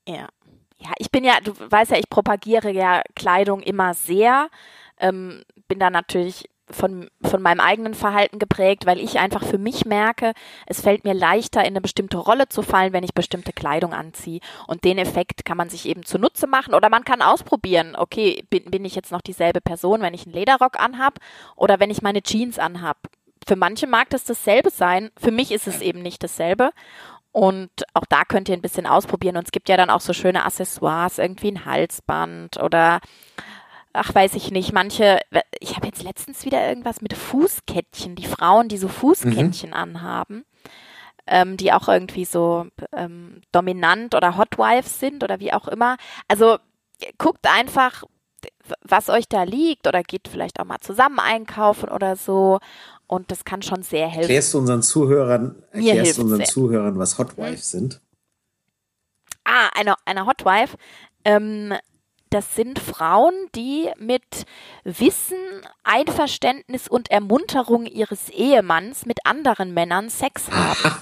Ja, 0.07 0.29
ja, 0.81 0.91
ich 0.97 1.11
bin 1.11 1.23
ja, 1.23 1.39
du 1.43 1.53
weißt 1.57 1.91
ja, 1.91 1.97
ich 1.97 2.09
propagiere 2.09 2.71
ja 2.71 3.01
Kleidung 3.15 3.61
immer 3.61 3.93
sehr. 3.93 4.49
Ähm, 4.99 5.43
bin 5.67 5.79
da 5.79 5.89
natürlich 5.89 6.49
von, 6.73 7.09
von 7.21 7.41
meinem 7.41 7.59
eigenen 7.59 7.93
Verhalten 7.93 8.39
geprägt, 8.39 8.85
weil 8.85 8.99
ich 8.99 9.19
einfach 9.19 9.43
für 9.43 9.57
mich 9.57 9.85
merke, 9.85 10.33
es 10.65 10.81
fällt 10.81 11.03
mir 11.03 11.13
leichter, 11.13 11.61
in 11.61 11.67
eine 11.67 11.81
bestimmte 11.81 12.17
Rolle 12.17 12.49
zu 12.49 12.61
fallen, 12.61 12.93
wenn 12.93 13.03
ich 13.03 13.13
bestimmte 13.13 13.53
Kleidung 13.53 13.93
anziehe. 13.93 14.39
Und 14.67 14.83
den 14.83 14.97
Effekt 14.97 15.45
kann 15.45 15.57
man 15.57 15.69
sich 15.69 15.85
eben 15.85 16.03
zunutze 16.03 16.47
machen 16.47 16.73
oder 16.73 16.89
man 16.89 17.03
kann 17.03 17.21
ausprobieren, 17.21 17.95
okay, 17.95 18.43
bin, 18.49 18.65
bin 18.65 18.85
ich 18.85 18.95
jetzt 18.95 19.11
noch 19.11 19.21
dieselbe 19.21 19.61
Person, 19.61 20.01
wenn 20.01 20.13
ich 20.13 20.25
einen 20.25 20.35
Lederrock 20.35 20.79
anhab 20.79 21.19
oder 21.55 21.79
wenn 21.79 21.91
ich 21.91 22.01
meine 22.01 22.21
Jeans 22.21 22.57
anhab. 22.57 22.97
Für 23.47 23.55
manche 23.55 23.87
mag 23.87 24.09
das 24.11 24.23
dasselbe 24.23 24.69
sein, 24.69 25.09
für 25.17 25.31
mich 25.31 25.51
ist 25.51 25.67
es 25.67 25.81
eben 25.81 26.01
nicht 26.01 26.23
dasselbe. 26.23 26.71
Und 27.31 27.71
auch 27.93 28.05
da 28.09 28.23
könnt 28.25 28.49
ihr 28.49 28.55
ein 28.55 28.61
bisschen 28.61 28.85
ausprobieren. 28.85 29.37
Und 29.37 29.45
es 29.45 29.51
gibt 29.51 29.69
ja 29.69 29.77
dann 29.77 29.89
auch 29.89 30.01
so 30.01 30.13
schöne 30.13 30.45
Accessoires, 30.45 31.17
irgendwie 31.17 31.51
ein 31.51 31.65
Halsband 31.65 32.61
oder 32.61 32.99
ach, 33.93 34.13
weiß 34.13 34.35
ich 34.35 34.51
nicht, 34.51 34.73
manche, 34.73 35.19
ich 35.59 35.75
habe 35.75 35.87
jetzt 35.87 36.03
letztens 36.03 36.45
wieder 36.45 36.67
irgendwas 36.67 37.01
mit 37.01 37.13
Fußkettchen, 37.13 38.15
die 38.15 38.25
Frauen, 38.25 38.69
die 38.69 38.77
so 38.77 38.87
Fußkettchen 38.87 39.71
mhm. 39.71 39.75
anhaben, 39.75 40.45
ähm, 41.27 41.57
die 41.57 41.73
auch 41.73 41.87
irgendwie 41.87 42.25
so 42.25 42.67
ähm, 42.95 43.41
dominant 43.51 44.15
oder 44.15 44.37
Hotwives 44.37 44.99
sind 44.99 45.23
oder 45.23 45.39
wie 45.39 45.53
auch 45.53 45.67
immer. 45.67 45.97
Also 46.27 46.57
guckt 47.17 47.47
einfach, 47.47 48.03
was 48.81 49.09
euch 49.09 49.27
da 49.27 49.43
liegt 49.43 49.87
oder 49.87 50.03
geht 50.03 50.27
vielleicht 50.27 50.59
auch 50.59 50.65
mal 50.65 50.79
zusammen 50.79 51.19
einkaufen 51.19 51.89
oder 51.89 52.15
so 52.15 52.59
und 53.11 53.29
das 53.29 53.43
kann 53.43 53.61
schon 53.61 53.83
sehr 53.83 54.07
helfen. 54.07 54.21
Erklärst 54.21 54.53
du 54.53 54.59
unseren 54.59 54.81
Zuhörern, 54.81 55.61
erklärst 55.71 56.17
du 56.17 56.21
unseren 56.21 56.39
sehr. 56.39 56.47
Zuhörern, 56.47 56.97
was 56.97 57.17
Hotwives 57.17 57.69
sind? 57.69 57.99
Ah, 59.43 59.67
eine, 59.75 59.95
eine 60.05 60.25
Hotwife. 60.25 60.77
Ähm, 61.25 61.73
das 62.29 62.55
sind 62.55 62.79
Frauen, 62.79 63.33
die 63.53 63.89
mit 63.97 64.45
Wissen, 64.85 65.35
Einverständnis 65.83 66.87
und 66.87 67.11
Ermunterung 67.11 67.85
ihres 67.85 68.29
Ehemanns 68.29 69.05
mit 69.05 69.25
anderen 69.25 69.73
Männern 69.73 70.09
Sex 70.09 70.49
haben. 70.51 71.01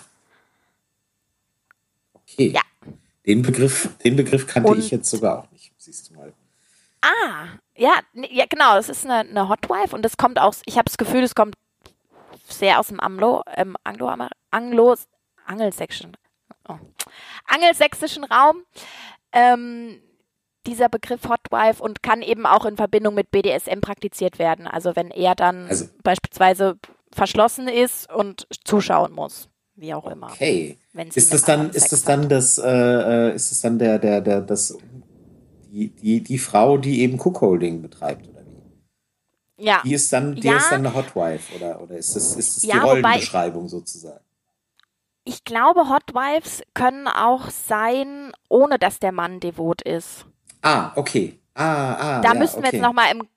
Okay. 2.16 2.54
Ja. 2.56 2.62
Den 3.28 3.44
Begriff, 3.44 3.90
den 4.04 4.16
Begriff 4.16 4.48
kannte 4.48 4.72
und, 4.72 4.80
ich 4.80 4.90
jetzt 4.90 5.12
sogar 5.12 5.44
auch 5.44 5.52
nicht, 5.52 5.72
siehst 5.78 6.10
du 6.10 6.16
mal. 6.16 6.34
Ah, 7.02 7.60
ja, 7.76 7.94
ja, 8.14 8.46
genau, 8.50 8.74
das 8.74 8.90
ist 8.90 9.06
eine, 9.06 9.30
eine 9.30 9.48
Hotwife 9.48 9.96
und 9.96 10.04
das 10.04 10.18
kommt 10.18 10.40
aus, 10.40 10.64
ich 10.66 10.76
habe 10.78 10.86
das 10.86 10.98
Gefühl, 10.98 11.22
es 11.22 11.36
kommt 11.36 11.56
sehr 12.52 12.80
aus 12.80 12.88
dem 12.88 13.00
Anglo, 13.00 13.44
ähm, 13.56 13.76
Anglo, 13.84 14.14
Anglo, 14.52 14.96
Angelsächsischen, 15.46 16.16
oh, 16.68 16.78
angelsächsischen 17.48 18.24
Raum. 18.24 18.64
Ähm, 19.32 20.02
dieser 20.66 20.90
Begriff 20.90 21.22
Hotwife 21.28 21.82
und 21.82 22.04
kann 22.04 22.22
eben 22.22 22.46
auch 22.46 22.66
in 22.66 22.78
Verbindung 22.78 23.16
mit 23.16 23.32
BDSM 23.32 23.80
praktiziert 23.82 24.40
werden. 24.40 24.68
Also 24.68 24.96
wenn 24.96 25.10
er 25.10 25.36
dann 25.36 25.68
also, 25.68 25.86
beispielsweise 26.04 26.78
verschlossen 27.12 27.68
ist 27.68 28.12
und 28.12 28.48
zuschauen 28.66 29.14
muss, 29.14 29.50
wie 29.76 29.94
auch 29.94 30.08
immer. 30.08 30.28
Okay. 30.28 30.78
Ist 31.16 31.34
das 31.34 31.44
dann, 31.44 31.70
ist 31.72 31.92
das 31.92 32.04
dann 32.04 32.30
das, 32.30 32.58
äh, 32.58 32.70
äh, 32.70 33.36
ist 33.36 33.52
das 33.52 33.62
dann 33.62 33.80
der, 33.80 34.00
der, 34.00 34.22
der, 34.22 34.42
das, 34.42 34.78
die, 35.72 35.90
die, 35.90 36.22
die 36.22 36.38
Frau, 36.38 36.78
die 36.78 37.02
eben 37.02 37.20
Cookholding 37.20 37.82
betreibt, 37.82 38.28
oder? 38.28 38.39
Ja. 39.60 39.82
Die 39.84 39.94
ist 39.94 40.12
dann, 40.12 40.36
die 40.36 40.48
ja. 40.48 40.58
ist 40.58 40.72
dann 40.72 40.86
eine 40.86 40.96
Hotwife 40.96 41.56
oder, 41.56 41.82
oder 41.82 41.98
ist 41.98 42.16
das, 42.16 42.36
ist 42.36 42.58
das 42.58 42.64
ja, 42.64 42.76
die 42.76 42.80
Rollenbeschreibung 42.80 43.66
ich, 43.66 43.72
sozusagen? 43.72 44.24
Ich 45.26 45.44
glaube, 45.44 45.90
Hotwives 45.90 46.64
können 46.74 47.08
auch 47.08 47.50
sein, 47.50 48.32
ohne 48.48 48.80
dass 48.80 49.00
der 49.00 49.12
Mann 49.12 49.40
devot 49.40 49.82
ist. 49.82 50.26
Ah, 50.62 50.92
okay. 50.96 51.40
Ah, 51.54 51.94
ah. 51.94 52.22
Da 52.22 52.34
ja, 52.34 52.40
müssten 52.40 52.62
wir 52.62 52.70
okay. 52.70 52.78
jetzt 52.78 52.84
nochmal 52.84 53.12
im, 53.12 53.28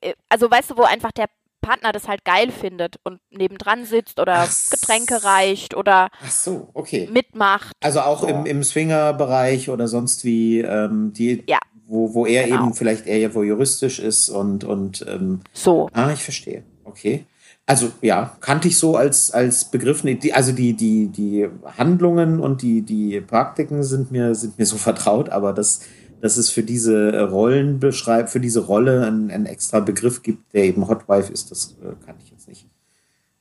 äh, 0.00 0.14
also 0.28 0.50
weißt 0.50 0.70
du, 0.70 0.76
wo 0.76 0.82
einfach 0.82 1.12
der 1.12 1.26
Partner 1.60 1.92
das 1.92 2.08
halt 2.08 2.24
geil 2.24 2.50
findet 2.50 2.96
und 3.02 3.20
nebendran 3.30 3.84
sitzt 3.84 4.20
oder 4.20 4.46
Ach, 4.48 4.70
Getränke 4.70 5.24
reicht 5.24 5.74
oder 5.76 6.08
so, 6.28 6.70
okay. 6.74 7.08
mitmacht. 7.10 7.72
Also 7.82 8.00
auch 8.00 8.20
so. 8.20 8.28
im, 8.28 8.46
im 8.46 8.62
Swinger-Bereich 8.62 9.68
oder 9.68 9.88
sonst 9.88 10.24
wie 10.24 10.60
ähm, 10.60 11.12
die, 11.12 11.44
ja 11.48 11.58
wo, 11.86 12.14
wo 12.14 12.26
er 12.26 12.44
genau. 12.44 12.64
eben 12.64 12.74
vielleicht 12.74 13.06
eher 13.06 13.30
juristisch 13.30 13.98
ist 13.98 14.28
und, 14.28 14.64
und 14.64 15.04
ähm, 15.08 15.40
so. 15.52 15.88
Ah, 15.92 16.12
ich 16.12 16.22
verstehe. 16.22 16.62
Okay. 16.84 17.26
Also 17.66 17.90
ja, 18.00 18.36
kannte 18.40 18.68
ich 18.68 18.78
so 18.78 18.96
als, 18.96 19.32
als 19.32 19.66
Begriff. 19.66 20.04
Also 20.32 20.52
die, 20.52 20.74
die, 20.74 21.08
die 21.08 21.48
Handlungen 21.76 22.38
und 22.38 22.62
die, 22.62 22.82
die 22.82 23.20
Praktiken 23.20 23.82
sind 23.82 24.12
mir, 24.12 24.34
sind 24.34 24.58
mir 24.58 24.66
so 24.66 24.76
vertraut, 24.78 25.28
aber 25.28 25.52
das, 25.52 25.80
dass 26.20 26.36
es 26.36 26.50
für 26.50 26.62
diese 26.62 27.28
Rollen 27.28 27.80
beschreibt, 27.80 28.30
für 28.30 28.40
diese 28.40 28.60
Rolle 28.60 29.06
einen, 29.06 29.30
einen 29.30 29.46
extra 29.46 29.80
Begriff 29.80 30.22
gibt, 30.22 30.54
der 30.54 30.64
eben 30.64 30.86
Hotwife 30.88 31.32
ist, 31.32 31.50
das 31.50 31.76
äh, 31.82 32.04
kann 32.04 32.16
ich 32.22 32.30
jetzt 32.30 32.48
nicht. 32.48 32.66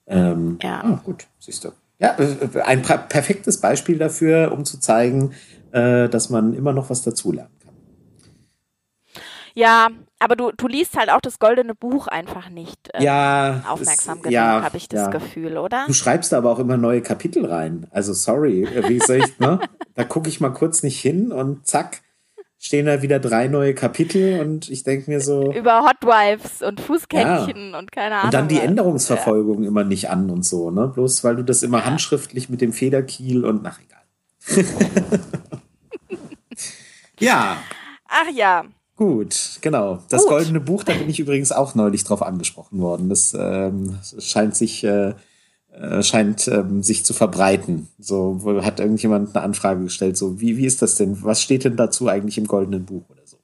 Ähm, 0.07 0.57
ja. 0.61 0.83
Ah, 0.83 1.01
gut, 1.03 1.27
siehst 1.39 1.63
du. 1.63 1.69
Ja, 1.99 2.17
äh, 2.19 2.61
ein 2.61 2.81
perfektes 2.81 3.57
Beispiel 3.57 3.97
dafür, 3.97 4.51
um 4.51 4.65
zu 4.65 4.79
zeigen, 4.79 5.31
äh, 5.71 6.09
dass 6.09 6.29
man 6.29 6.53
immer 6.53 6.73
noch 6.73 6.89
was 6.89 7.01
dazulernen 7.01 7.51
kann. 7.63 7.64
Ja, 9.57 9.87
aber 10.19 10.35
du, 10.35 10.51
du 10.51 10.67
liest 10.67 10.97
halt 10.97 11.09
auch 11.09 11.21
das 11.21 11.39
goldene 11.39 11.73
Buch 11.75 12.07
einfach 12.07 12.49
nicht 12.49 12.89
äh, 12.93 13.01
ja, 13.01 13.63
aufmerksam 13.69 14.21
genug, 14.21 14.33
ja, 14.33 14.61
habe 14.61 14.75
ich 14.75 14.89
das 14.89 15.01
ja. 15.01 15.09
Gefühl, 15.09 15.57
oder? 15.57 15.85
Du 15.87 15.93
schreibst 15.93 16.33
aber 16.33 16.51
auch 16.51 16.59
immer 16.59 16.75
neue 16.75 17.01
Kapitel 17.01 17.45
rein. 17.45 17.87
Also 17.91 18.13
sorry, 18.13 18.63
äh, 18.63 18.89
wie 18.89 18.99
soll 18.99 19.17
ich, 19.17 19.39
ne? 19.39 19.59
Da 19.93 20.03
gucke 20.03 20.27
ich 20.27 20.41
mal 20.41 20.49
kurz 20.49 20.83
nicht 20.83 20.99
hin 20.99 21.31
und 21.31 21.65
zack, 21.65 22.01
stehen 22.59 22.85
da 22.85 23.01
wieder 23.01 23.19
drei 23.19 23.47
neue 23.47 23.73
Kapitel 23.73 24.41
und 24.41 24.69
ich 24.69 24.83
denke 24.83 25.09
mir 25.09 25.21
so. 25.21 25.53
Über 25.53 25.83
Hotwives 25.83 26.61
und 26.61 26.81
Fußkännchen 26.81 27.71
ja. 27.71 27.79
und 27.79 27.93
keine 27.93 28.15
Ahnung. 28.15 28.25
Und 28.25 28.33
dann 28.33 28.47
die 28.49 28.59
Änderungsverfolgung 28.59 29.63
ja. 29.63 29.69
immer 29.69 29.85
nicht 29.85 30.09
an 30.09 30.29
und 30.29 30.43
so, 30.43 30.69
ne? 30.69 30.89
Bloß 30.89 31.23
weil 31.23 31.37
du 31.37 31.43
das 31.43 31.63
immer 31.63 31.79
ja. 31.79 31.85
handschriftlich 31.85 32.49
mit 32.49 32.59
dem 32.59 32.73
Federkiel 32.73 33.45
und 33.45 33.63
nach 33.63 33.79
egal. 33.79 34.65
ja. 37.19 37.55
Ach 38.09 38.29
ja. 38.33 38.65
Gut, 38.95 39.57
genau. 39.61 39.99
Das 40.09 40.21
Gut. 40.21 40.29
Goldene 40.29 40.61
Buch, 40.61 40.83
da 40.83 40.93
bin 40.93 41.09
ich 41.09 41.19
übrigens 41.19 41.51
auch 41.51 41.75
neulich 41.75 42.05
drauf 42.05 42.21
angesprochen 42.21 42.79
worden. 42.79 43.09
Das 43.09 43.35
ähm, 43.37 43.99
scheint 44.19 44.55
sich, 44.55 44.85
äh, 44.85 45.13
äh, 45.73 46.01
scheint 46.01 46.47
ähm, 46.47 46.81
sich 46.81 47.03
zu 47.03 47.13
verbreiten. 47.13 47.89
So 47.99 48.39
hat 48.63 48.79
irgendjemand 48.79 49.35
eine 49.35 49.43
Anfrage 49.43 49.83
gestellt, 49.83 50.15
so 50.15 50.39
wie, 50.39 50.55
wie 50.57 50.65
ist 50.65 50.81
das 50.81 50.95
denn? 50.95 51.21
Was 51.23 51.41
steht 51.41 51.65
denn 51.65 51.75
dazu 51.75 52.07
eigentlich 52.07 52.37
im 52.37 52.47
Goldenen 52.47 52.85
Buch 52.85 53.03
oder 53.09 53.25
so? 53.25 53.37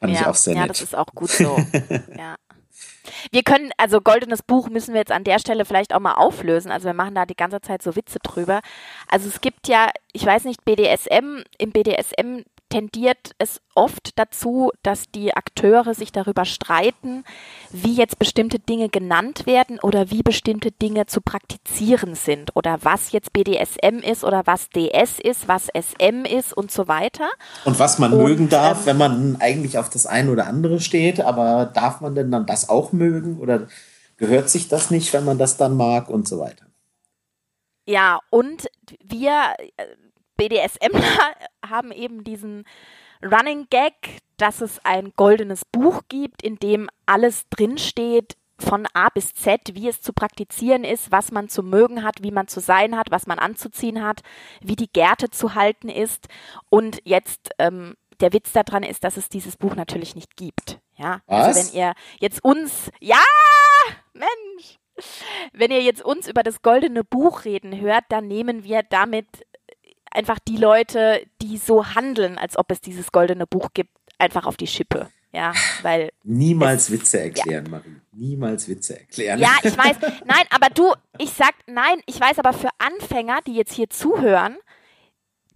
Fand 0.00 0.14
ja, 0.14 0.20
ich 0.20 0.26
auch 0.26 0.34
sehr 0.34 0.54
ja, 0.54 0.60
nett. 0.60 0.68
Ja, 0.68 0.72
das 0.72 0.82
ist 0.82 0.96
auch 0.96 1.12
gut 1.14 1.30
so. 1.30 1.58
ja. 2.16 2.36
Wir 3.30 3.42
können, 3.42 3.70
also 3.76 4.00
goldenes 4.00 4.42
Buch 4.42 4.70
müssen 4.70 4.94
wir 4.94 5.00
jetzt 5.00 5.12
an 5.12 5.24
der 5.24 5.38
Stelle 5.38 5.66
vielleicht 5.66 5.94
auch 5.94 6.00
mal 6.00 6.14
auflösen. 6.14 6.70
Also 6.70 6.86
wir 6.86 6.94
machen 6.94 7.14
da 7.14 7.26
die 7.26 7.36
ganze 7.36 7.60
Zeit 7.60 7.82
so 7.82 7.96
Witze 7.96 8.18
drüber. 8.22 8.60
Also 9.08 9.28
es 9.28 9.42
gibt 9.42 9.68
ja, 9.68 9.90
ich 10.12 10.24
weiß 10.24 10.44
nicht, 10.44 10.64
BDSM, 10.64 11.42
im 11.58 11.70
BDSM 11.70 12.44
tendiert 12.74 13.36
es 13.38 13.60
oft 13.76 14.18
dazu, 14.18 14.72
dass 14.82 15.08
die 15.08 15.32
Akteure 15.32 15.94
sich 15.94 16.10
darüber 16.10 16.44
streiten, 16.44 17.22
wie 17.70 17.94
jetzt 17.94 18.18
bestimmte 18.18 18.58
Dinge 18.58 18.88
genannt 18.88 19.46
werden 19.46 19.78
oder 19.78 20.10
wie 20.10 20.24
bestimmte 20.24 20.72
Dinge 20.72 21.06
zu 21.06 21.20
praktizieren 21.20 22.16
sind 22.16 22.50
oder 22.56 22.78
was 22.82 23.12
jetzt 23.12 23.32
BDSM 23.32 23.98
ist 23.98 24.24
oder 24.24 24.42
was 24.46 24.70
DS 24.70 25.20
ist, 25.20 25.46
was 25.46 25.68
SM 25.68 26.24
ist 26.24 26.52
und 26.52 26.72
so 26.72 26.88
weiter. 26.88 27.28
Und 27.64 27.78
was 27.78 28.00
man 28.00 28.12
und, 28.12 28.24
mögen 28.24 28.48
darf, 28.48 28.80
ähm, 28.80 28.86
wenn 28.86 28.96
man 28.96 29.36
eigentlich 29.38 29.78
auf 29.78 29.88
das 29.88 30.06
eine 30.06 30.32
oder 30.32 30.48
andere 30.48 30.80
steht, 30.80 31.20
aber 31.20 31.66
darf 31.66 32.00
man 32.00 32.16
denn 32.16 32.32
dann 32.32 32.44
das 32.44 32.68
auch 32.68 32.90
mögen 32.90 33.38
oder 33.38 33.68
gehört 34.16 34.50
sich 34.50 34.66
das 34.66 34.90
nicht, 34.90 35.12
wenn 35.12 35.24
man 35.24 35.38
das 35.38 35.56
dann 35.56 35.76
mag 35.76 36.10
und 36.10 36.26
so 36.26 36.40
weiter. 36.40 36.66
Ja, 37.86 38.18
und 38.30 38.66
wir 39.04 39.54
äh, 39.76 39.84
BDSMler 40.36 41.34
haben 41.68 41.92
eben 41.92 42.24
diesen 42.24 42.64
Running 43.22 43.66
Gag, 43.70 43.94
dass 44.36 44.60
es 44.60 44.84
ein 44.84 45.12
goldenes 45.16 45.64
Buch 45.64 46.02
gibt, 46.08 46.42
in 46.42 46.56
dem 46.56 46.88
alles 47.06 47.48
drinsteht, 47.48 48.36
von 48.58 48.86
A 48.94 49.08
bis 49.08 49.34
Z, 49.34 49.74
wie 49.74 49.88
es 49.88 50.00
zu 50.00 50.12
praktizieren 50.12 50.84
ist, 50.84 51.10
was 51.10 51.32
man 51.32 51.48
zu 51.48 51.62
mögen 51.62 52.04
hat, 52.04 52.22
wie 52.22 52.30
man 52.30 52.46
zu 52.46 52.60
sein 52.60 52.96
hat, 52.96 53.10
was 53.10 53.26
man 53.26 53.38
anzuziehen 53.38 54.02
hat, 54.02 54.20
wie 54.60 54.76
die 54.76 54.90
Gärte 54.92 55.30
zu 55.30 55.54
halten 55.54 55.88
ist. 55.88 56.28
Und 56.70 57.00
jetzt 57.04 57.50
ähm, 57.58 57.96
der 58.20 58.32
Witz 58.32 58.52
daran 58.52 58.82
ist, 58.82 59.04
dass 59.04 59.16
es 59.16 59.28
dieses 59.28 59.56
Buch 59.56 59.74
natürlich 59.74 60.14
nicht 60.14 60.36
gibt. 60.36 60.78
Ja, 60.96 61.20
also 61.26 61.48
was? 61.48 61.56
also 61.56 61.72
wenn 61.72 61.80
ihr 61.80 61.94
jetzt 62.20 62.44
uns, 62.44 62.90
ja, 63.00 63.22
Mensch, 64.12 64.78
wenn 65.52 65.72
ihr 65.72 65.82
jetzt 65.82 66.04
uns 66.04 66.28
über 66.28 66.42
das 66.42 66.62
goldene 66.62 67.02
Buch 67.02 67.44
reden 67.44 67.80
hört, 67.80 68.04
dann 68.10 68.28
nehmen 68.28 68.62
wir 68.62 68.82
damit 68.84 69.26
einfach 70.14 70.38
die 70.38 70.56
Leute, 70.56 71.26
die 71.42 71.58
so 71.58 71.94
handeln, 71.94 72.38
als 72.38 72.56
ob 72.56 72.70
es 72.70 72.80
dieses 72.80 73.12
goldene 73.12 73.46
Buch 73.46 73.70
gibt, 73.74 73.90
einfach 74.18 74.46
auf 74.46 74.56
die 74.56 74.66
Schippe. 74.66 75.08
Ja, 75.32 75.52
weil. 75.82 76.10
Niemals 76.22 76.84
es, 76.84 76.90
Witze 76.92 77.20
erklären, 77.20 77.64
ja. 77.64 77.70
Marie. 77.70 77.96
Niemals 78.12 78.68
Witze 78.68 79.00
erklären. 79.00 79.40
Ja, 79.40 79.50
ich 79.62 79.76
weiß. 79.76 79.96
Nein, 80.24 80.44
aber 80.50 80.68
du, 80.72 80.92
ich 81.18 81.30
sag, 81.30 81.54
nein, 81.66 82.00
ich 82.06 82.20
weiß 82.20 82.38
aber 82.38 82.52
für 82.52 82.68
Anfänger, 82.78 83.40
die 83.44 83.54
jetzt 83.54 83.72
hier 83.72 83.90
zuhören, 83.90 84.56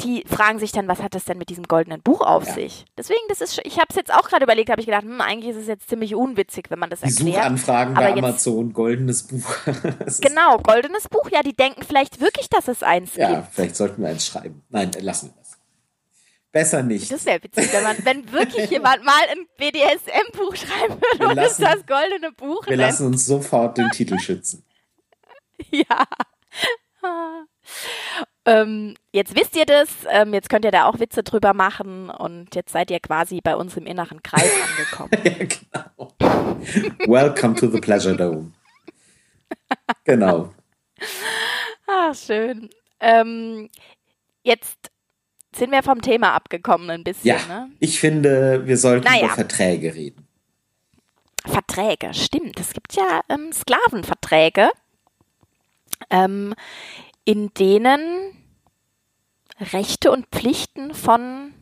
die 0.01 0.25
fragen 0.27 0.59
sich 0.59 0.71
dann, 0.71 0.87
was 0.87 1.03
hat 1.03 1.15
das 1.15 1.25
denn 1.25 1.39
mit 1.39 1.49
diesem 1.49 1.65
goldenen 1.65 2.01
Buch 2.03 2.21
auf 2.21 2.47
ja. 2.47 2.55
sich? 2.55 2.85
Deswegen, 2.97 3.21
das 3.29 3.41
ist, 3.41 3.61
ich 3.65 3.79
habe 3.79 3.87
es 3.91 3.97
jetzt 3.97 4.13
auch 4.15 4.29
gerade 4.29 4.45
überlegt, 4.45 4.71
habe 4.71 4.81
ich 4.81 4.87
gedacht, 4.87 5.03
hm, 5.03 5.21
eigentlich 5.21 5.51
ist 5.51 5.63
es 5.63 5.67
jetzt 5.67 5.89
ziemlich 5.89 6.15
unwitzig, 6.15 6.71
wenn 6.71 6.79
man 6.79 6.91
das 6.91 7.01
die 7.01 7.07
erklärt. 7.07 7.37
Suchanfragen 7.37 7.95
bei 7.95 8.13
Amazon, 8.13 8.73
goldenes 8.73 9.25
Buch. 9.25 9.55
genau, 10.21 10.59
goldenes 10.59 11.09
Buch. 11.09 11.29
Ja, 11.31 11.43
die 11.43 11.55
denken 11.55 11.83
vielleicht 11.83 12.21
wirklich, 12.21 12.49
dass 12.49 12.69
es 12.69 12.83
eins 12.83 13.17
ja, 13.17 13.29
gibt. 13.29 13.41
Ja, 13.41 13.49
vielleicht 13.51 13.77
sollten 13.77 14.03
wir 14.03 14.09
eins 14.09 14.27
schreiben. 14.27 14.63
Nein, 14.69 14.93
lassen 15.01 15.31
wir 15.31 15.35
das. 15.39 15.59
Besser 16.53 16.83
nicht. 16.83 17.11
Das 17.13 17.27
wäre 17.27 17.43
witzig, 17.43 17.73
wenn, 17.73 17.83
man, 17.83 17.97
wenn 18.05 18.33
wirklich 18.33 18.71
jemand 18.71 19.05
mal 19.05 19.21
ein 19.31 19.47
BDSM-Buch 19.59 20.57
schreiben 20.57 21.01
würde, 21.01 21.37
wir 21.37 21.47
ist 21.47 21.61
das 21.61 21.85
goldene 21.87 22.33
Buch. 22.33 22.67
Wir 22.67 22.77
lassen 22.77 23.07
uns 23.07 23.27
sofort 23.27 23.79
den 23.79 23.91
Titel 23.91 24.19
schützen. 24.19 24.65
Ja. 25.73 26.07
Ähm, 28.49 28.95
jetzt 29.13 29.37
wisst 29.37 29.55
ihr 29.57 29.67
das, 29.67 29.89
ähm, 30.11 30.33
jetzt 30.33 30.49
könnt 30.49 30.65
ihr 30.65 30.71
da 30.71 30.87
auch 30.87 30.99
Witze 31.01 31.23
drüber 31.23 31.53
machen 31.53 32.09
und 32.09 32.55
jetzt 32.55 32.73
seid 32.73 32.91
ihr 32.91 32.99
quasi 32.99 33.43
bei 33.43 33.55
uns 33.55 33.77
im 33.77 33.85
inneren 33.85 34.23
Kreis 34.23 34.51
angekommen. 34.71 35.11
ja, 35.23 35.45
genau. 35.45 36.13
Welcome 37.07 37.57
to 37.57 37.69
the 37.69 37.79
Pleasure 37.79 38.17
Dome. 38.17 38.53
Genau. 40.05 40.55
Ah, 41.87 42.15
schön. 42.15 42.71
Ähm, 43.01 43.69
jetzt 44.43 44.79
sind 45.55 45.71
wir 45.71 45.83
vom 45.83 46.01
Thema 46.01 46.33
abgekommen 46.33 46.89
ein 46.89 47.05
bisschen. 47.05 47.37
Ja, 47.37 47.47
ne? 47.47 47.71
ich 47.81 48.01
finde, 48.01 48.67
wir 48.67 48.79
sollten 48.79 49.05
naja. 49.05 49.27
über 49.27 49.35
Verträge 49.35 49.95
reden. 49.95 50.27
Verträge, 51.45 52.15
stimmt. 52.15 52.59
Es 52.59 52.73
gibt 52.73 52.95
ja 52.95 53.21
ähm, 53.29 53.53
Sklavenverträge, 53.53 54.71
ähm, 56.09 56.55
in 57.25 57.53
denen 57.53 58.38
Rechte 59.61 60.11
und 60.11 60.27
Pflichten 60.27 60.95
von 60.95 61.55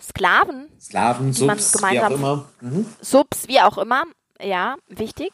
Sklaven. 0.00 0.68
Sklaven, 0.80 1.32
Subs, 1.32 1.82
wie 1.82 2.00
auch 2.00 2.10
immer. 2.10 2.48
Mhm. 2.60 2.86
Subs, 3.00 3.48
wie 3.48 3.60
auch 3.60 3.78
immer. 3.78 4.04
Ja, 4.40 4.76
wichtig. 4.88 5.32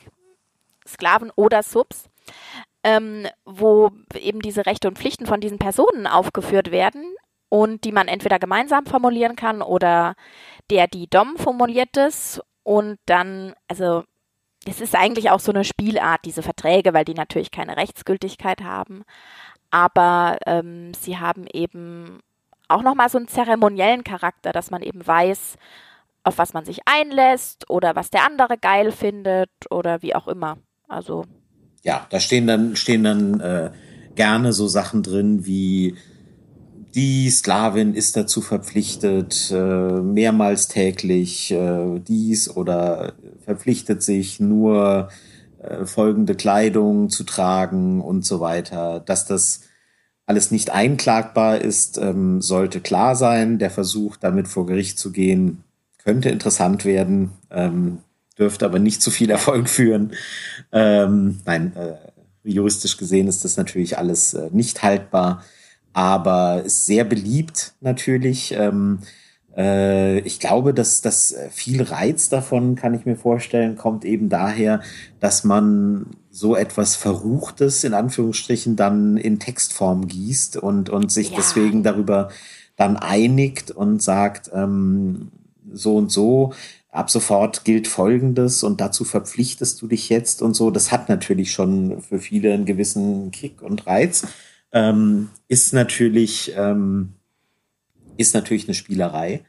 Sklaven 0.87 1.31
oder 1.35 1.63
Subs. 1.63 2.09
Ähm, 2.83 3.27
wo 3.45 3.91
eben 4.15 4.41
diese 4.41 4.67
Rechte 4.67 4.89
und 4.89 4.99
Pflichten 4.99 5.27
von 5.27 5.41
diesen 5.41 5.59
Personen 5.59 6.07
aufgeführt 6.07 6.71
werden 6.71 7.15
und 7.49 7.85
die 7.85 7.93
man 7.93 8.09
entweder 8.09 8.39
gemeinsam 8.39 8.85
formulieren 8.85 9.37
kann 9.37 9.63
oder 9.63 10.15
der, 10.71 10.87
die 10.87 11.09
Dom 11.09 11.39
formuliert 11.39 11.97
es 11.97 12.43
und 12.63 12.99
dann, 13.07 13.55
also 13.69 14.05
es 14.67 14.83
ist 14.83 14.95
eigentlich 14.95 15.31
auch 15.31 15.41
so 15.41 15.51
eine 15.51 15.65
Spielart, 15.65 16.27
diese 16.27 16.43
Verträge, 16.43 16.93
weil 16.93 17.07
die 17.07 17.15
natürlich 17.15 17.51
keine 17.51 17.77
Rechtsgültigkeit 17.79 18.63
haben 18.63 19.05
aber 19.75 20.39
ähm, 20.47 20.93
sie 20.95 21.19
haben 21.19 21.47
eben 21.53 22.21
auch 22.69 22.83
nochmal 22.83 23.09
so 23.09 23.19
einen 23.19 23.27
zeremoniellen 23.27 24.05
Charakter, 24.05 24.53
dass 24.53 24.71
man 24.71 24.83
eben 24.83 25.05
weiß, 25.05 25.57
auf 26.23 26.39
was 26.39 26.55
man 26.55 26.65
sich 26.65 26.83
einlässt 26.87 27.69
oder 27.69 27.97
was 27.97 28.09
der 28.09 28.25
andere 28.25 28.57
geil 28.57 28.93
findet 28.93 29.51
oder 29.71 30.01
wie 30.01 30.15
auch 30.15 30.29
immer. 30.29 30.59
Also. 30.87 31.25
Ja, 31.83 32.07
da 32.11 32.21
stehen 32.21 32.47
dann, 32.47 32.77
stehen 32.77 33.03
dann 33.03 33.41
äh, 33.41 33.73
gerne 34.15 34.53
so 34.53 34.69
Sachen 34.69 35.03
drin 35.03 35.45
wie 35.45 35.97
die 36.95 37.29
Sklavin 37.29 37.95
ist 37.95 38.17
dazu 38.17 38.43
verpflichtet, 38.43 39.51
äh, 39.51 39.57
mehrmals 39.57 40.69
täglich 40.69 41.51
äh, 41.51 41.99
dies 41.99 42.49
oder 42.49 43.15
verpflichtet 43.45 44.05
sich 44.05 44.39
nur 44.39 45.09
äh, 45.65 45.87
folgende 45.87 46.35
Kleidung 46.35 47.11
zu 47.11 47.25
tragen 47.25 48.01
und 48.01 48.25
so 48.25 48.41
weiter. 48.41 49.01
Dass 49.01 49.27
das 49.27 49.61
alles 50.27 50.51
nicht 50.51 50.71
einklagbar 50.71 51.61
ist, 51.61 51.99
ähm, 51.99 52.41
sollte 52.41 52.81
klar 52.81 53.17
sein. 53.17 53.59
Der 53.59 53.71
Versuch, 53.71 54.17
damit 54.17 54.49
vor 54.49 54.67
Gericht 54.67 54.99
zu 54.99 55.13
gehen, 55.13 55.63
könnte 56.03 56.31
interessant 56.31 56.85
werden, 56.85 57.33
ähm, 57.51 57.99
dürfte 58.39 58.65
aber 58.65 58.79
nicht 58.79 59.03
zu 59.03 59.11
viel 59.11 59.31
Erfolg 59.33 59.69
führen. 59.69 60.13
Ähm, 60.73 61.41
nein, 61.45 61.75
äh, 61.77 61.95
juristisch 62.43 62.97
gesehen 62.97 63.29
ist 63.29 63.45
das 63.45 63.57
natürlich 63.57 63.99
alles 63.99 64.35
äh, 64.35 64.49
nicht 64.53 64.83
haltbar, 64.83 65.45
aber 65.93 66.63
ist 66.65 66.87
sehr 66.87 67.05
beliebt 67.05 67.75
natürlich. 67.81 68.53
Ähm, 68.53 69.01
äh, 69.03 69.24
ich 70.21 70.41
glaube, 70.41 70.75
dass 70.75 71.01
das 71.01 71.33
äh, 71.33 71.49
viel 71.51 71.83
Reiz 71.83 72.29
davon, 72.29 72.75
kann 72.75 72.95
ich 72.95 73.07
mir 73.07 73.17
vorstellen, 73.17 73.77
kommt 73.77 74.05
eben 74.05 74.29
daher, 74.29 74.81
dass 75.21 75.45
man 75.45 76.07
so 76.31 76.57
etwas 76.57 76.97
Verruchtes 76.97 77.85
in 77.85 77.95
Anführungsstrichen 77.95 78.75
dann 78.75 79.17
in 79.17 79.39
Textform 79.39 80.09
gießt 80.09 80.57
und, 80.57 80.91
und 80.91 81.13
sich 81.13 81.31
ja. 81.31 81.37
deswegen 81.37 81.85
darüber 81.85 82.31
dann 82.77 82.97
einigt 82.97 83.71
und 83.71 84.03
sagt, 84.03 84.51
ähm, 84.53 85.31
so 85.73 85.97
und 85.97 86.11
so, 86.11 86.53
ab 86.91 87.11
sofort 87.11 87.65
gilt 87.65 87.89
Folgendes 87.89 88.63
und 88.63 88.81
dazu 88.81 89.05
verpflichtest 89.05 89.81
du 89.81 89.87
dich 89.87 90.09
jetzt 90.09 90.43
und 90.43 90.55
so. 90.55 90.71
Das 90.71 90.93
hat 90.93 91.09
natürlich 91.09 91.53
schon 91.53 92.01
für 92.01 92.19
viele 92.19 92.53
einen 92.53 92.65
gewissen 92.65 93.31
Kick 93.31 93.63
und 93.63 93.87
Reiz. 93.87 94.27
Ähm, 94.73 95.31
ist 95.49 95.73
natürlich, 95.73 96.53
ähm, 96.57 97.15
ist 98.17 98.35
natürlich 98.35 98.67
eine 98.69 98.75
Spielerei. 98.75 99.45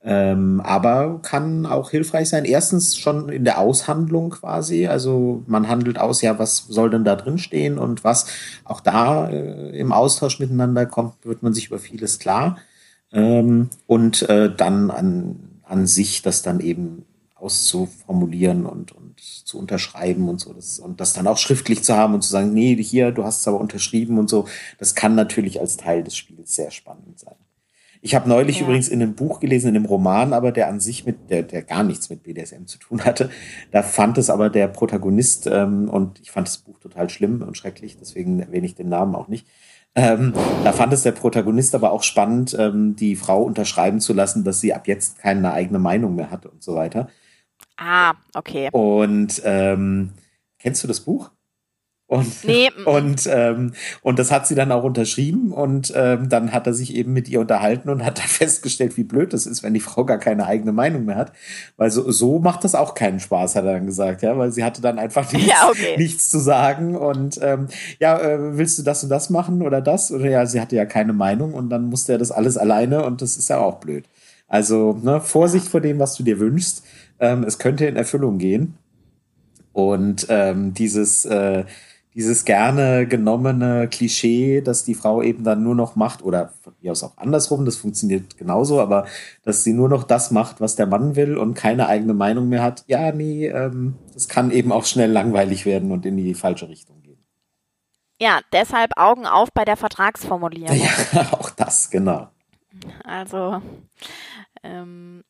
Ähm, 0.00 0.60
aber 0.60 1.20
kann 1.22 1.66
auch 1.66 1.90
hilfreich 1.90 2.28
sein. 2.28 2.44
Erstens 2.44 2.96
schon 2.96 3.28
in 3.28 3.44
der 3.44 3.58
Aushandlung 3.58 4.30
quasi. 4.30 4.86
Also 4.86 5.42
man 5.46 5.68
handelt 5.68 5.98
aus, 5.98 6.22
ja, 6.22 6.38
was 6.38 6.58
soll 6.68 6.90
denn 6.90 7.04
da 7.04 7.16
drin 7.16 7.38
stehen 7.38 7.78
und 7.78 8.04
was 8.04 8.26
auch 8.64 8.80
da 8.80 9.28
äh, 9.28 9.76
im 9.78 9.92
Austausch 9.92 10.38
miteinander 10.38 10.86
kommt, 10.86 11.24
wird 11.24 11.42
man 11.42 11.52
sich 11.52 11.66
über 11.66 11.78
vieles 11.80 12.18
klar. 12.20 12.58
Ähm, 13.12 13.70
und 13.86 14.22
äh, 14.28 14.54
dann 14.54 14.90
an, 14.90 15.60
an 15.64 15.86
sich 15.86 16.22
das 16.22 16.42
dann 16.42 16.60
eben 16.60 17.04
auszuformulieren 17.34 18.66
und, 18.66 18.92
und 18.92 19.20
zu 19.20 19.58
unterschreiben 19.58 20.28
und 20.28 20.40
so. 20.40 20.52
Das, 20.52 20.78
und 20.78 21.00
das 21.00 21.12
dann 21.12 21.26
auch 21.26 21.38
schriftlich 21.38 21.82
zu 21.82 21.96
haben 21.96 22.14
und 22.14 22.22
zu 22.22 22.30
sagen, 22.30 22.52
nee, 22.52 22.76
hier, 22.82 23.10
du 23.12 23.24
hast 23.24 23.40
es 23.40 23.48
aber 23.48 23.60
unterschrieben 23.60 24.18
und 24.18 24.30
so. 24.30 24.46
Das 24.78 24.94
kann 24.94 25.14
natürlich 25.14 25.60
als 25.60 25.76
Teil 25.76 26.04
des 26.04 26.16
Spiels 26.16 26.54
sehr 26.54 26.70
spannend 26.70 27.18
sein. 27.18 27.36
Ich 28.00 28.14
habe 28.14 28.28
neulich 28.28 28.58
ja. 28.58 28.64
übrigens 28.64 28.88
in 28.88 29.02
einem 29.02 29.14
Buch 29.14 29.40
gelesen, 29.40 29.68
in 29.68 29.76
einem 29.76 29.84
Roman, 29.86 30.32
aber 30.32 30.52
der 30.52 30.68
an 30.68 30.80
sich 30.80 31.04
mit, 31.04 31.30
der, 31.30 31.42
der 31.42 31.62
gar 31.62 31.82
nichts 31.82 32.10
mit 32.10 32.22
BDSM 32.22 32.66
zu 32.66 32.78
tun 32.78 33.04
hatte. 33.04 33.30
Da 33.70 33.82
fand 33.82 34.18
es 34.18 34.30
aber 34.30 34.50
der 34.50 34.68
Protagonist, 34.68 35.46
ähm, 35.46 35.88
und 35.88 36.20
ich 36.20 36.30
fand 36.30 36.48
das 36.48 36.58
Buch 36.58 36.78
total 36.78 37.10
schlimm 37.10 37.42
und 37.42 37.56
schrecklich, 37.56 37.96
deswegen 37.98 38.40
erwähne 38.40 38.66
ich 38.66 38.74
den 38.74 38.88
Namen 38.88 39.14
auch 39.14 39.28
nicht. 39.28 39.46
Ähm, 39.94 40.32
da 40.64 40.72
fand 40.72 40.92
es 40.92 41.02
der 41.02 41.12
Protagonist 41.12 41.74
aber 41.74 41.92
auch 41.92 42.02
spannend, 42.02 42.54
ähm, 42.58 42.94
die 42.94 43.16
Frau 43.16 43.42
unterschreiben 43.42 44.00
zu 44.00 44.12
lassen, 44.12 44.44
dass 44.44 44.60
sie 44.60 44.74
ab 44.74 44.86
jetzt 44.86 45.18
keine 45.18 45.52
eigene 45.52 45.78
Meinung 45.78 46.14
mehr 46.14 46.30
hat 46.30 46.46
und 46.46 46.62
so 46.62 46.74
weiter. 46.74 47.08
Ah, 47.76 48.14
okay. 48.34 48.68
Und 48.72 49.40
ähm, 49.44 50.12
kennst 50.58 50.84
du 50.84 50.88
das 50.88 51.00
Buch? 51.00 51.30
Und, 52.08 52.44
nee. 52.44 52.70
und, 52.86 53.28
ähm, 53.30 53.72
und 54.00 54.18
das 54.18 54.32
hat 54.32 54.46
sie 54.46 54.54
dann 54.54 54.72
auch 54.72 54.82
unterschrieben 54.82 55.52
und 55.52 55.92
ähm, 55.94 56.30
dann 56.30 56.52
hat 56.52 56.66
er 56.66 56.72
sich 56.72 56.94
eben 56.94 57.12
mit 57.12 57.28
ihr 57.28 57.38
unterhalten 57.38 57.90
und 57.90 58.02
hat 58.02 58.18
da 58.18 58.22
festgestellt, 58.26 58.96
wie 58.96 59.04
blöd 59.04 59.34
das 59.34 59.46
ist, 59.46 59.62
wenn 59.62 59.74
die 59.74 59.80
Frau 59.80 60.06
gar 60.06 60.16
keine 60.16 60.46
eigene 60.46 60.72
Meinung 60.72 61.04
mehr 61.04 61.16
hat. 61.16 61.32
Weil 61.76 61.90
so, 61.90 62.10
so 62.10 62.38
macht 62.38 62.64
das 62.64 62.74
auch 62.74 62.94
keinen 62.94 63.20
Spaß, 63.20 63.56
hat 63.56 63.66
er 63.66 63.74
dann 63.74 63.86
gesagt, 63.86 64.22
ja, 64.22 64.38
weil 64.38 64.50
sie 64.52 64.64
hatte 64.64 64.80
dann 64.80 64.98
einfach 64.98 65.30
nichts, 65.32 65.50
ja, 65.50 65.68
okay. 65.68 65.96
nichts 65.98 66.30
zu 66.30 66.38
sagen 66.38 66.96
und 66.96 67.38
ähm, 67.42 67.68
ja, 68.00 68.18
äh, 68.18 68.56
willst 68.56 68.78
du 68.78 68.82
das 68.82 69.04
und 69.04 69.10
das 69.10 69.28
machen 69.28 69.60
oder 69.60 69.82
das? 69.82 70.10
Oder 70.10 70.30
ja, 70.30 70.46
sie 70.46 70.62
hatte 70.62 70.76
ja 70.76 70.86
keine 70.86 71.12
Meinung 71.12 71.52
und 71.52 71.68
dann 71.68 71.90
musste 71.90 72.12
er 72.12 72.18
das 72.18 72.30
alles 72.30 72.56
alleine 72.56 73.04
und 73.04 73.20
das 73.20 73.36
ist 73.36 73.50
ja 73.50 73.58
auch 73.58 73.80
blöd. 73.80 74.06
Also 74.48 74.98
ne, 75.02 75.20
Vorsicht 75.20 75.68
vor 75.68 75.82
dem, 75.82 75.98
was 75.98 76.14
du 76.14 76.22
dir 76.22 76.40
wünschst. 76.40 76.82
Ähm, 77.20 77.44
es 77.44 77.58
könnte 77.58 77.84
in 77.84 77.96
Erfüllung 77.96 78.38
gehen. 78.38 78.78
Und 79.72 80.26
ähm, 80.30 80.72
dieses 80.74 81.26
äh, 81.26 81.64
dieses 82.14 82.44
gerne 82.44 83.06
genommene 83.06 83.88
Klischee, 83.88 84.60
dass 84.60 84.84
die 84.84 84.94
Frau 84.94 85.22
eben 85.22 85.44
dann 85.44 85.62
nur 85.62 85.74
noch 85.74 85.96
macht, 85.96 86.22
oder 86.22 86.52
von 86.62 86.74
mir 86.80 86.92
aus 86.92 87.04
auch 87.04 87.16
andersrum, 87.16 87.64
das 87.64 87.76
funktioniert 87.76 88.36
genauso, 88.36 88.80
aber 88.80 89.06
dass 89.42 89.64
sie 89.64 89.72
nur 89.72 89.88
noch 89.88 90.04
das 90.04 90.30
macht, 90.30 90.60
was 90.60 90.76
der 90.76 90.86
Mann 90.86 91.16
will 91.16 91.36
und 91.36 91.54
keine 91.54 91.86
eigene 91.86 92.14
Meinung 92.14 92.48
mehr 92.48 92.62
hat, 92.62 92.84
ja, 92.86 93.12
nee, 93.12 93.46
ähm, 93.46 93.96
das 94.14 94.28
kann 94.28 94.50
eben 94.50 94.72
auch 94.72 94.84
schnell 94.84 95.10
langweilig 95.10 95.66
werden 95.66 95.92
und 95.92 96.06
in 96.06 96.16
die 96.16 96.34
falsche 96.34 96.68
Richtung 96.68 97.02
gehen. 97.02 97.24
Ja, 98.20 98.40
deshalb 98.52 98.92
Augen 98.96 99.26
auf 99.26 99.52
bei 99.52 99.64
der 99.64 99.76
Vertragsformulierung. 99.76 100.76
Ja, 100.76 101.28
auch 101.32 101.50
das, 101.50 101.90
genau. 101.90 102.28
Also, 103.04 103.62
ähm, 104.62 105.22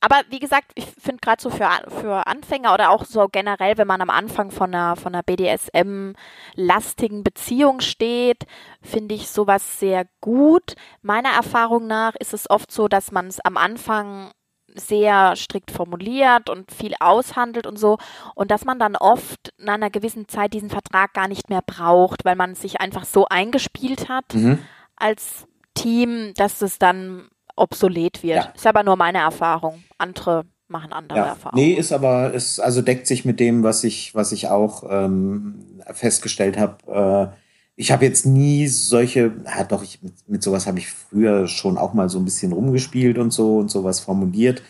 aber 0.00 0.22
wie 0.30 0.38
gesagt, 0.38 0.72
ich 0.74 0.86
finde 0.86 1.20
gerade 1.20 1.42
so 1.42 1.50
für, 1.50 1.68
für 1.88 2.26
Anfänger 2.26 2.72
oder 2.72 2.90
auch 2.90 3.04
so 3.04 3.28
generell, 3.30 3.76
wenn 3.76 3.86
man 3.86 4.00
am 4.00 4.08
Anfang 4.08 4.50
von 4.50 4.74
einer, 4.74 4.96
von 4.96 5.14
einer 5.14 5.22
BDSM-lastigen 5.22 7.22
Beziehung 7.22 7.80
steht, 7.80 8.46
finde 8.80 9.14
ich 9.14 9.28
sowas 9.28 9.78
sehr 9.78 10.06
gut. 10.22 10.74
Meiner 11.02 11.30
Erfahrung 11.30 11.86
nach 11.86 12.14
ist 12.16 12.32
es 12.32 12.48
oft 12.48 12.72
so, 12.72 12.88
dass 12.88 13.12
man 13.12 13.26
es 13.26 13.40
am 13.40 13.58
Anfang 13.58 14.30
sehr 14.74 15.36
strikt 15.36 15.70
formuliert 15.70 16.48
und 16.48 16.72
viel 16.72 16.94
aushandelt 17.00 17.66
und 17.66 17.78
so 17.78 17.98
und 18.34 18.50
dass 18.50 18.64
man 18.64 18.78
dann 18.78 18.96
oft 18.96 19.52
nach 19.58 19.74
einer 19.74 19.90
gewissen 19.90 20.28
Zeit 20.28 20.54
diesen 20.54 20.70
Vertrag 20.70 21.12
gar 21.12 21.28
nicht 21.28 21.50
mehr 21.50 21.62
braucht, 21.62 22.24
weil 22.24 22.36
man 22.36 22.54
sich 22.54 22.80
einfach 22.80 23.04
so 23.04 23.26
eingespielt 23.26 24.08
hat 24.08 24.32
mhm. 24.32 24.60
als 24.96 25.46
Team, 25.74 26.32
dass 26.36 26.62
es 26.62 26.78
dann 26.78 27.28
obsolet 27.60 28.22
wird. 28.22 28.36
Ja. 28.36 28.52
Ist 28.54 28.66
aber 28.66 28.82
nur 28.82 28.96
meine 28.96 29.18
Erfahrung. 29.18 29.84
Andere 29.98 30.44
machen 30.70 30.92
andere 30.92 31.18
ja. 31.18 31.26
Erfahrungen. 31.26 31.62
Nee, 31.62 31.72
ist 31.74 31.92
aber, 31.92 32.32
ist, 32.32 32.60
also 32.60 32.80
deckt 32.80 33.06
sich 33.06 33.24
mit 33.24 33.40
dem, 33.40 33.62
was 33.62 33.84
ich, 33.84 34.14
was 34.14 34.32
ich 34.32 34.48
auch 34.48 34.84
ähm, 34.88 35.80
festgestellt 35.92 36.58
habe. 36.58 37.32
Äh, 37.32 37.36
ich 37.76 37.92
habe 37.92 38.04
jetzt 38.04 38.26
nie 38.26 38.68
solche, 38.68 39.32
ja 39.44 39.64
doch, 39.64 39.82
ich, 39.82 40.02
mit, 40.02 40.12
mit 40.28 40.42
sowas 40.42 40.66
habe 40.66 40.78
ich 40.78 40.88
früher 40.88 41.46
schon 41.48 41.76
auch 41.76 41.92
mal 41.92 42.08
so 42.08 42.18
ein 42.18 42.24
bisschen 42.24 42.52
rumgespielt 42.52 43.18
und 43.18 43.32
so 43.32 43.58
und 43.58 43.70
sowas 43.70 44.00
formuliert. 44.00 44.62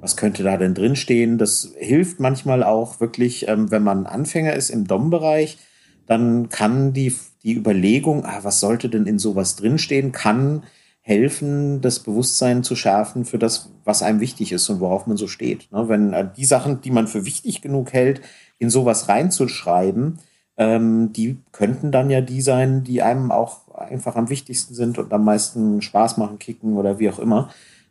Was 0.00 0.16
könnte 0.16 0.44
da 0.44 0.56
denn 0.56 0.74
drinstehen? 0.74 1.38
Das 1.38 1.72
hilft 1.76 2.20
manchmal 2.20 2.62
auch 2.62 3.00
wirklich, 3.00 3.48
ähm, 3.48 3.70
wenn 3.70 3.82
man 3.82 4.06
Anfänger 4.06 4.52
ist 4.52 4.70
im 4.70 4.86
DOM-Bereich, 4.86 5.58
dann 6.06 6.48
kann 6.50 6.92
die, 6.92 7.14
die 7.42 7.54
Überlegung, 7.54 8.24
ah, 8.24 8.40
was 8.42 8.60
sollte 8.60 8.88
denn 8.88 9.06
in 9.06 9.18
sowas 9.18 9.56
drinstehen, 9.56 10.12
kann 10.12 10.62
helfen, 11.08 11.80
das 11.80 12.00
Bewusstsein 12.00 12.62
zu 12.62 12.76
schärfen 12.76 13.24
für 13.24 13.38
das, 13.38 13.70
was 13.82 14.02
einem 14.02 14.20
wichtig 14.20 14.52
ist 14.52 14.68
und 14.68 14.80
worauf 14.80 15.06
man 15.06 15.16
so 15.16 15.26
steht. 15.26 15.72
Ne? 15.72 15.88
Wenn 15.88 16.12
äh, 16.12 16.28
die 16.36 16.44
Sachen, 16.44 16.82
die 16.82 16.90
man 16.90 17.06
für 17.06 17.24
wichtig 17.24 17.62
genug 17.62 17.94
hält, 17.94 18.20
in 18.58 18.68
sowas 18.68 19.08
reinzuschreiben, 19.08 20.18
ähm, 20.58 21.10
die 21.14 21.38
könnten 21.50 21.92
dann 21.92 22.10
ja 22.10 22.20
die 22.20 22.42
sein, 22.42 22.84
die 22.84 23.00
einem 23.00 23.32
auch 23.32 23.68
einfach 23.74 24.16
am 24.16 24.28
wichtigsten 24.28 24.74
sind 24.74 24.98
und 24.98 25.10
am 25.14 25.24
meisten 25.24 25.80
Spaß 25.80 26.18
machen, 26.18 26.38
kicken 26.38 26.76
oder 26.76 26.98
wie 26.98 27.08
auch 27.08 27.18
immer. 27.18 27.48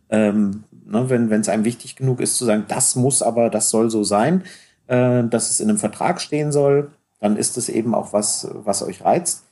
Ähm, 0.09 0.65
ne, 0.86 1.09
wenn 1.09 1.32
es 1.32 1.49
einem 1.49 1.65
wichtig 1.65 1.95
genug 1.95 2.22
ist 2.22 2.38
zu 2.38 2.45
sagen, 2.45 2.65
das 2.68 2.95
muss 2.95 3.24
aber, 3.24 3.49
das 3.49 3.72
soll 3.72 3.89
so 3.89 4.03
sein, 4.03 4.43
äh, 4.86 5.24
dass 5.24 5.49
es 5.49 5.59
in 5.59 5.70
einem 5.70 5.80
Vertrag 5.80 6.22
stehen 6.22 6.51
soll, 6.51 6.91
dann 7.20 7.36
ist 7.36 7.57
es 7.57 7.68
eben 7.68 7.95
auch 7.95 8.13
was, 8.13 8.47
was 8.53 8.84
euch 8.84 9.03
reizt 9.03 9.47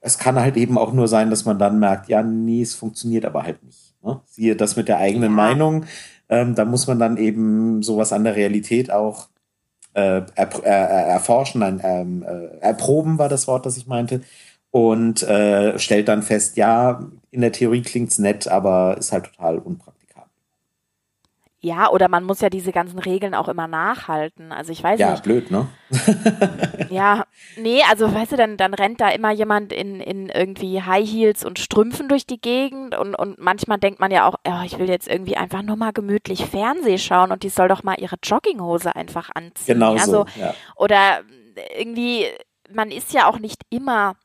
es 0.00 0.18
kann 0.18 0.38
halt 0.38 0.56
eben 0.56 0.78
auch 0.78 0.92
nur 0.92 1.08
sein, 1.08 1.30
dass 1.30 1.44
man 1.44 1.58
dann 1.58 1.78
merkt, 1.78 2.08
ja, 2.08 2.22
nee, 2.22 2.62
es 2.62 2.74
funktioniert 2.74 3.24
aber 3.24 3.42
halt 3.42 3.62
nicht. 3.62 3.94
Ne? 4.02 4.20
Siehe 4.26 4.56
das 4.56 4.76
mit 4.76 4.88
der 4.88 4.98
eigenen 4.98 5.30
ja. 5.30 5.36
Meinung. 5.36 5.84
Ähm, 6.28 6.54
da 6.54 6.64
muss 6.64 6.86
man 6.86 6.98
dann 6.98 7.16
eben 7.16 7.82
sowas 7.82 8.12
an 8.12 8.24
der 8.24 8.36
Realität 8.36 8.90
auch 8.90 9.28
äh, 9.94 10.22
er, 10.34 10.64
äh, 10.64 11.10
erforschen, 11.10 11.62
ein, 11.62 11.80
ähm, 11.82 12.22
äh, 12.22 12.58
erproben 12.60 13.18
war 13.18 13.28
das 13.28 13.46
Wort, 13.46 13.66
das 13.66 13.76
ich 13.76 13.86
meinte. 13.86 14.22
Und 14.70 15.22
äh, 15.24 15.78
stellt 15.78 16.08
dann 16.08 16.22
fest, 16.22 16.56
ja, 16.56 17.04
in 17.30 17.40
der 17.40 17.52
Theorie 17.52 17.82
klingt's 17.82 18.18
nett, 18.18 18.46
aber 18.46 18.96
ist 18.98 19.12
halt 19.12 19.24
total 19.24 19.58
unpraktisch. 19.58 19.99
Ja, 21.62 21.90
oder 21.90 22.08
man 22.08 22.24
muss 22.24 22.40
ja 22.40 22.48
diese 22.48 22.72
ganzen 22.72 22.98
Regeln 22.98 23.34
auch 23.34 23.46
immer 23.48 23.68
nachhalten. 23.68 24.50
Also 24.50 24.72
ich 24.72 24.82
weiß 24.82 24.98
ja, 24.98 25.10
nicht. 25.10 25.18
Ja, 25.18 25.22
blöd, 25.22 25.50
ne? 25.50 25.68
ja, 26.90 27.26
nee, 27.56 27.82
also 27.90 28.14
weißt 28.14 28.32
du, 28.32 28.36
dann, 28.36 28.56
dann 28.56 28.72
rennt 28.72 29.02
da 29.02 29.10
immer 29.10 29.30
jemand 29.30 29.70
in, 29.70 30.00
in 30.00 30.30
irgendwie 30.30 30.80
High 30.80 31.06
Heels 31.06 31.44
und 31.44 31.58
Strümpfen 31.58 32.08
durch 32.08 32.24
die 32.26 32.40
Gegend 32.40 32.96
und, 32.96 33.14
und 33.14 33.38
manchmal 33.38 33.76
denkt 33.76 34.00
man 34.00 34.10
ja 34.10 34.26
auch, 34.26 34.36
oh, 34.48 34.62
ich 34.64 34.78
will 34.78 34.88
jetzt 34.88 35.06
irgendwie 35.06 35.36
einfach 35.36 35.60
nur 35.60 35.76
mal 35.76 35.92
gemütlich 35.92 36.46
Fernseh 36.46 36.96
schauen 36.96 37.30
und 37.30 37.42
die 37.42 37.50
soll 37.50 37.68
doch 37.68 37.82
mal 37.82 38.00
ihre 38.00 38.16
Jogginghose 38.22 38.96
einfach 38.96 39.28
anziehen. 39.34 39.74
Genau 39.74 39.92
also, 39.92 40.24
so, 40.34 40.40
ja. 40.40 40.54
Oder 40.76 41.20
irgendwie, 41.76 42.24
man 42.72 42.90
ist 42.90 43.12
ja 43.12 43.28
auch 43.28 43.38
nicht 43.38 43.64
immer 43.68 44.16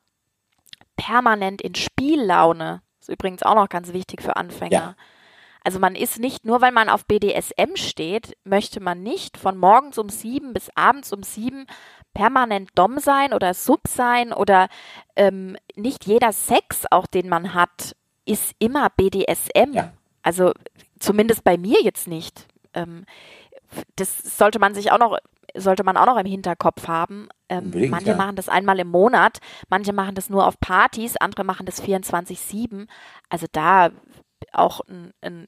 permanent 0.95 1.61
in 1.61 1.75
Spiellaune. 1.75 2.81
Das 2.99 3.09
ist 3.09 3.13
übrigens 3.13 3.43
auch 3.43 3.55
noch 3.55 3.67
ganz 3.67 3.91
wichtig 3.91 4.21
für 4.21 4.37
Anfänger. 4.37 4.71
Ja 4.71 4.95
also 5.65 5.79
man 5.79 5.95
ist 5.95 6.19
nicht, 6.19 6.45
nur 6.45 6.61
weil 6.61 6.71
man 6.71 6.89
auf 6.89 7.07
BDSM 7.07 7.75
steht, 7.75 8.37
möchte 8.43 8.79
man 8.79 9.01
nicht 9.01 9.35
von 9.35 9.57
morgens 9.57 9.97
um 9.97 10.09
sieben 10.09 10.53
bis 10.53 10.69
abends 10.75 11.11
um 11.11 11.23
sieben 11.23 11.65
permanent 12.13 12.69
Dom 12.75 12.99
sein 12.99 13.33
oder 13.33 13.55
Sub 13.55 13.87
sein 13.87 14.31
oder 14.31 14.69
ähm, 15.15 15.57
nicht 15.75 16.05
jeder 16.05 16.33
Sex, 16.33 16.85
auch 16.91 17.07
den 17.07 17.29
man 17.29 17.55
hat, 17.55 17.95
ist 18.25 18.53
immer 18.59 18.91
BDSM. 18.91 19.73
Ja. 19.73 19.91
Also 20.21 20.51
zumindest 20.99 21.43
bei 21.43 21.57
mir 21.57 21.81
jetzt 21.81 22.07
nicht. 22.07 22.45
Ähm, 22.75 23.05
das 23.95 24.37
sollte 24.37 24.59
man 24.59 24.75
sich 24.75 24.91
auch 24.91 24.99
noch 24.99 25.17
sollte 25.57 25.83
man 25.83 25.97
auch 25.97 26.05
noch 26.05 26.17
im 26.17 26.25
Hinterkopf 26.25 26.87
haben. 26.87 27.29
Ähm, 27.49 27.71
manche 27.89 28.09
ja. 28.09 28.15
machen 28.15 28.35
das 28.35 28.49
einmal 28.49 28.77
im 28.79 28.89
Monat, 28.89 29.39
manche 29.69 29.93
machen 29.93 30.13
das 30.13 30.29
nur 30.29 30.45
auf 30.45 30.59
Partys, 30.59 31.15
andere 31.17 31.43
machen 31.43 31.65
das 31.65 31.81
24-7. 31.81 32.87
Also 33.29 33.47
da 33.51 33.91
auch 34.53 34.81
ein, 34.87 35.11
ein 35.21 35.47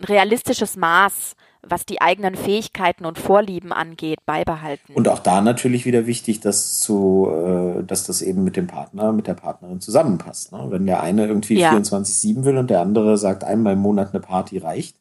realistisches 0.00 0.76
Maß 0.76 1.34
was 1.62 1.84
die 1.84 2.00
eigenen 2.00 2.36
Fähigkeiten 2.36 3.04
und 3.04 3.18
Vorlieben 3.18 3.72
angeht, 3.72 4.18
beibehalten. 4.24 4.94
Und 4.94 5.08
auch 5.08 5.18
da 5.18 5.40
natürlich 5.40 5.84
wieder 5.84 6.06
wichtig, 6.06 6.40
dass 6.40 6.80
zu, 6.80 7.28
äh, 7.30 7.84
dass 7.84 8.06
das 8.06 8.22
eben 8.22 8.44
mit 8.44 8.56
dem 8.56 8.66
Partner, 8.66 9.12
mit 9.12 9.26
der 9.26 9.34
Partnerin 9.34 9.80
zusammenpasst. 9.80 10.52
Ne? 10.52 10.66
Wenn 10.68 10.86
der 10.86 11.02
eine 11.02 11.26
irgendwie 11.26 11.58
ja. 11.58 11.72
24-7 11.72 12.44
will 12.44 12.56
und 12.56 12.70
der 12.70 12.80
andere 12.80 13.18
sagt, 13.18 13.44
einmal 13.44 13.74
im 13.74 13.80
Monat 13.80 14.10
eine 14.12 14.20
Party 14.20 14.58
reicht, 14.58 14.96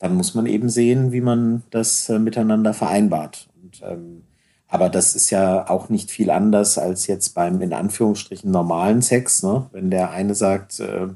dann 0.00 0.16
muss 0.16 0.34
man 0.34 0.46
eben 0.46 0.68
sehen, 0.68 1.12
wie 1.12 1.20
man 1.20 1.62
das 1.70 2.08
äh, 2.08 2.18
miteinander 2.18 2.74
vereinbart. 2.74 3.48
Und, 3.62 3.80
ähm, 3.82 4.24
aber 4.66 4.88
das 4.88 5.14
ist 5.14 5.30
ja 5.30 5.68
auch 5.70 5.88
nicht 5.88 6.10
viel 6.10 6.30
anders 6.30 6.76
als 6.76 7.06
jetzt 7.06 7.34
beim 7.34 7.62
in 7.62 7.72
Anführungsstrichen 7.72 8.50
normalen 8.50 9.00
Sex. 9.00 9.42
Ne? 9.42 9.66
Wenn 9.72 9.90
der 9.90 10.10
eine 10.10 10.34
sagt, 10.34 10.80
äh, 10.80 11.08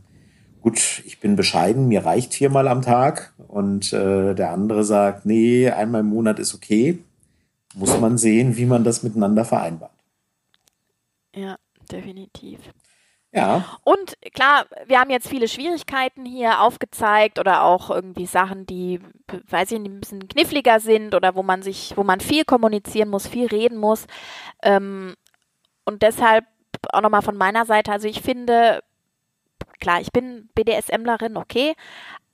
gut, 0.63 1.03
ich 1.05 1.21
bin 1.21 1.37
bescheiden, 1.37 1.89
mir 1.89 2.05
reicht 2.05 2.35
viermal 2.35 2.69
am 2.69 2.83
Tag 2.83 3.35
und 3.49 3.93
äh, 3.93 4.35
der 4.35 4.51
andere 4.53 4.85
sagt, 4.85 5.27
nee, 5.27 5.69
einmal 5.69 6.01
im 6.01 6.09
Monat 6.09 6.39
ist 6.39 6.55
okay, 6.55 6.99
muss 7.75 7.99
man 8.01 8.17
sehen, 8.17 8.57
wie 8.57 8.67
man 8.67 8.85
das 8.85 9.03
miteinander 9.03 9.45
vereinbart. 9.45 9.93
Ja, 11.35 11.57
definitiv. 11.91 12.61
Ja. 13.35 13.79
Und 13.83 14.19
klar, 14.35 14.67
wir 14.87 15.01
haben 15.01 15.11
jetzt 15.11 15.27
viele 15.27 15.49
Schwierigkeiten 15.49 16.27
hier 16.27 16.61
aufgezeigt 16.61 17.39
oder 17.39 17.65
auch 17.65 17.89
irgendwie 17.89 18.27
Sachen, 18.27 18.67
die, 18.67 19.01
weiß 19.49 19.73
ich 19.73 19.81
nicht, 19.81 19.91
ein 19.91 20.01
bisschen 20.01 20.29
kniffliger 20.29 20.81
sind 20.81 21.15
oder 21.15 21.35
wo 21.35 21.43
man 21.43 21.63
sich, 21.63 21.95
wo 21.97 22.05
man 22.05 22.21
viel 22.21 22.45
kommunizieren 22.45 23.09
muss, 23.09 23.27
viel 23.27 23.47
reden 23.47 23.79
muss. 23.79 24.07
Ähm, 24.63 25.15
und 25.87 26.03
deshalb 26.03 26.45
auch 26.93 27.01
nochmal 27.01 27.23
von 27.23 27.37
meiner 27.37 27.65
Seite, 27.65 27.91
also 27.91 28.07
ich 28.07 28.21
finde, 28.21 28.83
klar, 29.83 30.01
ich 30.01 30.13
bin 30.13 30.49
BDSMlerin, 30.55 31.37
okay, 31.37 31.75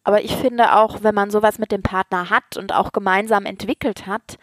aber 0.05 0.23
ich 0.23 0.37
finde 0.37 0.77
auch, 0.77 1.03
wenn 1.03 1.15
man 1.15 1.31
sowas 1.31 1.59
mit 1.59 1.73
dem 1.73 1.83
Partner 1.83 2.31
hat 2.31 2.57
und 2.57 2.73
auch 2.73 2.93
gemeinsam 2.93 3.47
entwickelt 3.47 4.07
hat, 4.07 4.39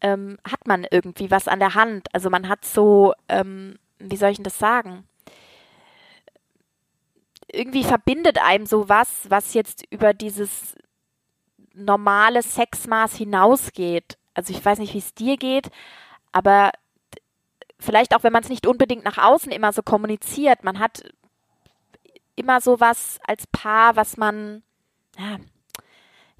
ähm, 0.00 0.38
hat 0.44 0.66
man 0.66 0.86
irgendwie 0.90 1.30
was 1.30 1.48
an 1.48 1.60
der 1.60 1.74
Hand. 1.74 2.08
Also 2.12 2.30
man 2.30 2.48
hat 2.48 2.64
so, 2.64 3.14
ähm, 3.28 3.78
wie 3.98 4.16
soll 4.16 4.30
ich 4.30 4.36
denn 4.36 4.44
das 4.44 4.58
sagen? 4.58 5.04
Irgendwie 7.50 7.84
verbindet 7.84 8.38
einem 8.42 8.66
sowas, 8.66 9.26
was 9.28 9.54
jetzt 9.54 9.84
über 9.90 10.12
dieses 10.12 10.74
normale 11.74 12.42
Sexmaß 12.42 13.16
hinausgeht. 13.16 14.18
Also 14.34 14.52
ich 14.52 14.64
weiß 14.64 14.78
nicht, 14.78 14.94
wie 14.94 14.98
es 14.98 15.14
dir 15.14 15.36
geht, 15.36 15.68
aber 16.32 16.72
vielleicht 17.78 18.14
auch, 18.14 18.22
wenn 18.22 18.32
man 18.32 18.42
es 18.42 18.48
nicht 18.48 18.66
unbedingt 18.66 19.04
nach 19.04 19.18
außen 19.18 19.52
immer 19.52 19.72
so 19.72 19.82
kommuniziert, 19.82 20.64
man 20.64 20.78
hat 20.78 21.02
immer 22.38 22.60
so 22.60 22.80
was 22.80 23.18
als 23.26 23.46
Paar, 23.48 23.96
was 23.96 24.16
man, 24.16 24.62
ja, 25.18 25.38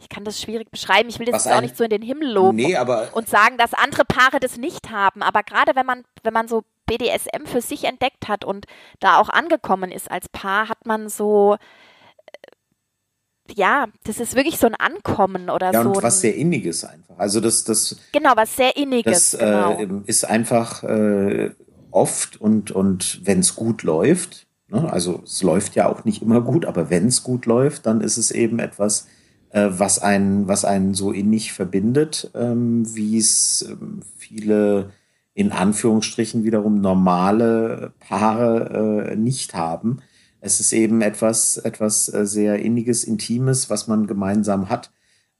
ich 0.01 0.09
kann 0.09 0.25
das 0.25 0.41
schwierig 0.41 0.71
beschreiben. 0.71 1.09
Ich 1.09 1.19
will 1.19 1.27
das 1.27 1.45
jetzt 1.45 1.55
auch 1.55 1.61
nicht 1.61 1.77
so 1.77 1.85
in 1.85 1.91
den 1.91 2.03
Himmel 2.03 2.31
loben 2.31 2.57
nee, 2.57 2.79
und 3.13 3.29
sagen, 3.29 3.59
dass 3.59 3.75
andere 3.75 4.05
Paare 4.05 4.39
das 4.41 4.57
nicht 4.57 4.91
haben. 4.91 5.23
Aber 5.23 5.43
gerade 5.43 5.75
wenn 5.75 5.87
man, 5.87 6.05
wenn 6.23 6.33
man 6.33 6.47
so 6.47 6.63
BDSM 6.87 7.47
für 7.47 7.61
sich 7.61 7.85
entdeckt 7.85 8.29
hat 8.29 8.45
und 8.45 8.67
da 9.01 9.19
auch 9.19 9.29
angekommen 9.29 9.91
ist 9.91 10.11
als 10.11 10.29
Paar, 10.29 10.69
hat 10.69 10.87
man 10.87 11.09
so, 11.09 11.57
äh, 11.57 13.55
ja, 13.55 13.87
das 14.05 14.21
ist 14.21 14.37
wirklich 14.37 14.59
so 14.59 14.69
ein 14.69 14.77
Ankommen 14.77 15.51
oder 15.51 15.73
ja, 15.73 15.83
so. 15.83 15.91
Und 15.91 16.03
was 16.03 16.21
sehr 16.21 16.35
Inniges 16.35 16.85
einfach. 16.85 17.19
Also 17.19 17.41
das, 17.41 17.65
das. 17.65 17.97
Genau, 18.13 18.33
was 18.37 18.57
sehr 18.57 18.77
Inniges. 18.77 19.33
Das 19.33 19.41
genau. 19.41 19.79
äh, 19.79 19.89
ist 20.07 20.25
einfach 20.25 20.85
äh, 20.85 21.51
oft 21.91 22.41
und, 22.41 22.71
und 22.71 23.21
wenn 23.25 23.41
es 23.41 23.57
gut 23.57 23.83
läuft, 23.83 24.48
Ne? 24.69 24.93
Also 24.93 25.23
es 25.25 25.43
läuft 25.43 25.75
ja 25.75 25.89
auch 25.89 26.05
nicht 26.05 26.23
immer 26.23 26.41
gut, 26.41 26.65
aber 26.65 26.91
wenn 26.91 27.07
es 27.07 27.23
gut 27.23 27.47
läuft, 27.47 27.87
dann 27.87 28.01
ist 28.01 28.17
es 28.17 28.31
eben 28.31 28.59
etwas, 28.59 29.07
äh, 29.51 29.69
was 29.71 29.99
einen, 29.99 30.49
was 30.49 30.65
einen 30.65 30.95
so 30.95 31.13
innig 31.13 31.53
verbindet, 31.53 32.31
ähm, 32.35 32.95
wie 32.95 33.19
es 33.19 33.67
ähm, 33.69 34.01
viele 34.17 34.91
in 35.35 35.53
Anführungsstrichen 35.53 36.45
wiederum 36.45 36.81
normale 36.81 37.93
Paare 38.01 39.11
äh, 39.11 39.17
nicht 39.17 39.55
haben. 39.55 39.99
Es 40.41 40.61
ist 40.61 40.73
eben 40.73 41.01
etwas, 41.01 41.57
etwas 41.59 42.13
äh, 42.13 42.27
sehr 42.27 42.59
inniges, 42.59 43.05
intimes, 43.05 43.71
was 43.71 43.87
man 43.87 44.07
gemeinsam 44.07 44.69
hat. 44.69 44.91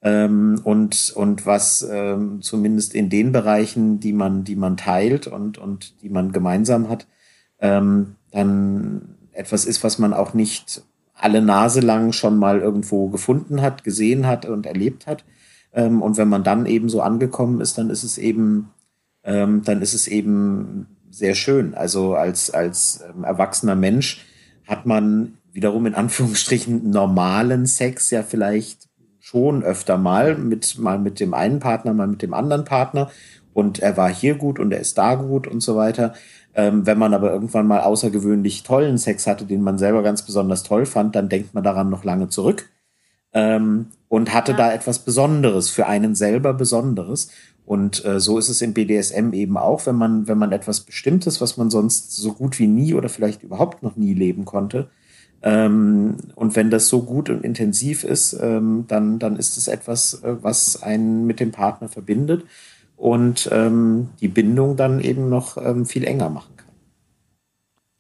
Ähm, 0.01 0.61
und, 0.63 1.13
und 1.17 1.47
was 1.47 1.87
ähm, 1.91 2.41
zumindest 2.41 2.95
in 2.95 3.11
den 3.11 3.33
Bereichen, 3.33 3.99
die 3.99 4.13
man, 4.13 4.45
die 4.45 4.55
man 4.55 4.77
teilt 4.77 5.27
und, 5.27 5.59
und 5.59 6.01
die 6.03 6.09
man 6.09 6.31
gemeinsam 6.31 6.89
hat, 6.89 7.09
ähm, 7.59 8.15
dann 8.31 9.18
etwas 9.39 9.65
ist, 9.65 9.85
was 9.85 9.99
man 9.99 10.13
auch 10.13 10.35
nicht 10.35 10.83
alle 11.15 11.43
Nase 11.43 11.81
lang 11.81 12.13
schon 12.13 12.39
mal 12.39 12.61
irgendwo 12.61 13.09
gefunden 13.09 13.63
hat, 13.63 13.85
gesehen 13.85 14.27
hat 14.27 14.47
und 14.47 14.67
erlebt 14.67 15.07
hat. 15.07 15.25
Ähm, 15.73 16.03
und 16.03 16.17
wenn 16.17 16.29
man 16.29 16.45
dann 16.45 16.67
eben 16.67 16.89
so 16.89 17.01
angekommen 17.01 17.61
ist, 17.61 17.79
dann 17.79 17.91
ist 17.91 18.05
es 18.05 18.19
eben, 18.19 18.71
ähm, 19.25 19.63
dann 19.65 19.83
ist 19.83 19.95
es 19.95 20.07
eben 20.09 20.87
sehr 21.11 21.35
schön. 21.35 21.75
Also 21.75 22.15
als, 22.15 22.51
als 22.51 23.03
ähm, 23.09 23.25
erwachsener 23.25 23.75
Mensch 23.75 24.25
hat 24.67 24.87
man 24.87 25.35
wiederum 25.53 25.87
in 25.87 25.95
Anführungsstrichen 25.95 26.91
normalen 26.91 27.67
Sex 27.67 28.11
ja 28.11 28.23
vielleicht 28.23 28.89
schon 29.19 29.63
öfter 29.63 29.99
mal 29.99 30.37
mit, 30.37 30.79
mal 30.79 30.99
mit 30.99 31.21
dem 31.21 31.35
einen 31.35 31.59
Partner, 31.59 31.93
mal 31.93 32.07
mit 32.07 32.23
dem 32.23 32.35
anderen 32.35 32.65
Partner. 32.65 33.11
Und 33.53 33.81
er 33.81 33.97
war 33.97 34.09
hier 34.09 34.37
gut 34.37 34.59
und 34.59 34.73
er 34.73 34.81
ist 34.81 34.99
da 34.99 35.17
gut 35.17 35.47
und 35.47 35.61
so 35.61 35.75
weiter. 35.77 36.15
Ähm, 36.59 36.87
wenn 36.87 36.99
man 36.99 37.15
aber 37.15 37.33
irgendwann 37.33 37.69
mal 37.69 37.83
außergewöhnlich 37.83 38.65
tollen 38.65 38.99
Sex 38.99 39.29
hatte, 39.29 39.45
den 39.45 39.63
man 39.63 39.79
selber 39.79 40.03
ganz 40.03 40.23
besonders 40.23 40.65
toll 40.65 40.87
fand, 40.87 41.15
dann 41.15 41.29
denkt 41.29 41.55
man 41.55 41.63
daran 41.63 41.89
noch 41.89 42.03
lange 42.03 42.31
zurück 42.31 42.69
ähm, 43.33 43.87
und 44.09 44.35
hatte 44.35 44.51
ja. 44.53 44.59
da 44.59 44.73
etwas 44.73 44.99
Besonderes, 44.99 45.71
für 45.71 45.87
einen 45.87 46.17
selber 46.17 46.55
Besonderes. 46.55 47.31
Und 47.65 48.05
äh, 48.05 48.19
so 48.19 48.39
ist 48.39 48.49
es 48.49 48.61
im 48.61 48.75
BDSM 48.75 49.35
eben 49.35 49.57
auch, 49.57 49.87
wenn 49.87 49.95
man, 49.95 50.27
wenn 50.27 50.37
man 50.37 50.51
etwas 50.51 50.81
Bestimmtes, 50.81 51.41
was 51.41 51.59
man 51.59 51.71
sonst 51.71 52.17
so 52.17 52.33
gut 52.33 52.59
wie 52.59 52.67
nie 52.67 52.93
oder 52.93 53.09
vielleicht 53.09 53.45
überhaupt 53.45 53.85
noch 53.85 53.95
nie 53.95 54.15
leben 54.15 54.45
konnte, 54.45 54.89
ähm, 55.43 56.17
und 56.35 56.57
wenn 56.57 56.71
das 56.71 56.89
so 56.89 57.03
gut 57.03 57.31
und 57.31 57.45
intensiv 57.45 58.03
ist, 58.03 58.33
ähm, 58.33 58.87
dann, 58.89 59.21
dann 59.21 59.37
ist 59.37 59.57
es 59.57 59.69
etwas, 59.69 60.25
äh, 60.25 60.35
was 60.43 60.83
einen 60.83 61.25
mit 61.25 61.39
dem 61.39 61.53
Partner 61.53 61.89
verbindet 61.89 62.45
und 62.99 63.49
ähm, 63.53 64.11
die 64.21 64.29
Bindung 64.29 64.77
dann 64.77 65.01
eben 65.01 65.31
noch 65.31 65.57
ähm, 65.57 65.87
viel 65.87 66.05
enger 66.05 66.29
machen 66.29 66.57
kann. 66.57 66.67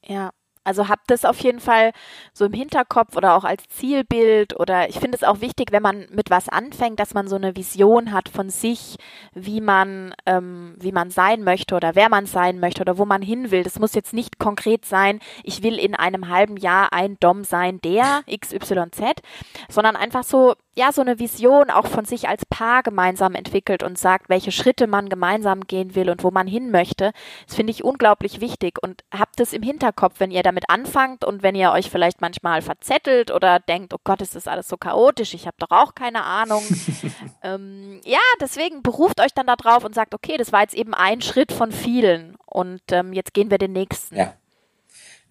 Ja, 0.04 0.30
also 0.68 0.88
habt 0.88 1.10
das 1.10 1.24
auf 1.24 1.38
jeden 1.40 1.60
Fall 1.60 1.92
so 2.34 2.44
im 2.44 2.52
Hinterkopf 2.52 3.16
oder 3.16 3.36
auch 3.36 3.44
als 3.44 3.62
Zielbild 3.70 4.60
oder 4.60 4.90
ich 4.90 4.98
finde 4.98 5.16
es 5.16 5.24
auch 5.24 5.40
wichtig, 5.40 5.72
wenn 5.72 5.82
man 5.82 6.06
mit 6.10 6.28
was 6.28 6.50
anfängt, 6.50 7.00
dass 7.00 7.14
man 7.14 7.26
so 7.26 7.36
eine 7.36 7.56
Vision 7.56 8.12
hat 8.12 8.28
von 8.28 8.50
sich, 8.50 8.96
wie 9.32 9.62
man, 9.62 10.14
ähm, 10.26 10.74
wie 10.78 10.92
man 10.92 11.10
sein 11.10 11.42
möchte 11.42 11.74
oder 11.74 11.94
wer 11.94 12.10
man 12.10 12.26
sein 12.26 12.60
möchte 12.60 12.82
oder 12.82 12.98
wo 12.98 13.06
man 13.06 13.22
hin 13.22 13.50
will. 13.50 13.62
Das 13.62 13.78
muss 13.78 13.94
jetzt 13.94 14.12
nicht 14.12 14.38
konkret 14.38 14.84
sein, 14.84 15.20
ich 15.42 15.62
will 15.62 15.78
in 15.78 15.94
einem 15.94 16.28
halben 16.28 16.58
Jahr 16.58 16.92
ein 16.92 17.16
Dom 17.18 17.44
sein, 17.44 17.80
der 17.80 18.22
XYZ, 18.30 19.22
sondern 19.70 19.96
einfach 19.96 20.22
so, 20.22 20.54
ja, 20.78 20.92
so 20.92 21.00
eine 21.00 21.18
Vision 21.18 21.70
auch 21.70 21.88
von 21.88 22.04
sich 22.04 22.28
als 22.28 22.46
Paar 22.46 22.84
gemeinsam 22.84 23.34
entwickelt 23.34 23.82
und 23.82 23.98
sagt, 23.98 24.28
welche 24.28 24.52
Schritte 24.52 24.86
man 24.86 25.08
gemeinsam 25.08 25.62
gehen 25.62 25.96
will 25.96 26.08
und 26.08 26.22
wo 26.22 26.30
man 26.30 26.46
hin 26.46 26.70
möchte. 26.70 27.10
Das 27.46 27.56
finde 27.56 27.72
ich 27.72 27.82
unglaublich 27.82 28.40
wichtig 28.40 28.78
und 28.80 29.02
habt 29.12 29.40
es 29.40 29.52
im 29.52 29.62
Hinterkopf, 29.62 30.20
wenn 30.20 30.30
ihr 30.30 30.44
damit 30.44 30.70
anfangt 30.70 31.24
und 31.24 31.42
wenn 31.42 31.56
ihr 31.56 31.72
euch 31.72 31.90
vielleicht 31.90 32.20
manchmal 32.20 32.62
verzettelt 32.62 33.32
oder 33.32 33.58
denkt, 33.58 33.92
oh 33.92 33.98
Gott, 34.04 34.22
ist 34.22 34.36
das 34.36 34.46
alles 34.46 34.68
so 34.68 34.76
chaotisch, 34.76 35.34
ich 35.34 35.48
habe 35.48 35.56
doch 35.58 35.72
auch 35.72 35.96
keine 35.96 36.22
Ahnung. 36.22 36.62
ähm, 37.42 38.00
ja, 38.04 38.20
deswegen 38.40 38.82
beruft 38.82 39.20
euch 39.20 39.34
dann 39.34 39.48
da 39.48 39.56
drauf 39.56 39.84
und 39.84 39.96
sagt, 39.96 40.14
okay, 40.14 40.36
das 40.36 40.52
war 40.52 40.60
jetzt 40.60 40.74
eben 40.74 40.94
ein 40.94 41.22
Schritt 41.22 41.50
von 41.50 41.72
vielen 41.72 42.36
und 42.46 42.82
ähm, 42.92 43.12
jetzt 43.12 43.34
gehen 43.34 43.50
wir 43.50 43.58
den 43.58 43.72
nächsten. 43.72 44.14
Ja. 44.14 44.34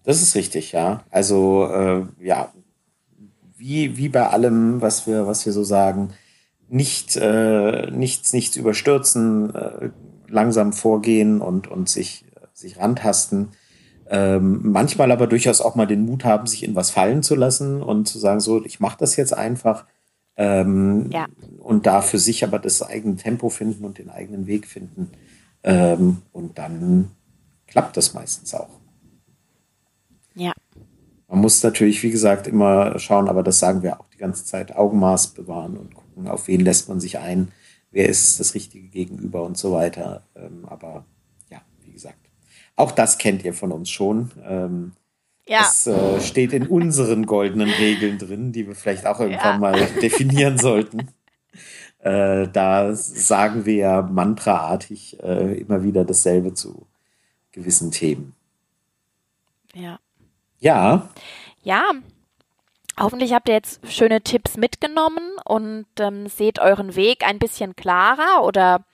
Das 0.04 0.20
ist 0.20 0.34
richtig, 0.34 0.72
ja. 0.72 1.04
Also 1.10 1.66
äh, 1.70 2.06
ja, 2.22 2.52
wie, 3.58 3.96
wie 3.96 4.08
bei 4.08 4.28
allem, 4.28 4.80
was 4.80 5.06
wir, 5.06 5.26
was 5.26 5.44
wir 5.44 5.52
so 5.52 5.64
sagen, 5.64 6.10
nicht, 6.68 7.16
äh, 7.16 7.90
nichts, 7.90 8.32
nichts 8.32 8.56
überstürzen, 8.56 9.54
äh, 9.54 9.90
langsam 10.28 10.72
vorgehen 10.72 11.40
und, 11.40 11.68
und 11.68 11.88
sich, 11.88 12.24
sich 12.52 12.78
rantasten. 12.78 13.48
Ähm, 14.10 14.60
manchmal 14.62 15.10
aber 15.12 15.26
durchaus 15.26 15.60
auch 15.60 15.74
mal 15.74 15.86
den 15.86 16.06
Mut 16.06 16.24
haben, 16.24 16.46
sich 16.46 16.62
in 16.62 16.74
was 16.74 16.90
fallen 16.90 17.22
zu 17.22 17.34
lassen 17.34 17.82
und 17.82 18.06
zu 18.08 18.18
sagen, 18.18 18.40
so, 18.40 18.64
ich 18.64 18.80
mache 18.80 18.98
das 18.98 19.16
jetzt 19.16 19.34
einfach. 19.34 19.84
Ähm, 20.36 21.10
ja. 21.10 21.26
Und 21.58 21.86
da 21.86 22.00
für 22.00 22.18
sich 22.18 22.44
aber 22.44 22.58
das 22.58 22.82
eigene 22.82 23.16
Tempo 23.16 23.48
finden 23.48 23.84
und 23.84 23.98
den 23.98 24.08
eigenen 24.08 24.46
Weg 24.46 24.66
finden. 24.66 25.10
Ähm, 25.64 26.18
und 26.32 26.58
dann 26.58 27.10
klappt 27.66 27.96
das 27.96 28.14
meistens 28.14 28.54
auch. 28.54 28.70
Man 31.28 31.40
muss 31.40 31.62
natürlich, 31.62 32.02
wie 32.02 32.10
gesagt, 32.10 32.46
immer 32.46 32.98
schauen, 32.98 33.28
aber 33.28 33.42
das 33.42 33.58
sagen 33.58 33.82
wir 33.82 34.00
auch 34.00 34.08
die 34.08 34.18
ganze 34.18 34.44
Zeit, 34.44 34.74
Augenmaß 34.74 35.28
bewahren 35.28 35.76
und 35.76 35.94
gucken, 35.94 36.26
auf 36.26 36.48
wen 36.48 36.60
lässt 36.60 36.88
man 36.88 37.00
sich 37.00 37.18
ein, 37.18 37.52
wer 37.90 38.08
ist 38.08 38.40
das 38.40 38.54
richtige 38.54 38.88
Gegenüber 38.88 39.42
und 39.42 39.58
so 39.58 39.72
weiter. 39.72 40.22
Ähm, 40.34 40.64
aber 40.66 41.04
ja, 41.50 41.60
wie 41.84 41.92
gesagt, 41.92 42.18
auch 42.76 42.92
das 42.92 43.18
kennt 43.18 43.44
ihr 43.44 43.52
von 43.52 43.72
uns 43.72 43.90
schon. 43.90 44.30
Ähm, 44.42 44.92
ja. 45.46 45.60
Das 45.60 45.86
äh, 45.86 46.20
steht 46.20 46.52
in 46.54 46.66
unseren 46.66 47.26
goldenen 47.26 47.70
Regeln 47.70 48.18
drin, 48.18 48.52
die 48.52 48.66
wir 48.66 48.74
vielleicht 48.74 49.06
auch 49.06 49.20
irgendwann 49.20 49.54
ja. 49.54 49.58
mal 49.58 49.86
definieren 50.02 50.58
sollten. 50.58 51.08
Äh, 51.98 52.48
da 52.48 52.94
sagen 52.94 53.66
wir 53.66 53.74
ja 53.74 54.02
mantraartig 54.02 55.22
äh, 55.22 55.58
immer 55.58 55.82
wieder 55.82 56.04
dasselbe 56.04 56.54
zu 56.54 56.86
gewissen 57.52 57.90
Themen. 57.90 58.34
Ja. 59.74 59.98
Ja. 60.58 61.08
Ja. 61.62 61.82
Hoffentlich 62.98 63.32
habt 63.32 63.48
ihr 63.48 63.54
jetzt 63.54 63.80
schöne 63.90 64.22
Tipps 64.22 64.56
mitgenommen 64.56 65.22
und 65.44 65.86
ähm, 66.00 66.26
seht 66.26 66.58
euren 66.58 66.96
Weg 66.96 67.24
ein 67.24 67.38
bisschen 67.38 67.76
klarer 67.76 68.42
oder 68.42 68.84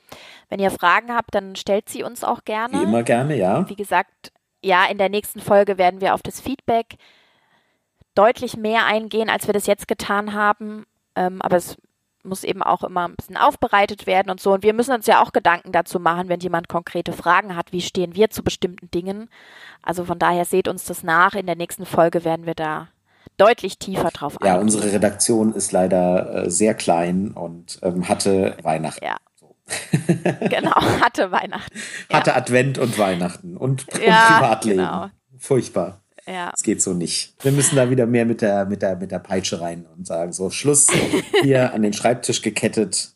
wenn 0.50 0.60
ihr 0.60 0.70
Fragen 0.70 1.14
habt, 1.14 1.34
dann 1.34 1.56
stellt 1.56 1.88
sie 1.88 2.02
uns 2.02 2.22
auch 2.22 2.44
gerne. 2.44 2.80
Wie 2.80 2.82
immer 2.82 3.02
gerne, 3.02 3.36
ja. 3.36 3.68
Wie 3.68 3.76
gesagt, 3.76 4.32
ja, 4.62 4.84
in 4.86 4.98
der 4.98 5.08
nächsten 5.08 5.40
Folge 5.40 5.78
werden 5.78 6.00
wir 6.00 6.14
auf 6.14 6.22
das 6.22 6.40
Feedback 6.40 6.96
deutlich 8.14 8.56
mehr 8.56 8.86
eingehen, 8.86 9.30
als 9.30 9.46
wir 9.46 9.54
das 9.54 9.66
jetzt 9.66 9.88
getan 9.88 10.34
haben. 10.34 10.84
Ähm, 11.16 11.40
aber 11.42 11.56
es 11.56 11.76
muss 12.24 12.44
eben 12.44 12.62
auch 12.62 12.84
immer 12.84 13.08
ein 13.08 13.16
bisschen 13.16 13.36
aufbereitet 13.36 14.06
werden 14.06 14.30
und 14.30 14.40
so. 14.40 14.52
Und 14.52 14.62
wir 14.62 14.74
müssen 14.74 14.92
uns 14.92 15.06
ja 15.06 15.22
auch 15.22 15.32
Gedanken 15.32 15.72
dazu 15.72 16.00
machen, 16.00 16.28
wenn 16.28 16.40
jemand 16.40 16.68
konkrete 16.68 17.12
Fragen 17.12 17.56
hat, 17.56 17.72
wie 17.72 17.80
stehen 17.80 18.14
wir 18.14 18.30
zu 18.30 18.42
bestimmten 18.42 18.90
Dingen. 18.90 19.28
Also 19.82 20.04
von 20.04 20.18
daher 20.18 20.44
seht 20.44 20.68
uns 20.68 20.84
das 20.84 21.02
nach. 21.02 21.34
In 21.34 21.46
der 21.46 21.56
nächsten 21.56 21.86
Folge 21.86 22.24
werden 22.24 22.46
wir 22.46 22.54
da 22.54 22.88
deutlich 23.36 23.78
tiefer 23.78 24.10
drauf 24.10 24.40
eingehen. 24.40 24.54
Ja, 24.54 24.60
unsere 24.60 24.92
Redaktion 24.92 25.54
ist 25.54 25.72
leider 25.72 26.44
äh, 26.44 26.50
sehr 26.50 26.74
klein 26.74 27.32
und 27.32 27.78
ähm, 27.82 28.08
hatte 28.08 28.56
Weihnachten. 28.62 29.04
Ja. 29.04 29.16
genau, 30.48 30.74
hatte 31.00 31.30
Weihnachten. 31.32 31.74
Hatte 32.12 32.30
ja. 32.30 32.36
Advent 32.36 32.78
und 32.78 32.98
Weihnachten 32.98 33.56
und, 33.56 33.88
und 33.88 34.02
ja, 34.02 34.38
Privatleben. 34.38 34.78
Genau. 34.78 35.06
Furchtbar. 35.38 36.03
Ja. 36.26 36.52
Es 36.54 36.62
geht 36.62 36.80
so 36.80 36.94
nicht. 36.94 37.34
Wir 37.42 37.52
müssen 37.52 37.76
da 37.76 37.90
wieder 37.90 38.06
mehr 38.06 38.24
mit 38.24 38.40
der, 38.40 38.64
mit 38.64 38.82
der, 38.82 38.96
mit 38.96 39.10
der 39.10 39.18
Peitsche 39.18 39.60
rein 39.60 39.86
und 39.96 40.06
sagen, 40.06 40.32
so, 40.32 40.50
Schluss, 40.50 40.86
hier 41.42 41.72
an 41.72 41.82
den 41.82 41.92
Schreibtisch 41.92 42.42
gekettet. 42.42 43.14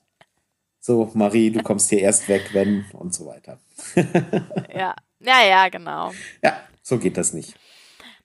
So, 0.81 1.11
Marie, 1.15 1.51
du 1.51 1.63
kommst 1.63 1.91
hier 1.91 2.01
erst 2.01 2.29
weg, 2.29 2.51
wenn 2.53 2.85
und 2.93 3.15
so 3.15 3.27
weiter. 3.27 3.59
ja, 4.75 4.95
ja, 5.21 5.47
ja, 5.49 5.69
genau. 5.69 6.13
Ja, 6.43 6.59
so 6.83 6.99
geht 6.99 7.17
das 7.17 7.33
nicht. 7.33 7.55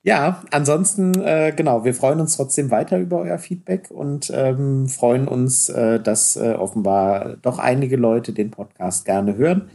Ja, 0.02 0.42
ansonsten, 0.50 1.18
äh, 1.22 1.54
genau, 1.56 1.84
wir 1.86 1.94
freuen 1.94 2.20
uns 2.20 2.36
trotzdem 2.36 2.70
weiter 2.70 2.98
über 2.98 3.20
euer 3.20 3.38
Feedback 3.38 3.90
und 3.90 4.30
ähm, 4.34 4.86
freuen 4.86 5.26
uns, 5.26 5.70
äh, 5.70 5.98
dass 5.98 6.36
äh, 6.36 6.52
offenbar 6.52 7.38
doch 7.40 7.58
einige 7.58 7.96
Leute 7.96 8.34
den 8.34 8.50
Podcast 8.50 9.06
gerne 9.06 9.36
hören 9.36 9.70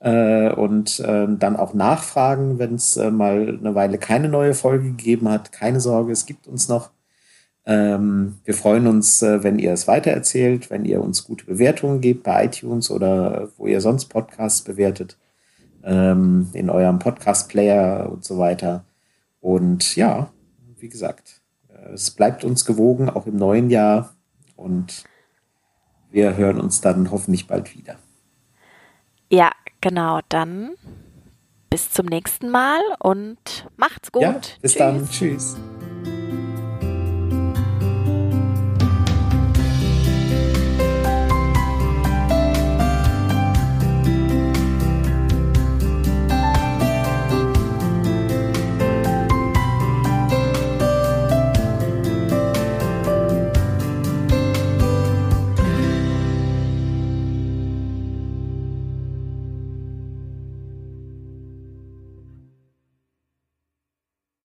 äh, 0.00 0.50
und 0.52 0.98
äh, 1.00 1.26
dann 1.28 1.56
auch 1.56 1.74
nachfragen, 1.74 2.58
wenn 2.58 2.74
es 2.74 2.96
äh, 2.96 3.10
mal 3.10 3.58
eine 3.60 3.74
Weile 3.74 3.98
keine 3.98 4.28
neue 4.28 4.54
Folge 4.54 4.90
gegeben 4.90 5.28
hat. 5.28 5.52
Keine 5.52 5.80
Sorge, 5.80 6.12
es 6.12 6.26
gibt 6.26 6.46
uns 6.48 6.68
noch. 6.68 6.90
Ähm, 7.66 8.38
wir 8.44 8.54
freuen 8.54 8.86
uns, 8.86 9.22
äh, 9.22 9.44
wenn 9.44 9.58
ihr 9.58 9.72
es 9.72 9.86
weitererzählt, 9.86 10.70
wenn 10.70 10.84
ihr 10.84 11.02
uns 11.02 11.24
gute 11.24 11.44
Bewertungen 11.44 12.00
gebt 12.00 12.22
bei 12.22 12.46
iTunes 12.46 12.90
oder 12.90 13.50
wo 13.58 13.66
ihr 13.66 13.80
sonst 13.80 14.06
Podcasts 14.06 14.62
bewertet, 14.62 15.18
ähm, 15.84 16.48
in 16.54 16.70
eurem 16.70 16.98
Podcast-Player 16.98 18.10
und 18.10 18.24
so 18.24 18.38
weiter. 18.38 18.84
Und 19.40 19.96
ja, 19.96 20.30
wie 20.78 20.88
gesagt, 20.88 21.42
äh, 21.68 21.92
es 21.92 22.10
bleibt 22.10 22.44
uns 22.44 22.64
gewogen, 22.64 23.10
auch 23.10 23.26
im 23.26 23.36
neuen 23.36 23.68
Jahr. 23.68 24.14
Und 24.56 25.04
wir 26.10 26.36
hören 26.36 26.60
uns 26.60 26.80
dann 26.80 27.10
hoffentlich 27.10 27.46
bald 27.46 27.74
wieder. 27.76 27.96
Ja, 29.28 29.52
Genau, 29.80 30.20
dann 30.28 30.72
bis 31.70 31.90
zum 31.90 32.06
nächsten 32.06 32.50
Mal 32.50 32.80
und 32.98 33.68
macht's 33.76 34.12
gut. 34.12 34.22
Ja, 34.22 34.40
bis 34.60 34.72
Tschüss. 34.72 34.78
dann. 34.78 35.08
Tschüss. 35.08 35.56